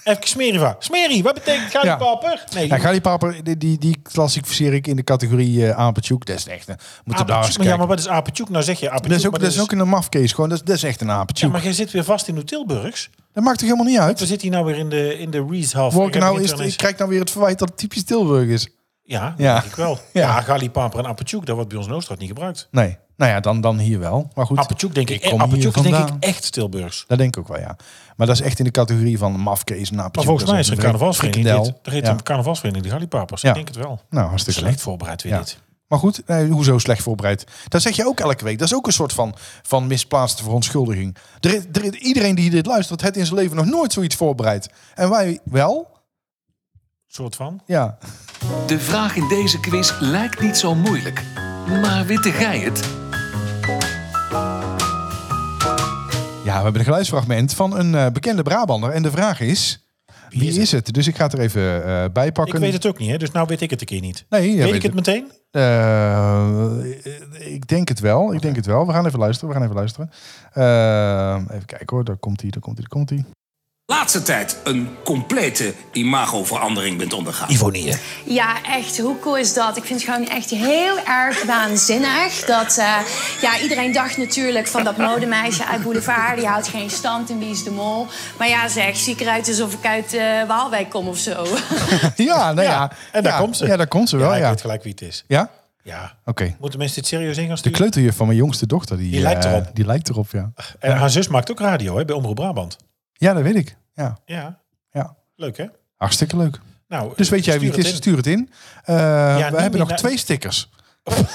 Even 0.03 0.27
Smerie 0.27 0.59
van. 0.59 0.75
Smerie, 0.79 1.23
wat 1.23 1.33
betekent 1.33 1.71
gallipaper? 1.71 2.43
Nee, 2.53 2.67
Ja, 2.67 3.41
die, 3.41 3.57
die, 3.57 3.77
die 3.77 3.97
klassificeer 4.01 4.73
ik 4.73 4.87
in 4.87 4.95
de 4.95 5.03
categorie 5.03 5.73
apertjoek. 5.73 6.25
Dat 6.25 6.37
is 6.37 6.47
echt 6.47 6.67
een... 6.67 6.77
Moeten 7.03 7.25
daar 7.27 7.45
eens. 7.45 7.57
Maar 7.57 7.67
ja, 7.67 7.77
maar 7.77 7.87
wat 7.87 7.99
is 7.99 8.07
apertjoek? 8.07 8.49
Nou 8.49 8.63
zeg 8.63 8.79
je 8.79 8.89
apertjoek, 8.89 9.11
dat 9.11 9.19
is 9.19 9.25
ook, 9.25 9.39
dat 9.39 9.51
is 9.51 9.59
ook 9.59 9.71
een 9.71 9.87
mafkees. 9.87 10.33
Gewoon, 10.33 10.49
dat, 10.49 10.59
is- 10.59 10.65
dat 10.65 10.75
is 10.75 10.83
echt 10.83 11.01
een 11.01 11.07
Ja, 11.07 11.13
apertjoek. 11.13 11.51
maar 11.51 11.63
jij 11.63 11.73
zit 11.73 11.91
weer 11.91 12.03
vast 12.03 12.27
in 12.27 12.35
de 12.35 12.43
Tilburgs. 12.43 13.09
Dat 13.33 13.43
maakt 13.43 13.59
toch 13.59 13.67
helemaal 13.67 13.87
niet 13.91 13.97
We 13.97 14.03
uit? 14.03 14.19
zitten 14.19 14.41
hier 14.41 14.51
nou 14.51 14.65
weer 14.65 14.77
in 14.77 14.89
de, 14.89 15.17
in 15.19 15.31
de 15.31 15.45
Rees 15.49 15.73
half. 15.73 15.95
Ik, 16.07 16.15
nou 16.19 16.41
is, 16.41 16.51
ik 16.51 16.77
krijg 16.77 16.97
nou 16.97 17.09
weer 17.09 17.19
het 17.19 17.31
verwijt 17.31 17.59
dat 17.59 17.67
het 17.69 17.77
typisch 17.77 18.03
Tilburg 18.03 18.47
is. 18.49 18.67
Ja, 19.05 19.33
Ja. 19.37 19.53
denk 19.53 19.65
ik 19.65 19.75
wel. 19.75 19.99
Ja. 20.13 20.21
Ja, 20.21 20.41
en 20.95 21.05
apertjoek, 21.05 21.45
dat 21.45 21.55
wordt 21.55 21.69
bij 21.69 21.77
ons 21.77 21.87
in 21.87 21.93
niet 22.19 22.27
gebruikt. 22.27 22.67
Nee. 22.71 22.97
Nou 23.17 23.31
ja, 23.31 23.39
dan, 23.39 23.61
dan 23.61 23.77
hier 23.79 23.99
wel. 23.99 24.27
Maar 24.33 24.45
goed, 24.45 24.57
Apertjoek 24.57 24.93
denk 24.95 25.09
ik, 25.09 25.23
Ik 25.23 25.81
denk 25.83 25.97
ik 26.09 26.13
echt 26.19 26.51
Tilburgs. 26.51 27.03
dat 27.07 27.17
denk 27.17 27.35
ik 27.35 27.41
ook 27.41 27.47
wel, 27.47 27.59
ja. 27.59 27.75
Maar 28.15 28.27
dat 28.27 28.35
is 28.35 28.41
echt 28.41 28.59
in 28.59 28.65
de 28.65 28.71
categorie 28.71 29.17
van 29.17 29.39
mafkees 29.39 29.89
en 29.89 29.95
Maar 29.95 30.05
apertjoek. 30.05 30.25
volgens 30.29 30.51
mij 30.51 30.59
is 30.59 30.67
er 30.67 30.73
een 30.73 30.79
carnavalsvereniging. 30.79 31.63
Dit. 31.63 31.73
Er 31.83 31.91
heet 31.91 32.05
Ja. 32.05 32.11
een 32.11 32.23
carnavalsvereniging, 32.23 32.87
de 32.89 32.93
gallipapers. 32.93 33.41
Ja. 33.41 33.49
Ik 33.49 33.55
denk 33.55 33.67
het 33.67 33.77
wel. 33.77 34.01
Nou, 34.09 34.27
hartstikke 34.27 34.59
Slecht 34.59 34.81
voorbereid 34.81 35.23
weer 35.23 35.37
dit. 35.37 35.59
Maar 35.87 35.99
goed, 35.99 36.21
nee, 36.27 36.49
hoezo 36.49 36.77
slecht 36.77 37.01
voorbereid? 37.01 37.45
Dat 37.67 37.81
zeg 37.81 37.95
je 37.95 38.05
ook 38.05 38.19
elke 38.19 38.43
week. 38.43 38.57
Dat 38.59 38.67
is 38.67 38.73
ook 38.75 38.87
een 38.87 38.93
soort 38.93 39.13
van, 39.13 39.35
van 39.61 39.87
misplaatste 39.87 40.43
verontschuldiging. 40.43 41.17
Er, 41.39 41.65
er, 41.71 41.95
iedereen 41.97 42.35
die 42.35 42.49
dit 42.49 42.65
luistert, 42.65 43.01
heeft 43.01 43.17
in 43.17 43.25
zijn 43.25 43.39
leven 43.39 43.55
nog 43.55 43.65
nooit 43.65 43.93
zoiets 43.93 44.15
voorbereid. 44.15 44.69
En 44.95 45.09
wij 45.09 45.39
wel? 45.43 45.94
Soort 47.15 47.35
van. 47.35 47.61
Ja. 47.65 47.97
De 48.67 48.79
vraag 48.79 49.15
in 49.15 49.27
deze 49.27 49.59
quiz 49.59 49.99
lijkt 49.99 50.41
niet 50.41 50.57
zo 50.57 50.75
moeilijk. 50.75 51.23
Maar 51.67 52.05
witte 52.05 52.31
gij 52.31 52.59
het? 52.59 52.89
Ja, 56.43 56.57
we 56.57 56.63
hebben 56.63 56.75
een 56.75 56.83
geluidsfragment 56.83 57.53
van 57.53 57.77
een 57.77 57.95
eh, 57.95 58.11
bekende 58.11 58.43
Brabander. 58.43 58.89
En 58.89 59.03
de 59.03 59.11
vraag 59.11 59.39
is, 59.39 59.89
wie, 60.29 60.47
is 60.47 60.57
is, 60.57 60.71
het? 60.71 60.93
Dus 60.93 61.07
ik 61.07 61.15
ga 61.15 61.23
het 61.23 61.33
er 61.33 61.39
even 61.39 61.85
eh 61.85 62.05
bij 62.13 62.31
pakken. 62.31 62.55
Ik 62.55 62.59
weet 62.59 62.73
het 62.73 62.85
ook 62.85 62.99
niet, 62.99 63.09
hè? 63.09 63.17
dus 63.17 63.31
nou 63.31 63.47
weet 63.47 63.61
ik 63.61 63.69
het 63.69 63.81
een 63.81 63.87
keer 63.87 64.01
niet. 64.01 64.25
Nee, 64.29 64.47
jij 64.47 64.55
weet 64.55 64.65
weet 64.65 64.75
ik 64.75 64.81
het 64.81 64.93
meteen? 64.93 65.31
Eh, 65.51 67.53
ik 67.53 67.67
denk 67.67 67.87
het 67.87 67.99
wel. 67.99 68.33
Ik 68.33 68.41
denk 68.41 68.55
het 68.55 68.65
wel. 68.65 68.87
We 68.87 68.93
gaan 68.93 69.05
even 69.05 69.19
luisteren. 69.19 69.49
We 69.49 69.55
gaan 69.55 69.63
even 69.63 69.75
luisteren. 69.75 70.09
Even 71.51 71.65
kijken 71.65 71.95
hoor. 71.95 72.03
Daar 72.03 72.17
komt 72.17 72.41
hij. 72.41 72.49
Daar 72.49 72.61
komt 72.61 72.77
hij. 72.77 72.87
Daar 72.89 72.97
komt 72.97 73.09
hij. 73.09 73.44
Laatste 73.85 74.21
tijd 74.21 74.57
een 74.63 74.89
complete 75.03 75.73
imagoverandering 75.91 76.97
bent 76.97 77.13
ondergaan. 77.13 77.49
Ivonie. 77.49 77.93
Ja, 78.25 78.63
echt. 78.63 78.99
Hoe 78.99 79.19
cool 79.19 79.37
is 79.37 79.53
dat? 79.53 79.77
Ik 79.77 79.83
vind 79.83 80.01
het 80.01 80.09
gewoon 80.13 80.27
echt 80.29 80.49
heel 80.49 80.97
erg 81.07 81.43
waanzinnig. 81.43 82.45
Dat, 82.45 82.77
eh, 82.77 82.97
ja, 83.41 83.59
iedereen 83.59 83.93
dacht 83.93 84.17
natuurlijk 84.17 84.67
van 84.67 84.83
dat 84.83 84.97
modemeisje 84.97 85.65
uit 85.65 85.83
Boulevard... 85.83 86.37
die 86.37 86.47
houdt 86.47 86.67
geen 86.67 86.89
stand 86.89 87.29
in 87.29 87.39
Wie 87.39 87.49
is 87.49 87.63
de 87.63 87.71
Mol. 87.71 88.07
Maar 88.37 88.47
ja, 88.47 88.67
zeg, 88.67 88.95
zie 88.97 89.13
ik 89.13 89.19
eruit 89.19 89.47
alsof 89.47 89.73
ik 89.73 89.85
uit 89.85 90.13
eh, 90.13 90.43
Waalwijk 90.47 90.89
kom 90.89 91.07
of 91.07 91.17
zo. 91.17 91.45
Ja, 92.15 92.53
nou 92.53 92.61
ja. 92.67 92.71
Ja, 92.71 92.91
en 93.11 93.23
daar 93.23 93.33
ja, 93.33 93.39
komt 93.39 93.57
ze. 93.57 93.65
Ja, 93.65 93.77
daar 93.77 93.87
komt 93.87 94.09
ze 94.09 94.17
wel. 94.17 94.33
ik 94.33 94.39
Ja. 94.39 94.49
weet 94.49 94.61
gelijk 94.61 94.83
wie 94.83 94.91
het 94.91 95.01
is. 95.01 95.23
Ja? 95.27 95.49
Ja. 95.83 96.13
Oké. 96.25 96.55
Moeten 96.59 96.79
mensen 96.79 96.97
dit 97.01 97.07
serieus 97.07 97.37
in 97.37 97.43
gaan 97.43 97.51
De 97.51 97.57
sturen? 97.57 97.77
kleuterjuf 97.77 98.15
van 98.15 98.25
mijn 98.25 98.37
jongste 98.37 98.67
dochter. 98.67 98.97
Die, 98.97 99.11
Die 99.11 99.21
lijkt 99.21 99.45
eh, 99.45 99.51
erop. 99.51 99.69
die 99.73 99.85
lijkt 99.85 100.09
erop, 100.09 100.27
ja. 100.31 100.51
En 100.79 100.95
haar 100.97 101.09
zus 101.09 101.27
maakt 101.27 101.51
ook 101.51 101.59
radio 101.59 101.97
hè, 101.97 102.05
bij 102.05 102.15
Omroep 102.15 102.35
Brabant. 102.35 102.77
Ja, 103.17 103.33
dat 103.33 103.43
weet 103.43 103.55
ik. 103.55 103.77
Ja, 103.93 104.17
Ja, 104.25 104.59
ja. 104.91 105.15
leuk 105.35 105.57
hè? 105.57 105.65
hartstikke 105.95 106.37
leuk. 106.37 106.59
Nou, 106.87 107.13
Dus 107.15 107.29
weet 107.29 107.45
jij 107.45 107.59
wie 107.59 107.69
het 107.69 107.77
is, 107.77 107.89
in. 107.89 107.95
stuur 107.95 108.17
het 108.17 108.27
in. 108.27 108.39
Uh, 108.85 109.35
we 109.35 109.41
niet 109.49 109.59
hebben 109.59 109.79
nog 109.79 109.91
twee 109.91 110.17
stickers. 110.17 110.69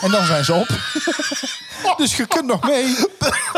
En 0.03 0.11
dan 0.11 0.25
zijn 0.25 0.45
ze 0.45 0.55
op. 0.55 0.69
dus 1.99 2.17
je 2.17 2.27
kunt 2.27 2.47
nog 2.47 2.67
mee. 2.69 2.95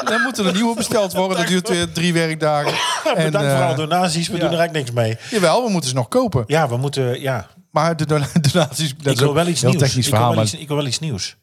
Dan 0.05 0.21
moeten 0.23 0.47
er 0.47 0.53
nieuwe 0.53 0.77
besteld 0.77 1.13
worden. 1.13 1.37
Dat 1.37 1.47
duurt 1.47 1.69
weer 1.69 1.93
drie 1.93 2.13
werkdagen. 2.13 2.73
En, 3.17 3.25
Bedankt 3.25 3.49
voor 3.51 3.59
eh, 3.59 3.67
alle 3.67 3.77
donaties. 3.77 4.29
We 4.29 4.35
ja. 4.35 4.41
doen 4.41 4.51
er 4.53 4.59
eigenlijk 4.59 4.87
niks 4.87 4.97
mee. 5.07 5.17
Jawel, 5.31 5.65
we 5.65 5.71
moeten 5.71 5.91
ze 5.91 5.97
nog 5.97 6.09
kopen. 6.09 6.45
Ja, 6.47 6.69
we 6.69 6.77
moeten... 6.77 7.21
Ja, 7.21 7.47
Maar 7.71 7.97
de 7.97 8.07
don- 8.07 8.25
donaties... 8.53 8.95
Dat 8.97 9.13
ik 9.13 9.19
wil 9.19 9.35
wel 9.35 9.47
iets 9.47 9.61
heel 9.61 9.71
nieuws. 9.71 9.97
ik, 9.97 10.05
wil 10.15 10.43
iets, 10.43 10.55
ik 10.55 10.69
wil 10.69 10.77
wel 10.77 10.87
iets 10.87 10.99
nieuws. 10.99 11.37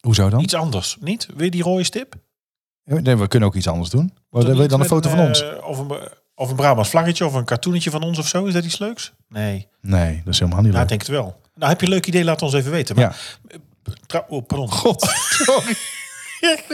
hoezo 0.00 0.28
dan? 0.28 0.40
Iets 0.40 0.54
anders. 0.54 0.96
Niet? 1.00 1.28
Je 1.36 1.50
die 1.50 1.62
rode 1.62 1.84
stip? 1.84 2.14
Nee, 2.86 3.16
we 3.16 3.28
kunnen 3.28 3.48
ook 3.48 3.54
iets 3.54 3.68
anders 3.68 3.90
doen. 3.90 4.12
Wil 4.30 4.44
Toch 4.44 4.56
je 4.62 4.68
dan 4.68 4.80
een 4.80 4.86
foto 4.86 5.08
van 5.10 5.18
ons? 5.18 5.42
eh, 5.42 5.68
Of 5.68 5.78
een, 5.78 5.98
of 6.34 6.50
een 6.50 6.56
Brabants 6.56 6.90
vlaggetje 6.90 7.26
of 7.26 7.34
een 7.34 7.44
cartoonetje 7.44 7.90
van 7.90 8.02
ons 8.02 8.18
of 8.18 8.26
zo. 8.28 8.44
Is 8.44 8.52
dat 8.52 8.64
iets 8.64 8.78
leuks? 8.78 9.12
Nee. 9.28 9.68
Nee, 9.80 10.20
dat 10.24 10.32
is 10.34 10.38
helemaal 10.40 10.62
niet 10.62 10.72
Nou, 10.72 10.82
leuk. 10.82 10.82
ik 10.82 10.88
denk 10.88 11.00
het 11.00 11.10
wel. 11.10 11.40
Nou, 11.54 11.70
heb 11.70 11.80
je 11.80 11.86
een 11.86 11.92
leuk 11.92 12.06
idee? 12.06 12.24
Laat 12.24 12.42
ons 12.42 12.52
even 12.54 12.70
weten. 12.70 12.96
Maar, 12.96 13.04
Ja. 13.04 13.58
Tra- 14.06 14.24
oh, 14.28 14.46
pardon. 14.46 14.70
God, 14.72 15.02
sorry. 15.28 15.74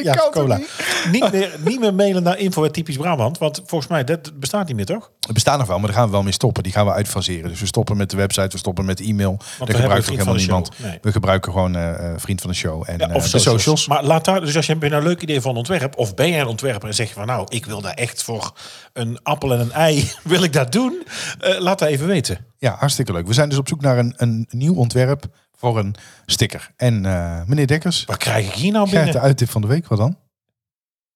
ja, 0.02 0.30
cola. 0.30 0.56
niet? 0.56 0.68
Niet 1.10 1.32
meer, 1.32 1.56
niet 1.64 1.80
meer 1.80 1.94
mailen 1.94 2.22
naar 2.22 2.38
info 2.38 2.70
typisch 2.70 2.96
Brabant. 2.96 3.38
Want 3.38 3.62
volgens 3.66 3.90
mij, 3.90 4.04
dat 4.04 4.38
bestaat 4.38 4.66
niet 4.66 4.76
meer, 4.76 4.84
toch? 4.84 5.10
Het 5.20 5.32
bestaat 5.32 5.58
nog 5.58 5.66
wel, 5.66 5.78
maar 5.78 5.86
daar 5.86 5.96
gaan 5.96 6.06
we 6.06 6.12
wel 6.12 6.22
mee 6.22 6.32
stoppen. 6.32 6.62
Die 6.62 6.72
gaan 6.72 6.86
we 6.86 6.92
uitfaseren. 6.92 7.50
Dus 7.50 7.60
we 7.60 7.66
stoppen 7.66 7.96
met 7.96 8.10
de 8.10 8.16
website, 8.16 8.48
we 8.48 8.58
stoppen 8.58 8.84
met 8.84 9.00
e-mail. 9.00 9.36
Dat 9.36 9.48
hebben 9.58 9.76
gebruikt 9.76 10.08
ook 10.10 10.16
helemaal 10.16 10.34
niemand. 10.34 10.70
Nee. 10.76 10.98
We 11.02 11.12
gebruiken 11.12 11.52
gewoon 11.52 11.76
eh, 11.76 12.10
eh, 12.10 12.18
vriend 12.18 12.40
van 12.40 12.50
de 12.50 12.56
show 12.56 12.82
en 12.86 12.98
Ja, 12.98 13.08
eh, 13.08 13.14
of 13.14 13.22
de 13.22 13.28
socials. 13.28 13.62
socials. 13.62 13.86
Maar 13.86 14.04
laat 14.04 14.24
daar, 14.24 14.40
dus 14.40 14.56
als 14.56 14.66
je 14.66 14.76
een 14.80 15.02
leuk 15.02 15.22
idee 15.22 15.40
van 15.40 15.56
ontwerp, 15.56 15.96
of 15.96 16.14
ben 16.14 16.28
jij 16.28 16.40
een 16.40 16.46
ontwerper 16.46 16.88
en 16.88 16.94
zeg 16.94 17.08
je 17.08 17.14
van 17.14 17.26
nou, 17.26 17.46
ik 17.48 17.66
wil 17.66 17.80
daar 17.80 17.94
echt 17.94 18.22
voor 18.22 18.52
een 18.92 19.22
appel 19.22 19.52
en 19.52 19.60
een 19.60 19.72
ei, 19.72 20.10
wil 20.24 20.42
ik 20.42 20.52
dat 20.52 20.72
doen? 20.72 21.02
Eh, 21.40 21.58
laat 21.58 21.78
dat 21.78 21.88
even 21.88 22.06
weten. 22.06 22.46
Ja, 22.58 22.76
hartstikke 22.78 23.12
leuk. 23.12 23.26
We 23.26 23.32
zijn 23.32 23.48
dus 23.48 23.58
op 23.58 23.68
zoek 23.68 23.80
naar 23.80 23.98
een, 23.98 24.14
een 24.16 24.46
nieuw 24.50 24.74
ontwerp 24.74 25.26
voor 25.62 25.78
een 25.78 25.94
sticker. 26.26 26.70
En 26.76 27.06
eh, 27.06 27.42
meneer 27.46 27.66
Dekkers, 27.66 28.04
Wat 28.04 28.16
krijg 28.16 28.46
ik 28.46 28.52
hier 28.52 28.72
nou 28.72 28.86
krijgt 28.88 29.06
de 29.06 29.12
binnen? 29.12 29.28
uittip 29.28 29.50
van 29.50 29.60
de 29.60 29.66
week. 29.66 29.86
Wat 29.86 29.98
dan? 29.98 30.18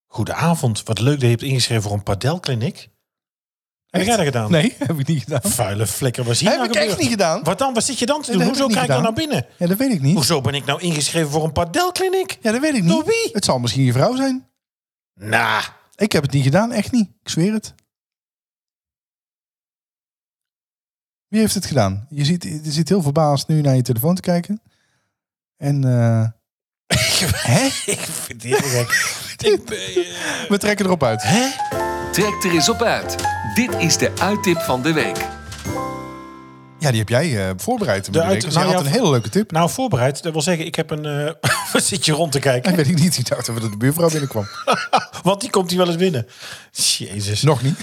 Goedenavond, 0.07 0.83
wat 0.83 0.99
leuk 0.99 1.13
dat 1.13 1.21
je 1.21 1.27
hebt 1.27 1.41
ingeschreven 1.41 1.83
voor 1.83 1.93
een 1.93 2.03
padelkliniek. 2.03 2.89
Heb 3.87 4.05
jij 4.05 4.15
dat 4.15 4.25
gedaan? 4.25 4.51
Nee, 4.51 4.75
heb 4.87 4.99
ik 4.99 5.07
niet 5.07 5.23
gedaan. 5.23 5.41
Vuile 5.51 5.87
flikker, 5.87 6.23
wat 6.23 6.35
zie 6.37 6.45
je 6.45 6.51
Heb 6.57 6.61
nou 6.71 6.79
ik 6.79 6.89
echt 6.89 6.99
niet 6.99 7.09
gedaan. 7.09 7.43
Wat 7.43 7.57
dan? 7.59 7.73
Wat 7.73 7.83
zit 7.83 7.99
je 7.99 8.05
dan 8.05 8.21
te 8.21 8.31
doen? 8.31 8.41
Hoezo 8.41 8.67
krijg 8.67 8.85
ik 8.85 8.91
dan 8.91 9.01
naar 9.03 9.13
binnen? 9.13 9.45
Ja, 9.57 9.67
dat 9.67 9.77
weet 9.77 9.91
ik 9.91 10.01
niet. 10.01 10.15
Hoezo 10.15 10.41
ben 10.41 10.53
ik 10.53 10.65
nou 10.65 10.81
ingeschreven 10.81 11.31
voor 11.31 11.43
een 11.43 11.51
padelkliniek? 11.51 12.37
Ja, 12.41 12.51
dat 12.51 12.61
weet 12.61 12.75
ik 12.75 12.81
niet. 12.81 12.91
Door 12.91 13.05
wie? 13.05 13.29
Het 13.31 13.45
zal 13.45 13.59
misschien 13.59 13.83
je 13.83 13.91
vrouw 13.91 14.15
zijn. 14.15 14.47
Nou, 15.13 15.63
Ik 15.95 16.11
heb 16.11 16.23
het 16.23 16.31
niet 16.31 16.43
gedaan, 16.43 16.71
echt 16.71 16.91
niet. 16.91 17.09
Ik 17.23 17.29
zweer 17.29 17.53
het. 17.53 17.73
Wie 21.27 21.39
heeft 21.39 21.53
het 21.53 21.65
gedaan? 21.65 22.05
Je 22.09 22.25
ziet, 22.25 22.43
je 22.43 22.71
zit 22.71 22.89
heel 22.89 23.01
verbaasd 23.01 23.47
nu 23.47 23.61
naar 23.61 23.75
je 23.75 23.81
telefoon 23.81 24.15
te 24.15 24.21
kijken. 24.21 24.61
En 25.57 25.83
eh, 25.83 26.25
Hè? 27.53 27.65
ik 27.85 27.99
vind 27.99 28.43
het 28.43 28.43
heel 28.43 28.69
gek. 28.83 29.15
Ik 29.53 29.65
ben, 29.65 29.77
eh, 29.77 30.49
we 30.49 30.57
trekken 30.57 30.85
erop 30.85 31.03
uit. 31.03 31.21
Hè? 31.23 31.49
Trek 32.11 32.43
er 32.43 32.51
eens 32.51 32.69
op 32.69 32.81
uit. 32.81 33.15
Dit 33.53 33.75
is 33.77 33.97
de 33.97 34.11
uittip 34.19 34.59
van 34.59 34.81
de 34.81 34.93
week. 34.93 35.17
Ja, 36.79 36.89
die 36.89 36.99
heb 36.99 37.09
jij 37.09 37.47
eh, 37.47 37.53
voorbereid. 37.57 38.13
De 38.13 38.21
uit- 38.23 38.41
dus 38.41 38.53
nou 38.53 38.71
had 38.73 38.79
een 38.85 38.91
hele 38.91 39.09
leuke 39.09 39.29
tip. 39.29 39.51
Nou, 39.51 39.69
voorbereid. 39.69 40.23
Dat 40.23 40.33
wil 40.33 40.41
zeggen, 40.41 40.65
ik 40.65 40.75
heb 40.75 40.89
een... 40.91 41.05
eh 41.05 41.51
wat 41.73 41.83
zit 41.83 42.05
je 42.05 42.11
rond 42.11 42.31
te 42.31 42.39
Dat 42.39 42.51
kijken? 42.51 42.75
weet 42.75 42.87
ik 42.87 42.99
niet. 42.99 43.17
Ik 43.17 43.27
dacht 43.29 43.45
dat 43.45 43.61
de 43.61 43.77
buurvrouw 43.77 44.09
binnenkwam. 44.09 44.47
Want 45.23 45.41
die 45.41 45.49
komt 45.49 45.69
hier 45.69 45.79
wel 45.79 45.87
eens 45.87 45.95
binnen. 45.97 46.27
Jezus. 46.97 47.41
Nog 47.41 47.61
niet. 47.63 47.77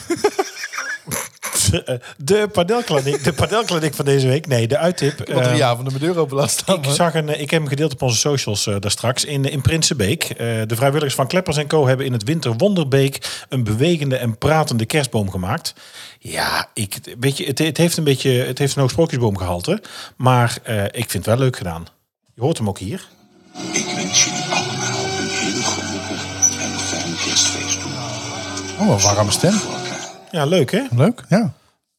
De 2.17 2.49
padelkliniek, 2.53 3.25
de 3.25 3.33
padelkliniek 3.33 3.95
van 3.95 4.05
deze 4.05 4.27
week. 4.27 4.47
Nee, 4.47 4.69
de 4.69 4.79
uittip. 4.79 5.21
Ik 5.21 5.27
heb 5.27 5.37
al 5.37 5.43
drie 5.43 5.65
avonden 5.65 5.93
mijn 5.93 6.05
deur 6.05 6.21
open 6.21 6.37
laten 6.37 6.51
staan. 6.51 6.83
Ik, 6.83 6.85
zag 6.91 7.15
een, 7.15 7.29
eh, 7.29 7.41
ik 7.41 7.51
heb 7.51 7.61
hem 7.61 7.69
gedeeld 7.69 7.93
op 7.93 8.03
onze 8.03 8.19
socials 8.19 8.67
eh, 8.67 8.77
daar 8.81 8.91
straks. 8.91 9.25
In, 9.25 9.45
in 9.45 9.61
Prinsenbeek. 9.61 10.25
Eh, 10.25 10.37
de 10.67 10.77
vrijwilligers 10.77 11.15
van 11.15 11.27
Kleppers 11.27 11.67
Co. 11.67 11.87
hebben 11.87 12.07
in 12.07 12.13
het 12.13 12.25
Winter 12.25 12.55
Wonderbeek... 12.57 13.45
een 13.49 13.65
bewegende 13.65 14.17
en 14.17 14.39
pratende 14.39 14.87
kerstboom 14.87 15.31
gemaakt. 15.31 15.75
Ja, 16.19 16.69
ik, 16.75 16.97
weet 17.21 17.37
je, 17.37 17.45
het, 17.45 17.59
het 17.59 17.77
heeft 17.77 17.97
een 17.97 18.05
beetje... 18.05 18.31
Het 18.31 18.59
heeft 18.59 18.75
een 18.75 18.81
hoog 18.81 18.91
sprookjesboomgehalte. 18.91 19.83
Maar 20.17 20.59
eh, 20.63 20.85
ik 20.85 21.11
vind 21.11 21.13
het 21.13 21.27
wel 21.27 21.39
leuk 21.39 21.57
gedaan. 21.57 21.87
Je 22.35 22.41
hoort 22.41 22.59
hem 22.59 22.69
ook 22.69 22.79
hier. 22.79 23.09
Ik 23.73 23.87
wens 23.97 24.25
jullie 24.25 24.45
allemaal 24.45 25.05
een 25.19 25.29
heel 25.29 25.63
gelukkig 25.63 26.61
en 26.61 26.79
fijn 26.79 27.15
kerstfeest 27.25 27.81
toe. 27.81 27.91
Oh, 28.79 28.89
een 28.89 29.01
warme 29.01 29.31
stem. 29.31 29.55
Ja, 30.31 30.45
leuk 30.45 30.71
hè? 30.71 30.83
Leuk, 30.91 31.25
ja. 31.29 31.55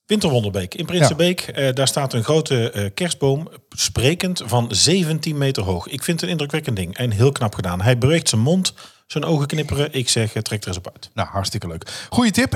Winterwonderbeek. 0.06 0.76
In 0.76 0.86
Prinsenbeek, 0.86 1.42
eh, 1.42 1.74
daar 1.74 1.88
staat 1.88 2.14
een 2.14 2.24
grote 2.24 2.72
eh, 2.72 2.90
kerstboom, 2.94 3.50
sprekend 3.70 4.42
van 4.46 4.68
17 4.70 5.38
meter 5.38 5.64
hoog. 5.64 5.88
Ik 5.88 6.04
vind 6.04 6.20
het 6.20 6.24
een 6.24 6.30
indrukwekkend 6.30 6.76
ding 6.76 6.98
en 6.98 7.12
heel 7.12 7.32
knap 7.32 7.56
gedaan. 7.56 7.82
Hij 7.82 7.98
beweegt 7.98 8.30
zijn 8.30 8.42
mond, 8.42 8.74
zijn 9.08 9.24
ogen 9.24 9.48
knipperen. 9.48 9.94
Ik 9.94 10.10
zeg, 10.10 10.34
eh, 10.34 10.42
trek 10.42 10.62
er 10.62 10.68
eens 10.68 10.78
op 10.78 10.90
uit. 10.94 11.10
Nou, 11.14 11.30
hartstikke 11.30 11.68
leuk. 11.68 12.08
Goeie 12.10 12.32
tip. 12.32 12.52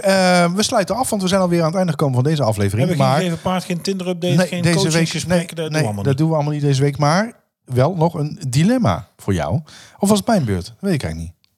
We 0.56 0.64
sluiten 0.64 0.96
af, 0.96 1.10
want 1.10 1.22
we 1.22 1.28
zijn 1.28 1.42
alweer 1.42 1.60
aan 1.60 1.68
het 1.68 1.76
einde 1.76 1.92
gekomen 1.92 2.16
van 2.16 2.24
deze 2.24 2.44
aflevering. 2.44 2.88
Hebben 2.88 3.06
we 3.06 3.12
maar 3.12 3.22
geen 3.22 3.42
paard, 3.42 3.64
geen 3.64 3.82
Tinder-update, 3.82 4.36
nee, 4.36 4.48
geen 4.48 4.62
deze 4.62 4.90
week, 4.90 5.26
nee, 5.26 5.48
dat 5.54 5.72
nee, 5.72 5.84
doen 5.84 5.96
we 5.96 6.04
dat 6.04 6.18
doen 6.18 6.30
we 6.30 6.36
allemaal 6.36 6.54
niet 6.54 6.62
deze 6.62 6.82
week. 6.82 6.98
Maar 6.98 7.34
wel 7.66 7.96
nog 7.96 8.14
een 8.14 8.42
dilemma 8.48 9.08
voor 9.18 9.34
jou. 9.34 9.62
Of 10.00 10.10
was 10.10 10.18
het 10.18 10.28
mijn 10.28 10.46
beurt? 10.46 10.66
Dat 10.66 10.76
weet 10.80 10.94
ik 10.94 11.04
eigenlijk 11.04 11.32
niet. 11.32 11.50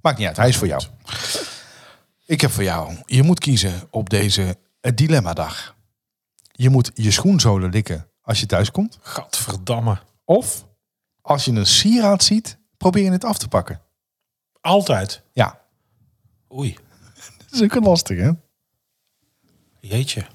Maakt 0.00 0.18
niet 0.18 0.26
uit, 0.26 0.36
hij 0.36 0.48
is 0.48 0.56
voor 0.56 0.66
jou. 0.66 0.82
Ik 2.26 2.40
heb 2.40 2.50
voor 2.50 2.62
jou. 2.62 2.96
Je 3.06 3.22
moet 3.22 3.38
kiezen 3.38 3.72
op 3.90 4.10
deze 4.10 4.56
eh, 4.80 4.92
dilemma-dag. 4.94 5.76
Je 6.52 6.70
moet 6.70 6.90
je 6.94 7.10
schoenzolen 7.10 7.70
likken 7.70 8.10
als 8.22 8.40
je 8.40 8.46
thuis 8.46 8.70
komt. 8.70 8.98
Gadverdamme. 9.02 9.98
Of 10.24 10.66
als 11.20 11.44
je 11.44 11.52
een 11.52 11.66
sieraad 11.66 12.22
ziet, 12.24 12.58
probeer 12.76 13.04
je 13.04 13.10
het 13.10 13.24
af 13.24 13.38
te 13.38 13.48
pakken. 13.48 13.80
Altijd. 14.60 15.22
Ja, 15.32 15.60
Oei, 16.54 16.78
dat 17.38 17.50
is 17.50 17.62
ook 17.62 17.74
een 17.74 17.82
lastig, 17.82 18.18
hè? 18.18 18.30
jeetje. 19.80 20.26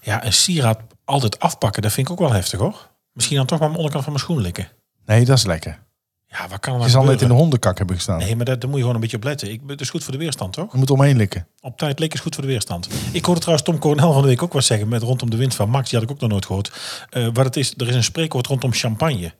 Ja, 0.00 0.24
een 0.24 0.32
sieraad 0.32 0.80
altijd 1.04 1.38
afpakken, 1.38 1.82
dat 1.82 1.92
vind 1.92 2.06
ik 2.06 2.12
ook 2.12 2.18
wel 2.18 2.32
heftig 2.32 2.58
hoor. 2.58 2.90
Misschien 3.12 3.36
dan 3.36 3.46
toch 3.46 3.58
maar 3.58 3.66
aan 3.66 3.72
de 3.72 3.78
onderkant 3.78 4.04
van 4.04 4.12
mijn 4.12 4.24
schoen 4.24 4.40
likken. 4.40 4.68
Nee, 5.04 5.24
dat 5.24 5.36
is 5.36 5.44
lekker. 5.44 5.82
Ja, 6.30 6.48
wat 6.48 6.60
kan 6.60 6.72
er 6.74 6.78
Je 6.78 6.78
nou 6.78 6.90
zal 6.90 7.04
net 7.04 7.22
in 7.22 7.28
de 7.28 7.34
hondenkak 7.34 7.78
hebben 7.78 7.96
gestaan. 7.96 8.18
Nee, 8.18 8.36
maar 8.36 8.44
daar, 8.44 8.58
daar 8.58 8.68
moet 8.68 8.74
je 8.78 8.80
gewoon 8.80 8.94
een 8.94 9.00
beetje 9.00 9.16
op 9.16 9.24
letten. 9.24 9.50
Ik, 9.50 9.60
het 9.66 9.80
is 9.80 9.90
goed 9.90 10.04
voor 10.04 10.12
de 10.12 10.18
weerstand, 10.18 10.52
toch? 10.52 10.72
Je 10.72 10.78
moet 10.78 10.90
omheen 10.90 11.16
likken. 11.16 11.46
Op 11.60 11.78
tijd 11.78 11.98
likken 11.98 12.18
is 12.18 12.24
goed 12.24 12.34
voor 12.34 12.44
de 12.44 12.50
weerstand. 12.50 12.88
Ik 13.12 13.24
hoorde 13.24 13.40
trouwens 13.40 13.68
Tom 13.68 13.78
Coronel 13.78 14.12
van 14.12 14.22
de 14.22 14.28
week 14.28 14.42
ook 14.42 14.52
wat 14.52 14.64
zeggen 14.64 14.88
met 14.88 15.02
rondom 15.02 15.30
de 15.30 15.36
wind 15.36 15.54
van 15.54 15.68
Max. 15.70 15.90
Die 15.90 15.98
had 15.98 16.08
ik 16.08 16.14
ook 16.14 16.20
nog 16.20 16.30
nooit 16.30 16.46
gehoord. 16.46 16.72
Eh, 17.10 17.28
wat 17.32 17.44
het 17.44 17.56
is, 17.56 17.74
er 17.76 17.88
is 17.88 17.94
een 17.94 18.04
spreekwoord 18.04 18.46
rondom 18.46 18.72
champagne. 18.72 19.32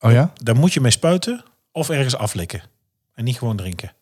Oh 0.00 0.12
ja? 0.12 0.32
Daar 0.42 0.56
moet 0.56 0.72
je 0.72 0.80
mee 0.80 0.90
spuiten 0.90 1.44
of 1.72 1.88
ergens 1.88 2.16
aflikken. 2.16 2.62
En 3.14 3.24
niet 3.24 3.38
gewoon 3.38 3.56
drinken. 3.56 3.92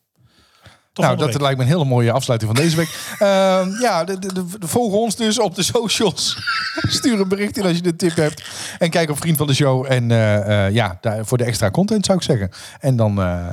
Nou, 1.05 1.17
dat 1.17 1.27
week. 1.27 1.41
lijkt 1.41 1.57
me 1.57 1.63
een 1.63 1.69
hele 1.69 1.85
mooie 1.85 2.11
afsluiting 2.11 2.55
van 2.55 2.63
deze 2.63 2.75
week. 2.75 2.89
Ehm, 3.19 3.69
ja, 3.81 4.03
de, 4.03 4.19
de, 4.19 4.33
de, 4.33 4.45
de- 4.59 4.67
volg 4.67 4.93
ons 4.93 5.15
dus 5.15 5.39
op 5.39 5.55
de 5.55 5.63
socials. 5.63 6.37
Stuur 6.97 7.19
een 7.19 7.27
bericht 7.27 7.57
in 7.57 7.63
als 7.63 7.75
je 7.75 7.81
de 7.81 7.95
tip 7.95 8.15
hebt. 8.15 8.43
En 8.77 8.89
kijk 8.89 9.09
op 9.09 9.17
Vriend 9.17 9.37
van 9.37 9.47
de 9.47 9.53
Show. 9.53 9.85
En 9.91 10.11
eh, 10.11 10.65
eh, 10.65 10.73
ja, 10.73 10.97
daar, 11.01 11.25
voor 11.25 11.37
de 11.37 11.43
extra 11.43 11.71
content 11.71 12.05
zou 12.05 12.17
ik 12.17 12.23
zeggen. 12.23 12.49
En 12.79 12.95
dan 12.95 13.21
eh, 13.21 13.45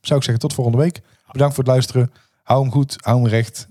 zou 0.00 0.18
ik 0.18 0.24
zeggen 0.24 0.38
tot 0.38 0.54
volgende 0.54 0.78
week. 0.78 1.00
Bedankt 1.30 1.54
voor 1.54 1.64
het 1.64 1.72
luisteren. 1.72 2.12
Hou 2.42 2.62
hem 2.62 2.72
goed, 2.72 2.96
hou 3.00 3.20
hem 3.20 3.28
recht. 3.28 3.66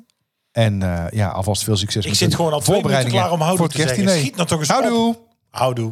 En 0.52 0.80
ja, 1.12 1.28
alvast 1.30 1.64
veel 1.64 1.78
succes 1.78 2.04
Ik 2.04 2.10
met 2.10 2.18
zit 2.20 2.36
gewoon 2.36 2.54
al 2.54 2.62
voorbereidingen 2.62 3.20
klaar 3.20 3.32
om 3.32 3.40
houdoe 3.40 3.58
voor 3.58 3.66
het 3.68 3.76
te 3.76 3.82
zeggen. 3.82 3.96
kerstdiner. 3.98 4.26
Schiet 4.26 4.36
nou 4.36 4.48
toch 4.48 4.60
eens 4.60 4.70
op. 4.70 4.76
Houdoe! 4.76 5.16
Houdoe. 5.50 5.92